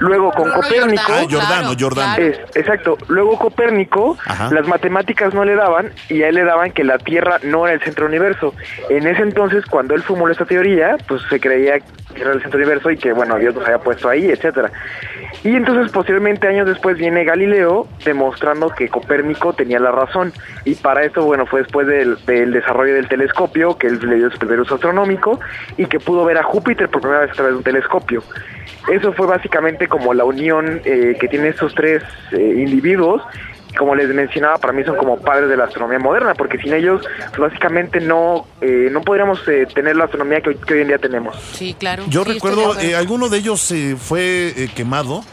Luego 0.00 0.30
con 0.32 0.44
Bruno 0.44 0.60
Copérnico. 0.60 1.02
Ah, 1.08 1.24
Giordano, 1.28 1.28
Giordano, 1.28 1.60
claro, 1.60 1.78
Giordano. 1.78 2.16
Es, 2.22 2.56
exacto. 2.56 2.98
Luego 3.08 3.38
Copérnico, 3.38 4.16
Ajá. 4.26 4.50
las 4.50 4.66
matemáticas 4.66 5.34
no 5.34 5.44
le 5.44 5.54
daban 5.54 5.92
y 6.08 6.22
a 6.22 6.28
él 6.28 6.36
le 6.36 6.44
daban 6.44 6.72
que 6.72 6.84
la 6.84 6.98
Tierra 6.98 7.38
no 7.42 7.66
era 7.66 7.74
el 7.74 7.82
centro 7.82 8.06
del 8.06 8.14
universo. 8.18 8.54
En 8.88 9.06
ese 9.06 9.22
entonces, 9.22 9.64
cuando 9.66 9.94
él 9.94 10.02
formuló 10.02 10.32
esta 10.32 10.44
teoría, 10.44 10.96
pues 11.06 11.22
se 11.28 11.40
creía 11.40 11.80
que 12.14 12.20
era 12.20 12.32
el 12.32 12.40
centro 12.40 12.58
del 12.58 12.68
universo 12.68 12.90
y 12.90 12.96
que, 12.96 13.12
bueno, 13.12 13.36
Dios 13.38 13.54
nos 13.54 13.64
había 13.64 13.78
puesto 13.78 14.08
ahí, 14.08 14.26
etcétera. 14.30 14.70
Y 15.42 15.56
entonces, 15.56 15.90
posteriormente, 15.92 16.46
años 16.46 16.66
después, 16.66 16.96
viene 16.96 17.24
Galileo 17.24 17.86
demostrando 18.04 18.70
que 18.70 18.88
Copérnico 18.88 19.52
tenía 19.52 19.78
la 19.80 19.90
razón. 19.90 20.32
Y 20.64 20.74
para 20.76 21.04
esto, 21.04 21.24
bueno, 21.24 21.44
fue 21.46 21.60
después 21.60 21.86
del, 21.86 22.16
del 22.24 22.53
desarrollo 22.54 22.94
del 22.94 23.08
telescopio, 23.08 23.76
que 23.76 23.88
él 23.88 23.98
le 24.00 24.16
dio 24.16 24.30
su 24.30 24.38
primer 24.38 24.60
uso 24.60 24.76
astronómico, 24.76 25.38
y 25.76 25.84
que 25.84 26.00
pudo 26.00 26.24
ver 26.24 26.38
a 26.38 26.42
Júpiter 26.42 26.88
por 26.88 27.02
primera 27.02 27.20
vez 27.20 27.32
a 27.32 27.34
través 27.34 27.52
de 27.52 27.58
un 27.58 27.64
telescopio. 27.64 28.22
Eso 28.90 29.12
fue 29.12 29.26
básicamente 29.26 29.86
como 29.88 30.14
la 30.14 30.24
unión 30.24 30.80
eh, 30.84 31.16
que 31.20 31.28
tienen 31.28 31.48
estos 31.48 31.74
tres 31.74 32.02
eh, 32.32 32.54
individuos. 32.56 33.20
Como 33.76 33.96
les 33.96 34.08
mencionaba, 34.08 34.58
para 34.58 34.72
mí 34.72 34.84
son 34.84 34.96
como 34.96 35.18
padres 35.18 35.48
de 35.48 35.56
la 35.56 35.64
astronomía 35.64 35.98
moderna, 35.98 36.34
porque 36.34 36.58
sin 36.58 36.72
ellos, 36.72 37.04
pues, 37.30 37.40
básicamente 37.50 37.98
no 38.00 38.46
eh, 38.60 38.88
no 38.92 39.00
podríamos 39.00 39.40
eh, 39.48 39.66
tener 39.74 39.96
la 39.96 40.04
astronomía 40.04 40.40
que 40.40 40.50
hoy, 40.50 40.54
que 40.64 40.74
hoy 40.74 40.80
en 40.82 40.88
día 40.88 40.98
tenemos. 40.98 41.36
Sí, 41.40 41.74
claro. 41.76 42.04
Yo 42.08 42.22
Sí, 42.24 42.34
recuerdo, 42.34 42.78
eh, 42.78 42.94
alguno 42.94 43.28
de 43.28 43.38
ellos 43.38 43.68
eh, 43.72 43.96
fue 43.98 44.52
eh, 44.56 44.68
quemado 44.76 45.24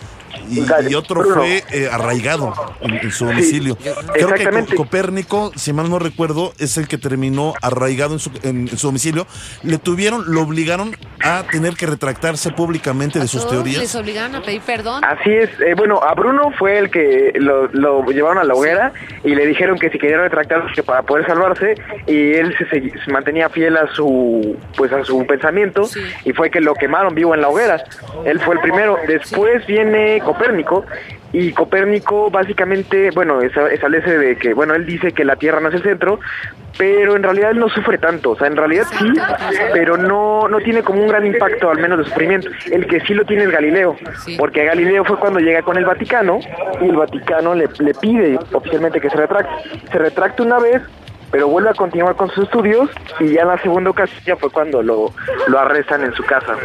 y, 0.50 0.62
Dale, 0.62 0.92
y 0.92 0.96
otro 0.96 1.22
Bruno. 1.22 1.36
fue 1.36 1.64
eh, 1.72 1.90
arraigado 1.92 2.54
en, 2.82 2.96
en 2.96 3.12
su 3.12 3.26
domicilio. 3.26 3.78
Creo 4.14 4.30
que 4.34 4.76
Copérnico, 4.76 5.52
si 5.56 5.74
mal 5.74 5.90
no 5.90 6.00
recuerdo, 6.00 6.54
es 6.60 6.78
el 6.78 6.88
que 6.88 6.98
terminó 6.98 7.54
arraigado 7.62 8.14
en 8.14 8.20
su, 8.20 8.32
en- 8.44 8.68
en 8.70 8.78
su 8.78 8.88
domicilio. 8.88 9.28
Le 9.64 9.78
tuvieron, 9.78 10.24
lo 10.34 10.42
obligaron 10.42 10.96
a 11.24 11.44
tener 11.52 11.76
que 11.76 11.86
retractarse 11.86 12.52
públicamente 12.52 13.20
de 13.20 13.28
sus 13.28 13.42
todos 13.48 13.64
Les 13.66 13.74
teorías. 13.74 13.96
obligaban 13.96 14.36
a 14.36 14.42
pedir 14.42 14.62
perdón. 14.62 15.04
Así 15.04 15.30
es, 15.32 15.50
eh, 15.62 15.74
bueno, 15.76 16.02
a 16.04 16.14
Bruno 16.14 16.52
fue 16.58 16.78
el 16.78 16.90
que 16.90 17.34
lo, 17.36 17.68
lo 17.68 18.04
llevaron 18.12 18.38
a 18.40 18.44
la 18.44 18.54
hoguera 18.54 18.94
y 19.24 19.36
le 19.36 19.46
dijeron 19.46 19.78
que 19.78 19.90
si 19.90 19.98
quería 20.00 20.18
retractarse 20.18 20.74
que 20.74 20.84
para 20.84 21.04
poder 21.04 21.26
salvarse 21.26 21.76
y 22.08 22.34
él 22.34 22.56
se, 22.58 22.66
segui- 22.70 23.04
se 23.06 23.12
mantenía 23.12 23.50
fiel 23.50 23.78
a 23.78 23.88
su 23.94 24.58
pues 24.76 24.92
a 24.92 25.04
su 25.04 25.26
pensamiento 25.26 25.86
Sí. 25.86 26.00
y 26.26 26.34
fue 26.34 26.50
que 26.50 26.60
lo 26.62 26.74
quemaron 26.74 27.14
vivo 27.16 27.34
en 27.36 27.42
la 27.42 27.50
hoguera. 27.50 27.84
Él 28.26 28.40
fue 28.40 28.56
el 28.56 28.62
primero. 28.62 28.98
Después 29.08 29.66
viene 29.68 30.22
Copérnico 30.34 30.86
y 31.34 31.52
Copérnico 31.52 32.30
básicamente, 32.30 33.10
bueno, 33.12 33.42
establece 33.42 34.18
de 34.18 34.36
que, 34.38 34.54
bueno, 34.54 34.76
él 34.76 34.86
dice 34.86 35.12
que 35.12 35.26
la 35.26 35.36
Tierra 35.36 35.60
no 35.60 35.70
es 35.70 35.76
el 35.76 35.84
centro, 35.84 36.20
pero 36.78 37.16
en 37.16 37.24
realidad 37.24 37.52
él 37.52 37.60
no 37.60 37.70
sufre 37.70 37.98
tanto, 37.98 38.32
o 38.32 38.38
sea, 38.38 38.48
en 38.48 38.56
realidad 38.56 38.86
sí, 38.98 39.14
pero 39.74 39.98
no, 39.98 40.48
no 40.48 40.60
tiene 40.60 40.84
como 40.84 41.02
un 41.02 41.08
gran 41.08 41.26
impacto, 41.26 41.70
al 41.70 41.80
menos 41.80 42.00
de 42.00 42.06
sufrimiento. 42.06 42.50
El 42.72 42.88
que 42.88 43.02
sí 43.02 43.14
lo 43.14 43.26
tiene 43.26 43.44
es 43.44 43.52
Galileo, 43.52 43.96
porque 44.38 44.66
Galileo 44.66 45.04
fue 45.06 45.18
cuando 45.18 45.40
llega 45.40 45.62
con 45.62 45.78
el 45.78 45.86
Vaticano 45.86 46.40
y 46.82 46.86
el 46.86 46.96
Vaticano 46.96 47.56
le, 47.56 47.68
le 47.80 47.94
pide 47.94 48.40
oficialmente 48.54 49.02
que 49.02 49.10
se 49.10 49.18
retracte. 49.18 49.54
Se 49.92 49.98
retracta 49.98 50.44
una 50.44 50.60
vez, 50.60 50.82
pero 51.32 51.48
vuelve 51.48 51.70
a 51.70 51.74
continuar 51.74 52.16
con 52.16 52.30
sus 52.32 52.44
estudios 52.46 52.90
y 53.20 53.34
ya 53.34 53.42
en 53.42 53.48
la 53.48 53.62
segunda 53.62 53.90
ocasión 53.90 54.22
ya 54.26 54.36
fue 54.36 54.50
cuando 54.50 54.82
lo, 54.84 55.14
lo 55.48 55.60
arrestan 55.60 56.04
en 56.04 56.14
su 56.14 56.24
casa. 56.24 56.56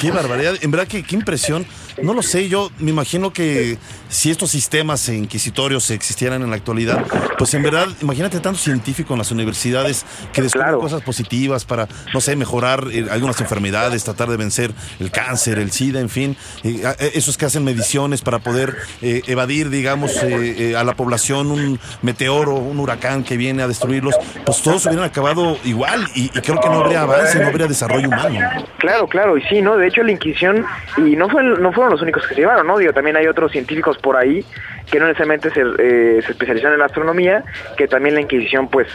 Qué 0.00 0.10
barbaridad. 0.10 0.54
En 0.62 0.70
verdad 0.70 0.86
que 0.86 1.02
qué 1.02 1.14
impresión. 1.16 1.66
No 2.02 2.12
lo 2.12 2.22
sé, 2.22 2.48
yo 2.48 2.70
me 2.78 2.90
imagino 2.90 3.32
que 3.32 3.78
si 4.08 4.30
estos 4.32 4.50
sistemas 4.50 5.08
inquisitorios 5.08 5.90
existieran 5.90 6.42
en 6.42 6.50
la 6.50 6.56
actualidad, 6.56 7.04
pues 7.38 7.54
en 7.54 7.62
verdad, 7.62 7.86
imagínate 8.02 8.40
tanto 8.40 8.58
científico 8.58 9.14
en 9.14 9.18
las 9.18 9.30
universidades 9.30 10.04
que 10.32 10.42
descubren 10.42 10.64
Claro. 10.64 10.80
cosas 10.80 11.02
positivas 11.02 11.64
para, 11.64 11.86
no 12.12 12.20
sé, 12.20 12.34
mejorar 12.36 12.84
eh, 12.90 13.06
algunas 13.10 13.40
enfermedades, 13.40 14.02
tratar 14.02 14.28
de 14.28 14.36
vencer 14.36 14.72
el 14.98 15.10
cáncer, 15.10 15.58
el 15.58 15.70
SIDA, 15.70 16.00
en 16.00 16.08
fin. 16.08 16.36
Eh, 16.64 16.82
eh, 16.98 17.12
esos 17.14 17.36
que 17.36 17.44
hacen 17.46 17.62
mediciones 17.64 18.22
para 18.22 18.38
poder 18.40 18.76
eh, 19.02 19.22
evadir, 19.26 19.68
digamos, 19.70 20.12
eh, 20.22 20.74
a 20.76 20.82
la 20.84 20.94
población 20.94 21.50
un 21.50 21.78
meteoro, 22.02 22.54
un 22.54 22.80
huracán 22.80 23.22
que 23.24 23.33
viene 23.36 23.62
a 23.62 23.68
destruirlos, 23.68 24.14
pues 24.44 24.62
todos 24.62 24.86
hubieran 24.86 25.04
acabado 25.04 25.58
igual 25.64 26.04
y, 26.14 26.28
creo 26.28 26.60
que 26.60 26.68
no 26.68 26.80
habría 26.80 27.02
avance, 27.02 27.38
no 27.38 27.46
habría 27.48 27.66
desarrollo 27.66 28.08
humano. 28.08 28.38
Claro, 28.78 29.06
claro, 29.06 29.36
y 29.36 29.42
sí, 29.42 29.62
¿no? 29.62 29.76
De 29.76 29.88
hecho, 29.88 30.02
la 30.02 30.12
Inquisición, 30.12 30.64
y 30.98 31.16
no, 31.16 31.28
fue, 31.28 31.42
no 31.42 31.72
fueron 31.72 31.92
los 31.92 32.02
únicos 32.02 32.26
que 32.26 32.34
se 32.34 32.40
llevaron, 32.40 32.66
¿no? 32.66 32.78
Digo, 32.78 32.92
también 32.92 33.16
hay 33.16 33.26
otros 33.26 33.52
científicos 33.52 33.98
por 33.98 34.16
ahí 34.16 34.44
que 34.90 35.00
no 35.00 35.06
necesariamente 35.06 35.50
se, 35.50 35.60
eh, 35.60 36.22
se 36.24 36.32
especializaron 36.32 36.74
en 36.74 36.80
la 36.80 36.86
astronomía, 36.86 37.44
que 37.76 37.88
también 37.88 38.14
la 38.14 38.20
Inquisición 38.20 38.68
pues 38.68 38.86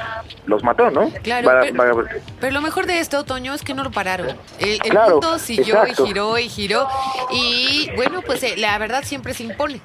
los 0.45 0.63
mató, 0.63 0.89
¿no? 0.91 1.09
Claro, 1.23 1.47
Va- 1.47 1.61
pero, 2.39 2.51
lo 2.53 2.61
mejor 2.61 2.85
de 2.85 2.99
esto, 2.99 3.23
Toño, 3.23 3.53
es 3.53 3.61
que 3.63 3.73
no 3.73 3.83
lo 3.83 3.91
pararon. 3.91 4.27
El, 4.59 4.69
el 4.69 4.79
Claro, 4.79 5.11
mundo 5.13 5.39
siguió 5.39 5.81
exacto. 5.81 6.03
y 6.03 6.07
giró 6.07 6.37
y 6.37 6.47
giró. 6.49 6.87
Y 7.31 7.89
bueno, 7.95 8.21
pues 8.21 8.43
eh, 8.43 8.53
la 8.57 8.77
verdad 8.77 9.03
siempre 9.03 9.33
se 9.33 9.43
impone. 9.43 9.81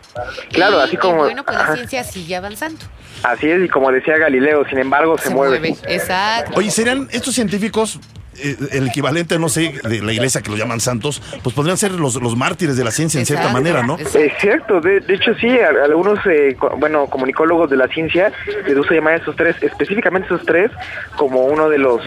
Claro, 0.52 0.78
Y- 0.78 0.82
así 0.82 0.96
como- 0.96 1.22
Y 1.22 1.28
bueno, 1.28 1.44
pues 1.44 1.56
la 1.58 1.74
ciencia 1.74 2.04
sigue 2.04 2.36
avanzando. 2.36 2.84
Así 3.22 3.50
es, 3.50 3.64
y 3.64 3.68
como 3.68 3.90
decía 3.90 4.18
Galileo, 4.18 4.64
sin 4.68 4.78
embargo, 4.78 5.16
se, 5.18 5.30
mueve. 5.30 5.74
Exacto. 5.88 6.52
Oye, 6.56 6.70
¿serían 6.70 7.08
estos 7.10 7.34
científicos 7.34 7.98
eh, 8.38 8.56
el 8.72 8.88
equivalente, 8.88 9.38
no 9.38 9.48
sé, 9.48 9.74
de 9.82 10.02
la 10.02 10.12
iglesia 10.12 10.40
que 10.42 10.50
lo 10.50 10.56
llaman 10.56 10.80
santos? 10.80 11.22
Pues 11.42 11.54
podrían 11.54 11.76
ser 11.76 11.92
los, 11.92 12.16
los 12.16 12.36
mártires 12.36 12.76
de 12.76 12.84
la 12.84 12.90
ciencia 12.90 13.18
en 13.20 13.26
cierta 13.26 13.48
manera, 13.48 13.82
¿no? 13.82 13.94
exacto. 13.98 14.18
Es 14.18 14.32
cierto, 14.40 14.80
de, 14.80 15.00
de 15.00 15.14
hecho 15.14 15.32
sí, 15.40 15.48
algunos, 15.48 16.18
eh, 16.26 16.56
bueno, 16.78 17.06
comunicólogos 17.06 17.70
de 17.70 17.76
la 17.76 17.88
ciencia 17.88 18.32
les 18.66 18.76
gusta 18.76 18.94
llamar 18.94 19.14
a 19.14 19.16
esos 19.16 19.36
tres, 19.36 19.56
específicamente 19.62 20.26
esos 20.26 20.44
tres, 20.46 20.70
como 21.16 21.44
uno 21.46 21.68
de 21.68 21.78
los 21.78 22.00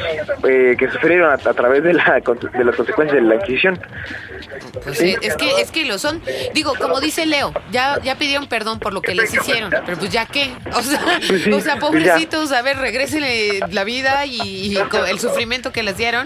eh, 0.48 0.76
que 0.78 0.90
sufrieron 0.90 1.30
a, 1.32 1.34
a 1.34 1.54
través 1.54 1.84
de, 1.84 1.94
la, 1.94 2.22
con- 2.22 2.40
de 2.40 2.63
las 2.63 2.76
consecuencias 2.76 3.22
de 3.22 3.28
la 3.28 3.36
Inquisición. 3.36 3.80
Pues 4.84 4.98
sí, 4.98 5.16
es 5.22 5.36
que 5.36 5.62
es 5.62 5.72
que 5.72 5.86
lo 5.86 5.98
son. 5.98 6.22
Digo, 6.54 6.74
como 6.80 7.00
dice 7.00 7.26
Leo, 7.26 7.54
ya 7.72 8.00
ya 8.04 8.16
pidieron 8.16 8.48
perdón 8.48 8.80
por 8.80 8.94
lo 8.94 9.02
que 9.02 9.16
les 9.16 9.34
hicieron, 9.34 9.70
pero 9.86 9.98
pues 9.98 10.12
ya 10.12 10.26
qué, 10.26 10.52
o 10.74 10.82
sea, 10.82 11.00
Pues 11.28 11.44
sí, 11.44 11.52
o 11.52 11.60
sea, 11.62 11.76
pues 11.80 12.04
ya. 12.04 12.13
pobrecitos, 12.13 12.52
a 12.52 12.62
ver, 12.62 12.78
regrésenle 12.78 13.60
la 13.72 13.84
vida 13.84 14.26
y, 14.26 14.78
el 15.08 15.20
sufrimiento 15.20 15.72
que 15.72 15.84
les 15.84 15.98
dieron. 15.98 16.17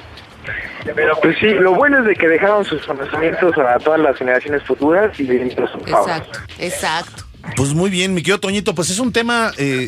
Pues 1.22 1.38
sí, 1.40 1.50
lo 1.50 1.76
bueno 1.76 2.00
es 2.00 2.06
de 2.06 2.16
que 2.16 2.28
dejaron 2.28 2.66
sus 2.66 2.86
conocimientos 2.86 3.56
a 3.58 3.78
todas 3.80 4.00
las 4.00 4.18
generaciones 4.18 4.64
futuras 4.64 5.18
y 5.20 5.26
los 5.28 5.76
Exacto, 5.88 6.40
exacto. 6.58 7.24
Pues 7.56 7.74
muy 7.74 7.90
bien, 7.90 8.14
mi 8.14 8.22
querido 8.22 8.40
Toñito, 8.40 8.74
pues 8.74 8.90
es 8.90 9.00
un 9.00 9.12
tema 9.12 9.52
eh, 9.58 9.88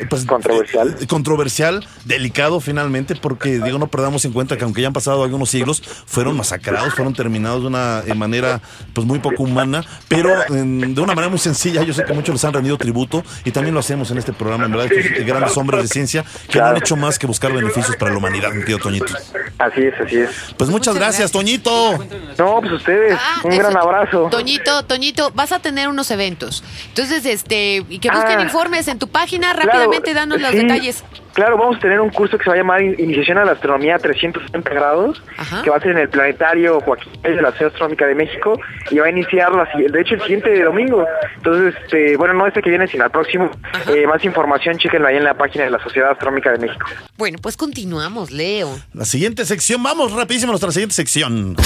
eh, 0.00 0.06
pues, 0.10 0.24
Controversial. 0.24 0.96
eh, 1.00 1.06
controversial, 1.06 1.86
delicado 2.04 2.60
finalmente, 2.60 3.14
porque 3.16 3.60
digo, 3.60 3.78
no 3.78 3.86
perdamos 3.86 4.24
en 4.24 4.32
cuenta 4.32 4.56
que 4.56 4.64
aunque 4.64 4.82
ya 4.82 4.88
han 4.88 4.92
pasado 4.92 5.22
algunos 5.24 5.48
siglos, 5.50 5.82
fueron 6.06 6.36
masacrados, 6.36 6.94
fueron 6.94 7.14
terminados 7.14 7.62
de 7.62 7.68
una 7.68 8.02
eh, 8.06 8.14
manera 8.14 8.60
pues 8.92 9.06
muy 9.06 9.20
poco 9.20 9.42
humana, 9.44 9.84
pero 10.08 10.30
de 10.48 11.00
una 11.00 11.14
manera 11.14 11.28
muy 11.28 11.38
sencilla. 11.38 11.82
Yo 11.82 11.94
sé 11.94 12.04
que 12.04 12.12
muchos 12.12 12.34
les 12.34 12.44
han 12.44 12.52
rendido 12.52 12.76
tributo 12.78 13.22
y 13.44 13.50
también 13.52 13.74
lo 13.74 13.80
hacemos 13.80 14.10
en 14.10 14.18
este 14.18 14.32
programa, 14.32 14.66
en 14.66 14.72
verdad, 14.72 14.92
estos 14.92 15.24
grandes 15.26 15.56
hombres 15.56 15.82
de 15.82 15.88
ciencia 15.88 16.24
que 16.50 16.58
no 16.58 16.66
han 16.66 16.76
hecho 16.76 16.96
más 16.96 17.18
que 17.18 17.26
buscar 17.26 17.52
beneficios 17.52 17.96
para 17.96 18.10
la 18.12 18.18
humanidad, 18.18 18.52
mi 18.52 18.60
querido 18.60 18.78
Toñito. 18.80 19.14
Así 19.58 19.82
es, 19.82 19.94
así 20.00 20.16
es. 20.16 20.30
Pues 20.58 20.68
muchas, 20.70 20.94
Muchas 20.94 20.94
gracias, 20.96 21.32
gracias. 21.32 21.32
Toñito. 21.32 21.98
No, 22.38 22.60
pues 22.60 22.72
ustedes, 22.72 23.16
Ah, 23.18 23.40
un 23.44 23.56
gran 23.56 23.76
abrazo. 23.76 24.28
Toñito, 24.30 24.82
Toñito, 24.84 25.30
vas 25.34 25.52
a 25.52 25.60
tener 25.60 25.88
unos 25.88 26.10
eventos. 26.10 26.62
Entonces, 26.88 27.03
este, 27.10 27.84
y 27.88 27.98
que 27.98 28.10
busquen 28.10 28.38
Ah. 28.38 28.42
informes 28.42 28.88
en 28.88 28.98
tu 28.98 29.08
página, 29.08 29.52
Claro, 29.52 29.68
rápidamente 29.70 30.14
danos 30.14 30.40
los 30.40 30.50
sí, 30.50 30.58
detalles. 30.58 31.04
Claro, 31.34 31.58
vamos 31.58 31.76
a 31.76 31.80
tener 31.80 32.00
un 32.00 32.10
curso 32.10 32.38
que 32.38 32.44
se 32.44 32.50
va 32.50 32.54
a 32.54 32.58
llamar 32.58 32.80
In- 32.80 32.94
Iniciación 32.96 33.38
a 33.38 33.44
la 33.44 33.52
Astronomía 33.52 33.96
a 33.96 33.98
360 33.98 34.70
grados, 34.70 35.20
Ajá. 35.36 35.62
que 35.62 35.70
va 35.70 35.76
a 35.76 35.80
ser 35.80 35.90
en 35.92 35.98
el 35.98 36.08
Planetario 36.08 36.80
Joaquín 36.80 37.12
de 37.22 37.42
la 37.42 37.50
Sociedad 37.50 37.72
Astronómica 37.72 38.06
de 38.06 38.14
México 38.14 38.60
y 38.90 38.98
va 38.98 39.06
a 39.06 39.10
iniciar, 39.10 39.50
la, 39.52 39.68
de 39.76 40.00
hecho, 40.00 40.14
el 40.14 40.20
siguiente 40.22 40.62
domingo. 40.62 41.04
Entonces, 41.36 41.74
este, 41.82 42.16
bueno, 42.16 42.34
no 42.34 42.46
este 42.46 42.62
que 42.62 42.70
viene, 42.70 42.86
sino 42.86 43.04
el 43.04 43.10
próximo. 43.10 43.50
Eh, 43.92 44.06
más 44.06 44.24
información, 44.24 44.78
chéquenla 44.78 45.08
ahí 45.08 45.16
en 45.16 45.24
la 45.24 45.34
página 45.34 45.64
de 45.64 45.70
la 45.70 45.82
Sociedad 45.82 46.12
Astronómica 46.12 46.52
de 46.52 46.58
México. 46.58 46.86
Bueno, 47.16 47.38
pues 47.42 47.56
continuamos, 47.56 48.30
Leo. 48.30 48.78
La 48.92 49.04
siguiente 49.04 49.44
sección, 49.44 49.82
vamos 49.82 50.12
rapidísimo 50.12 50.50
a 50.50 50.52
nuestra 50.52 50.70
siguiente 50.70 50.94
sección. 50.94 51.56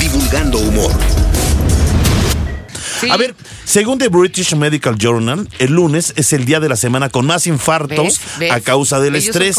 Divulgando 0.00 0.58
humor. 0.58 0.90
Sí. 3.02 3.10
A 3.10 3.16
ver, 3.16 3.34
según 3.64 3.98
The 3.98 4.08
British 4.08 4.54
Medical 4.54 4.96
Journal, 4.96 5.48
el 5.58 5.72
lunes 5.72 6.12
es 6.16 6.32
el 6.32 6.44
día 6.44 6.60
de 6.60 6.68
la 6.68 6.76
semana 6.76 7.08
con 7.08 7.26
más 7.26 7.46
infartos 7.46 7.98
¿Ves? 7.98 8.20
¿Ves? 8.38 8.52
a 8.52 8.60
causa 8.60 9.00
del 9.00 9.16
Ellos 9.16 9.34
estrés. 9.34 9.58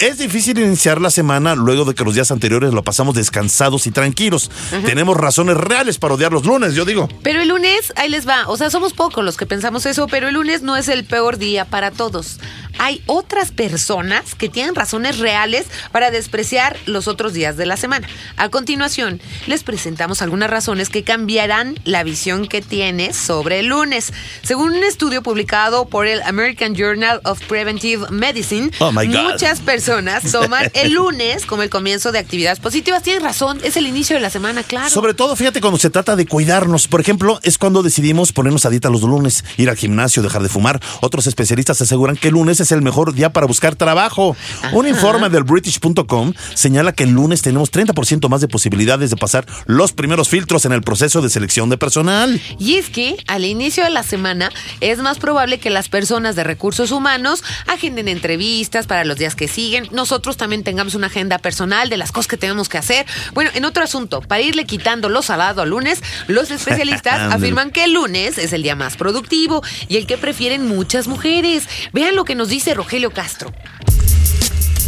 Es 0.00 0.18
difícil 0.18 0.58
iniciar 0.58 1.00
la 1.00 1.10
semana 1.10 1.54
luego 1.54 1.84
de 1.84 1.94
que 1.94 2.04
los 2.04 2.14
días 2.14 2.30
anteriores 2.30 2.72
lo 2.72 2.82
pasamos 2.82 3.14
descansados 3.14 3.86
y 3.86 3.92
tranquilos. 3.92 4.50
Tenemos 4.84 5.16
razones 5.16 5.56
reales 5.56 5.98
para 5.98 6.14
odiar 6.14 6.32
los 6.32 6.44
lunes, 6.44 6.74
yo 6.74 6.84
digo. 6.84 7.08
Pero 7.22 7.42
el 7.42 7.48
lunes, 7.48 7.92
ahí 7.96 8.08
les 8.08 8.26
va. 8.26 8.48
O 8.48 8.56
sea, 8.56 8.70
somos 8.70 8.92
pocos 8.92 9.24
los 9.24 9.36
que 9.36 9.46
pensamos 9.46 9.86
eso, 9.86 10.06
pero 10.08 10.28
el 10.28 10.34
lunes 10.34 10.62
no 10.62 10.76
es 10.76 10.88
el 10.88 11.04
peor 11.04 11.38
día 11.38 11.64
para 11.64 11.90
todos. 11.90 12.38
Hay 12.78 13.02
otras 13.06 13.52
personas 13.52 14.34
que 14.34 14.48
tienen 14.48 14.74
razones 14.74 15.18
reales 15.18 15.66
para 15.92 16.10
despreciar 16.10 16.78
los 16.86 17.08
otros 17.08 17.34
días 17.34 17.56
de 17.56 17.66
la 17.66 17.76
semana. 17.76 18.08
A 18.36 18.48
continuación, 18.48 19.20
les 19.46 19.62
presentamos 19.64 20.22
algunas 20.22 20.48
razones 20.48 20.88
que 20.88 21.04
cambiarán 21.04 21.78
la 21.84 22.02
visión 22.04 22.48
que 22.48 22.62
tienes 22.80 23.14
sobre 23.14 23.58
el 23.58 23.66
lunes. 23.66 24.10
Según 24.40 24.72
un 24.72 24.82
estudio 24.84 25.22
publicado 25.22 25.84
por 25.84 26.06
el 26.06 26.22
American 26.22 26.74
Journal 26.74 27.20
of 27.24 27.38
Preventive 27.46 28.06
Medicine, 28.10 28.70
Oh, 28.78 28.90
muchas 28.90 29.60
personas 29.60 30.32
toman 30.32 30.70
el 30.74 30.92
lunes 30.92 31.44
como 31.44 31.62
el 31.62 31.68
comienzo 31.68 32.10
de 32.10 32.20
actividades 32.20 32.58
positivas. 32.58 33.02
Tienen 33.02 33.22
razón, 33.22 33.58
es 33.62 33.76
el 33.76 33.86
inicio 33.86 34.16
de 34.16 34.22
la 34.22 34.30
semana, 34.30 34.62
claro. 34.62 34.88
Sobre 34.88 35.12
todo, 35.12 35.36
fíjate, 35.36 35.60
cuando 35.60 35.78
se 35.78 35.90
trata 35.90 36.16
de 36.16 36.24
cuidarnos. 36.24 36.88
Por 36.88 37.02
ejemplo, 37.02 37.38
es 37.42 37.58
cuando 37.58 37.82
decidimos 37.82 38.32
ponernos 38.32 38.64
a 38.64 38.70
dieta 38.70 38.88
los 38.88 39.02
lunes, 39.02 39.44
ir 39.58 39.68
al 39.68 39.76
gimnasio, 39.76 40.22
dejar 40.22 40.42
de 40.42 40.48
fumar. 40.48 40.80
Otros 41.02 41.26
especialistas 41.26 41.82
aseguran 41.82 42.16
que 42.16 42.28
el 42.28 42.34
lunes 42.34 42.60
es 42.60 42.72
el 42.72 42.80
mejor 42.80 43.12
día 43.12 43.30
para 43.30 43.46
buscar 43.46 43.76
trabajo. 43.76 44.34
Un 44.72 44.88
informe 44.88 45.28
del 45.28 45.44
British.com 45.44 46.32
señala 46.54 46.92
que 46.94 47.04
el 47.04 47.10
lunes 47.10 47.42
tenemos 47.42 47.70
30% 47.70 48.26
más 48.30 48.40
de 48.40 48.48
posibilidades 48.48 49.10
de 49.10 49.16
pasar 49.16 49.44
los 49.66 49.92
primeros 49.92 50.30
filtros 50.30 50.64
en 50.64 50.72
el 50.72 50.80
proceso 50.80 51.20
de 51.20 51.28
selección 51.28 51.68
de 51.68 51.76
personal. 51.76 52.40
Y 52.58 52.69
es 52.76 52.90
que 52.90 53.16
al 53.26 53.44
inicio 53.44 53.84
de 53.84 53.90
la 53.90 54.02
semana 54.02 54.50
es 54.80 54.98
más 54.98 55.18
probable 55.18 55.58
que 55.58 55.70
las 55.70 55.88
personas 55.88 56.36
de 56.36 56.44
recursos 56.44 56.90
humanos 56.90 57.42
agenden 57.66 58.08
entrevistas 58.08 58.86
para 58.86 59.04
los 59.04 59.16
días 59.16 59.34
que 59.34 59.48
siguen. 59.48 59.88
Nosotros 59.92 60.36
también 60.36 60.64
tengamos 60.64 60.94
una 60.94 61.08
agenda 61.08 61.38
personal 61.38 61.88
de 61.88 61.96
las 61.96 62.12
cosas 62.12 62.28
que 62.28 62.36
tenemos 62.36 62.68
que 62.68 62.78
hacer. 62.78 63.06
Bueno, 63.32 63.50
en 63.54 63.64
otro 63.64 63.84
asunto, 63.84 64.20
para 64.20 64.42
irle 64.42 64.64
quitando 64.64 65.08
lo 65.08 65.22
salado 65.22 65.62
al 65.62 65.70
lunes, 65.70 66.02
los 66.26 66.50
especialistas 66.50 67.32
afirman 67.32 67.70
que 67.70 67.84
el 67.84 67.92
lunes 67.92 68.38
es 68.38 68.52
el 68.52 68.62
día 68.62 68.76
más 68.76 68.96
productivo 68.96 69.62
y 69.88 69.96
el 69.96 70.06
que 70.06 70.18
prefieren 70.18 70.66
muchas 70.66 71.08
mujeres. 71.08 71.68
Vean 71.92 72.16
lo 72.16 72.24
que 72.24 72.34
nos 72.34 72.48
dice 72.48 72.74
Rogelio 72.74 73.10
Castro. 73.10 73.52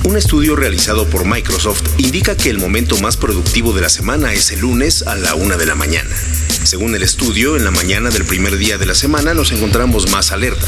Un 0.04 0.16
estudio 0.16 0.56
realizado 0.56 1.06
por 1.08 1.24
Microsoft 1.24 1.82
indica 1.96 2.36
que 2.36 2.50
el 2.50 2.58
momento 2.58 2.98
más 2.98 3.16
productivo 3.16 3.72
de 3.72 3.82
la 3.82 3.88
semana 3.88 4.32
es 4.32 4.50
el 4.50 4.60
lunes 4.60 5.02
a 5.02 5.14
la 5.14 5.36
una 5.36 5.56
de 5.56 5.64
la 5.64 5.76
mañana. 5.76 6.16
Según 6.64 6.94
el 6.96 7.04
estudio, 7.04 7.56
en 7.56 7.64
la 7.64 7.70
mañana 7.70 8.10
del 8.10 8.24
primer 8.24 8.56
día 8.56 8.78
de 8.78 8.86
la 8.86 8.96
semana 8.96 9.32
nos 9.32 9.52
encontramos 9.52 10.10
más 10.10 10.32
alerta. 10.32 10.66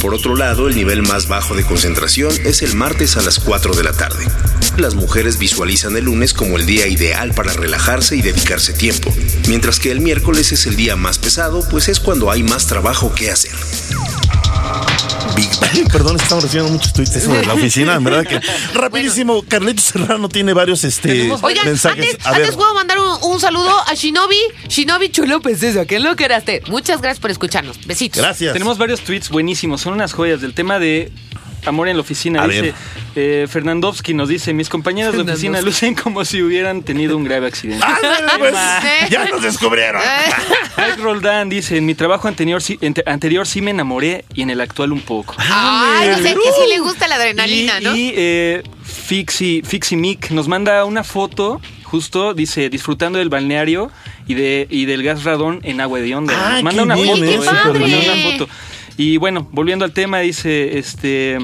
Por 0.00 0.14
otro 0.14 0.36
lado, 0.36 0.68
el 0.68 0.76
nivel 0.76 1.02
más 1.02 1.26
bajo 1.26 1.54
de 1.54 1.64
concentración 1.64 2.32
es 2.44 2.62
el 2.62 2.74
martes 2.76 3.16
a 3.16 3.22
las 3.22 3.40
4 3.40 3.74
de 3.74 3.82
la 3.82 3.92
tarde. 3.92 4.24
Las 4.76 4.94
mujeres 4.94 5.38
visualizan 5.38 5.96
el 5.96 6.04
lunes 6.04 6.32
como 6.32 6.56
el 6.56 6.66
día 6.66 6.86
ideal 6.86 7.34
para 7.34 7.52
relajarse 7.52 8.14
y 8.14 8.22
dedicarse 8.22 8.72
tiempo, 8.72 9.12
mientras 9.48 9.80
que 9.80 9.90
el 9.90 10.00
miércoles 10.00 10.52
es 10.52 10.66
el 10.66 10.76
día 10.76 10.94
más 10.94 11.18
pesado, 11.18 11.66
pues 11.68 11.88
es 11.88 11.98
cuando 11.98 12.30
hay 12.30 12.44
más 12.44 12.66
trabajo 12.66 13.12
que 13.14 13.30
hacer. 13.30 13.54
Big 15.34 15.50
Bang. 15.60 15.88
Perdón, 15.92 16.16
estamos 16.16 16.44
recibiendo 16.44 16.72
muchos 16.72 16.92
tweets 16.92 17.16
eso 17.16 17.32
de 17.32 17.44
la 17.44 17.54
oficina, 17.54 17.94
en 17.94 18.04
verdad 18.04 18.24
que 18.26 18.40
rapidísimo. 18.74 19.42
Carlitos 19.46 19.84
Serrano 19.84 20.28
tiene 20.28 20.52
varios 20.52 20.84
este 20.84 21.30
Oigan, 21.42 21.66
mensajes. 21.66 22.12
antes, 22.12 22.26
A 22.26 22.32
ver, 22.32 22.40
antes 22.42 22.56
puedo 22.56 22.72
mandar 22.74 22.98
un, 22.98 23.30
un 23.32 23.40
saludo 23.40 23.70
a 23.86 23.94
Shinobi, 23.94 24.38
Shinobi 24.68 25.10
Chulo 25.10 25.40
Princesa, 25.40 25.84
que 25.84 26.00
lo 26.00 26.16
queraste. 26.16 26.62
Muchas 26.68 27.00
gracias 27.00 27.20
por 27.20 27.30
escucharnos. 27.30 27.84
Besitos. 27.86 28.22
gracias. 28.22 28.52
Tenemos 28.52 28.78
varios 28.78 29.00
tweets 29.02 29.28
buenísimos, 29.28 29.80
son 29.82 29.92
unas 29.94 30.12
joyas 30.12 30.40
del 30.40 30.54
tema 30.54 30.78
de 30.78 31.12
amor 31.66 31.88
en 31.88 31.96
la 31.96 32.02
oficina. 32.02 32.42
A 32.42 32.46
dice 32.48 32.62
ver. 32.62 32.74
Eh, 33.16 33.46
Fernandovsky 33.48 34.14
nos 34.14 34.28
dice, 34.28 34.52
mis 34.52 34.68
compañeras 34.68 35.12
de 35.14 35.22
oficina 35.22 35.60
lucen 35.62 35.94
como 35.94 36.24
si 36.24 36.42
hubieran 36.42 36.82
tenido 36.82 37.16
un 37.16 37.24
grave 37.24 37.46
accidente. 37.48 37.84
Ándale, 37.84 38.32
pues, 38.38 38.54
Sí. 38.54 39.06
ya 39.10 39.24
nos 39.24 39.42
descubrieron. 39.42 40.00
Mike 40.76 41.00
Roldán 41.02 41.48
dice, 41.48 41.76
en 41.78 41.86
mi 41.86 41.94
trabajo 41.94 42.28
anterior 42.28 42.62
sí, 42.62 42.78
ente- 42.82 43.02
anterior 43.06 43.46
sí 43.46 43.60
me 43.62 43.70
enamoré 43.72 44.24
y 44.34 44.42
en 44.42 44.50
el 44.50 44.60
actual 44.60 44.92
un 44.92 45.00
poco. 45.00 45.34
Ay, 45.38 46.10
o 46.10 46.18
sea, 46.18 46.34
que 46.34 46.40
sí 46.40 46.68
le 46.68 46.78
gusta 46.80 47.08
la 47.08 47.16
adrenalina, 47.16 47.80
y, 47.80 47.84
¿no? 47.84 47.96
y, 47.96 48.12
eh, 48.16 48.62
Fixi, 48.84 49.62
Fixi 49.64 49.96
Mick 49.96 50.30
nos 50.30 50.46
manda 50.48 50.84
una 50.84 51.02
foto, 51.02 51.60
justo, 51.84 52.34
dice, 52.34 52.68
disfrutando 52.70 53.18
del 53.18 53.28
balneario 53.28 53.90
y, 54.26 54.34
de, 54.34 54.66
y 54.70 54.84
del 54.84 55.02
gas 55.02 55.24
radón 55.24 55.60
en 55.62 55.80
agua 55.80 56.00
de 56.00 56.14
onda. 56.14 56.34
Ah, 56.36 56.52
Nos 56.62 56.74
manda 56.74 56.96
foto. 56.96 57.24
eh, 57.24 57.38
una 57.38 58.30
foto. 58.32 58.48
Y 58.98 59.16
bueno, 59.18 59.46
volviendo 59.52 59.84
al 59.84 59.92
tema, 59.92 60.20
dice, 60.20 60.78
este... 60.78 61.38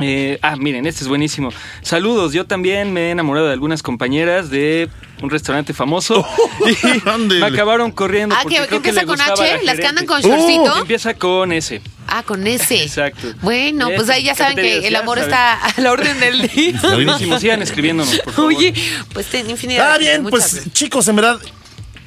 eh, 0.00 0.38
ah, 0.42 0.56
miren, 0.56 0.86
este 0.86 1.04
es 1.04 1.08
buenísimo. 1.08 1.50
Saludos, 1.82 2.32
yo 2.32 2.46
también 2.46 2.92
me 2.92 3.08
he 3.08 3.10
enamorado 3.10 3.46
de 3.46 3.52
algunas 3.52 3.82
compañeras 3.82 4.50
de 4.50 4.88
un 5.22 5.30
restaurante 5.30 5.72
famoso 5.72 6.26
y 6.66 7.08
ándele. 7.08 7.40
me 7.40 7.46
acabaron 7.46 7.90
corriendo. 7.92 8.34
Ah, 8.34 8.40
porque 8.42 8.56
que, 8.56 8.62
que 8.62 8.68
creo 8.68 8.82
que 8.82 8.88
empieza 8.90 9.06
con 9.06 9.20
H, 9.20 9.56
la 9.58 9.62
las 9.64 9.76
que 9.80 9.86
andan 9.86 10.06
con 10.06 10.20
shortcito. 10.20 10.78
Empieza 10.78 11.14
con 11.14 11.52
S. 11.52 11.80
Ah, 12.08 12.22
con 12.22 12.46
ese. 12.46 12.82
Exacto. 12.84 13.28
Bueno, 13.42 13.88
pues 13.96 14.08
ahí 14.10 14.24
ya 14.24 14.32
¿Qué 14.32 14.38
saben 14.38 14.56
que 14.56 14.86
el 14.86 14.96
amor 14.96 15.18
saben. 15.18 15.32
está 15.32 15.54
a 15.54 15.80
la 15.80 15.92
orden 15.92 16.20
del 16.20 16.46
día. 16.48 16.80
Buenísimo, 16.82 17.38
sigan 17.38 17.62
escribiéndonos, 17.62 18.18
por 18.20 18.32
favor. 18.34 18.54
Oye, 18.54 18.74
pues 19.12 19.26
ten 19.26 19.48
infinidad 19.50 19.94
Ah, 19.94 19.98
bien, 19.98 20.22
pues 20.24 20.52
gracias. 20.52 20.72
chicos, 20.74 21.08
en 21.08 21.16
verdad, 21.16 21.38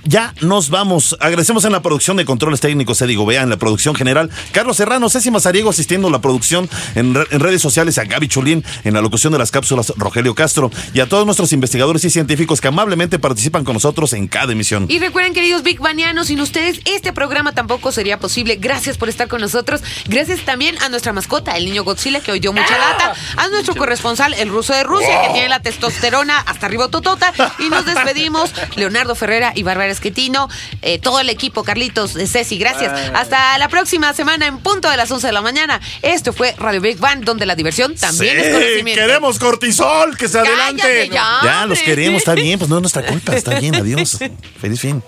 ya 0.03 0.33
nos 0.41 0.69
vamos. 0.69 1.17
Agradecemos 1.19 1.65
en 1.65 1.71
la 1.71 1.81
producción 1.81 2.17
de 2.17 2.25
controles 2.25 2.59
técnicos 2.59 3.01
Eddie 3.01 3.15
Gobea, 3.15 3.41
en 3.43 3.49
la 3.49 3.57
producción 3.57 3.95
general 3.95 4.29
Carlos 4.51 4.77
Serrano, 4.77 5.09
Ceci 5.09 5.31
Mazariego 5.31 5.69
asistiendo 5.69 6.07
a 6.07 6.11
la 6.11 6.21
producción 6.21 6.69
en, 6.95 7.13
re- 7.15 7.27
en 7.31 7.39
redes 7.39 7.61
sociales 7.61 7.97
a 7.97 8.05
Gaby 8.05 8.27
Chulín, 8.27 8.63
en 8.83 8.93
la 8.93 9.01
locución 9.01 9.33
de 9.33 9.39
las 9.39 9.51
cápsulas 9.51 9.93
Rogelio 9.97 10.35
Castro 10.35 10.71
y 10.93 10.99
a 10.99 11.07
todos 11.09 11.25
nuestros 11.25 11.51
investigadores 11.53 12.03
y 12.05 12.09
científicos 12.09 12.61
que 12.61 12.67
amablemente 12.67 13.19
participan 13.19 13.63
con 13.63 13.73
nosotros 13.73 14.13
en 14.13 14.27
cada 14.27 14.53
emisión. 14.53 14.85
Y 14.89 14.99
recuerden, 14.99 15.33
queridos 15.33 15.63
Big 15.63 15.79
Banianos, 15.79 16.27
sin 16.27 16.39
ustedes 16.41 16.79
este 16.85 17.13
programa 17.13 17.53
tampoco 17.53 17.91
sería 17.91 18.19
posible. 18.19 18.55
Gracias 18.55 18.97
por 18.97 19.09
estar 19.09 19.27
con 19.27 19.41
nosotros. 19.41 19.81
Gracias 20.07 20.41
también 20.45 20.81
a 20.81 20.89
nuestra 20.89 21.13
mascota, 21.13 21.57
el 21.57 21.65
niño 21.65 21.83
Godzilla, 21.83 22.19
que 22.21 22.31
hoy 22.31 22.39
dio 22.39 22.53
mucha 22.53 22.77
lata. 22.77 23.13
A 23.37 23.47
nuestro 23.49 23.75
corresponsal, 23.75 24.33
el 24.33 24.49
ruso 24.49 24.73
de 24.73 24.83
Rusia, 24.83 25.21
que 25.27 25.33
tiene 25.33 25.49
la 25.49 25.61
testosterona 25.61 26.39
hasta 26.39 26.65
arriba 26.65 26.87
totota. 26.89 27.33
Y 27.59 27.69
nos 27.69 27.85
despedimos, 27.85 28.51
Leonardo 28.75 29.15
Ferrera 29.15 29.51
y 29.55 29.63
Bárbara 29.63 29.88
Esquetino, 29.91 30.47
eh, 30.81 30.99
todo 30.99 31.19
el 31.19 31.29
equipo, 31.29 31.63
Carlitos, 31.63 32.13
Ceci, 32.13 32.57
gracias. 32.57 32.91
Hasta 33.13 33.57
la 33.57 33.67
próxima 33.69 34.13
semana 34.13 34.47
en 34.47 34.59
punto 34.59 34.89
de 34.89 34.97
las 34.97 35.09
11 35.11 35.27
de 35.27 35.33
la 35.33 35.41
mañana. 35.41 35.79
Esto 36.01 36.33
fue 36.33 36.55
Radio 36.57 36.81
Big 36.81 36.97
Bang, 36.99 37.23
donde 37.23 37.45
la 37.45 37.55
diversión 37.55 37.95
también 37.95 38.35
Sí, 38.35 38.41
es 38.47 38.53
conocimiento. 38.53 39.01
queremos 39.01 39.39
cortisol, 39.39 40.17
que 40.17 40.27
se 40.27 40.37
Cállate 40.39 40.53
adelante. 40.81 41.09
ya, 41.11 41.39
ya, 41.43 41.65
los 41.65 41.79
queremos, 41.79 42.19
está 42.19 42.33
bien, 42.35 42.57
pues 42.59 42.69
no 42.69 42.77
es 42.77 42.81
nuestra 42.81 43.03
culpa, 43.07 43.35
está 43.35 43.59
bien, 43.59 43.75
adiós. 43.75 44.17
Feliz 44.59 44.79
fin. 44.79 45.01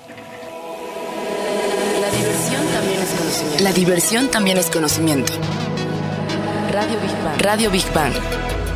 La 2.02 2.12
diversión 2.12 2.68
también 2.72 3.00
es 3.02 3.10
conocimiento. 3.10 3.64
La 3.64 3.74
diversión 3.74 4.32
también 4.32 4.58
es 4.58 4.66
conocimiento. 4.70 5.34
Radio 6.72 7.00
Big 7.00 7.24
Bang. 7.24 7.42
Radio 7.42 7.72
Big 7.72 7.94
Bang. 7.94 8.14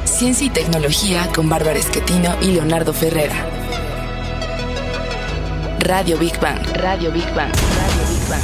Ciencia 0.06 0.46
y 0.48 0.50
tecnología 0.50 1.28
con 1.34 1.50
Bárbara 1.50 1.78
Esquetino 1.80 2.36
y 2.42 2.48
Leonardo 2.52 2.94
Ferrera. 2.94 3.36
Radio 5.86 6.18
Big 6.18 6.40
Bang. 6.40 6.58
Radio 6.78 7.12
Big 7.12 7.32
Bang. 7.36 7.52
Radio 7.52 8.08
Big 8.08 8.28
Bang. 8.28 8.42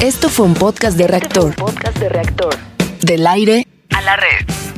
Esto 0.00 0.28
fue 0.28 0.46
un 0.46 0.54
podcast 0.54 0.96
de 0.96 1.08
reactor. 1.08 1.56
Podcast 1.56 1.98
de 1.98 2.08
reactor. 2.08 2.54
Del 3.00 3.26
aire 3.26 3.66
A 3.90 4.02
la 4.02 4.14
red. 4.14 4.77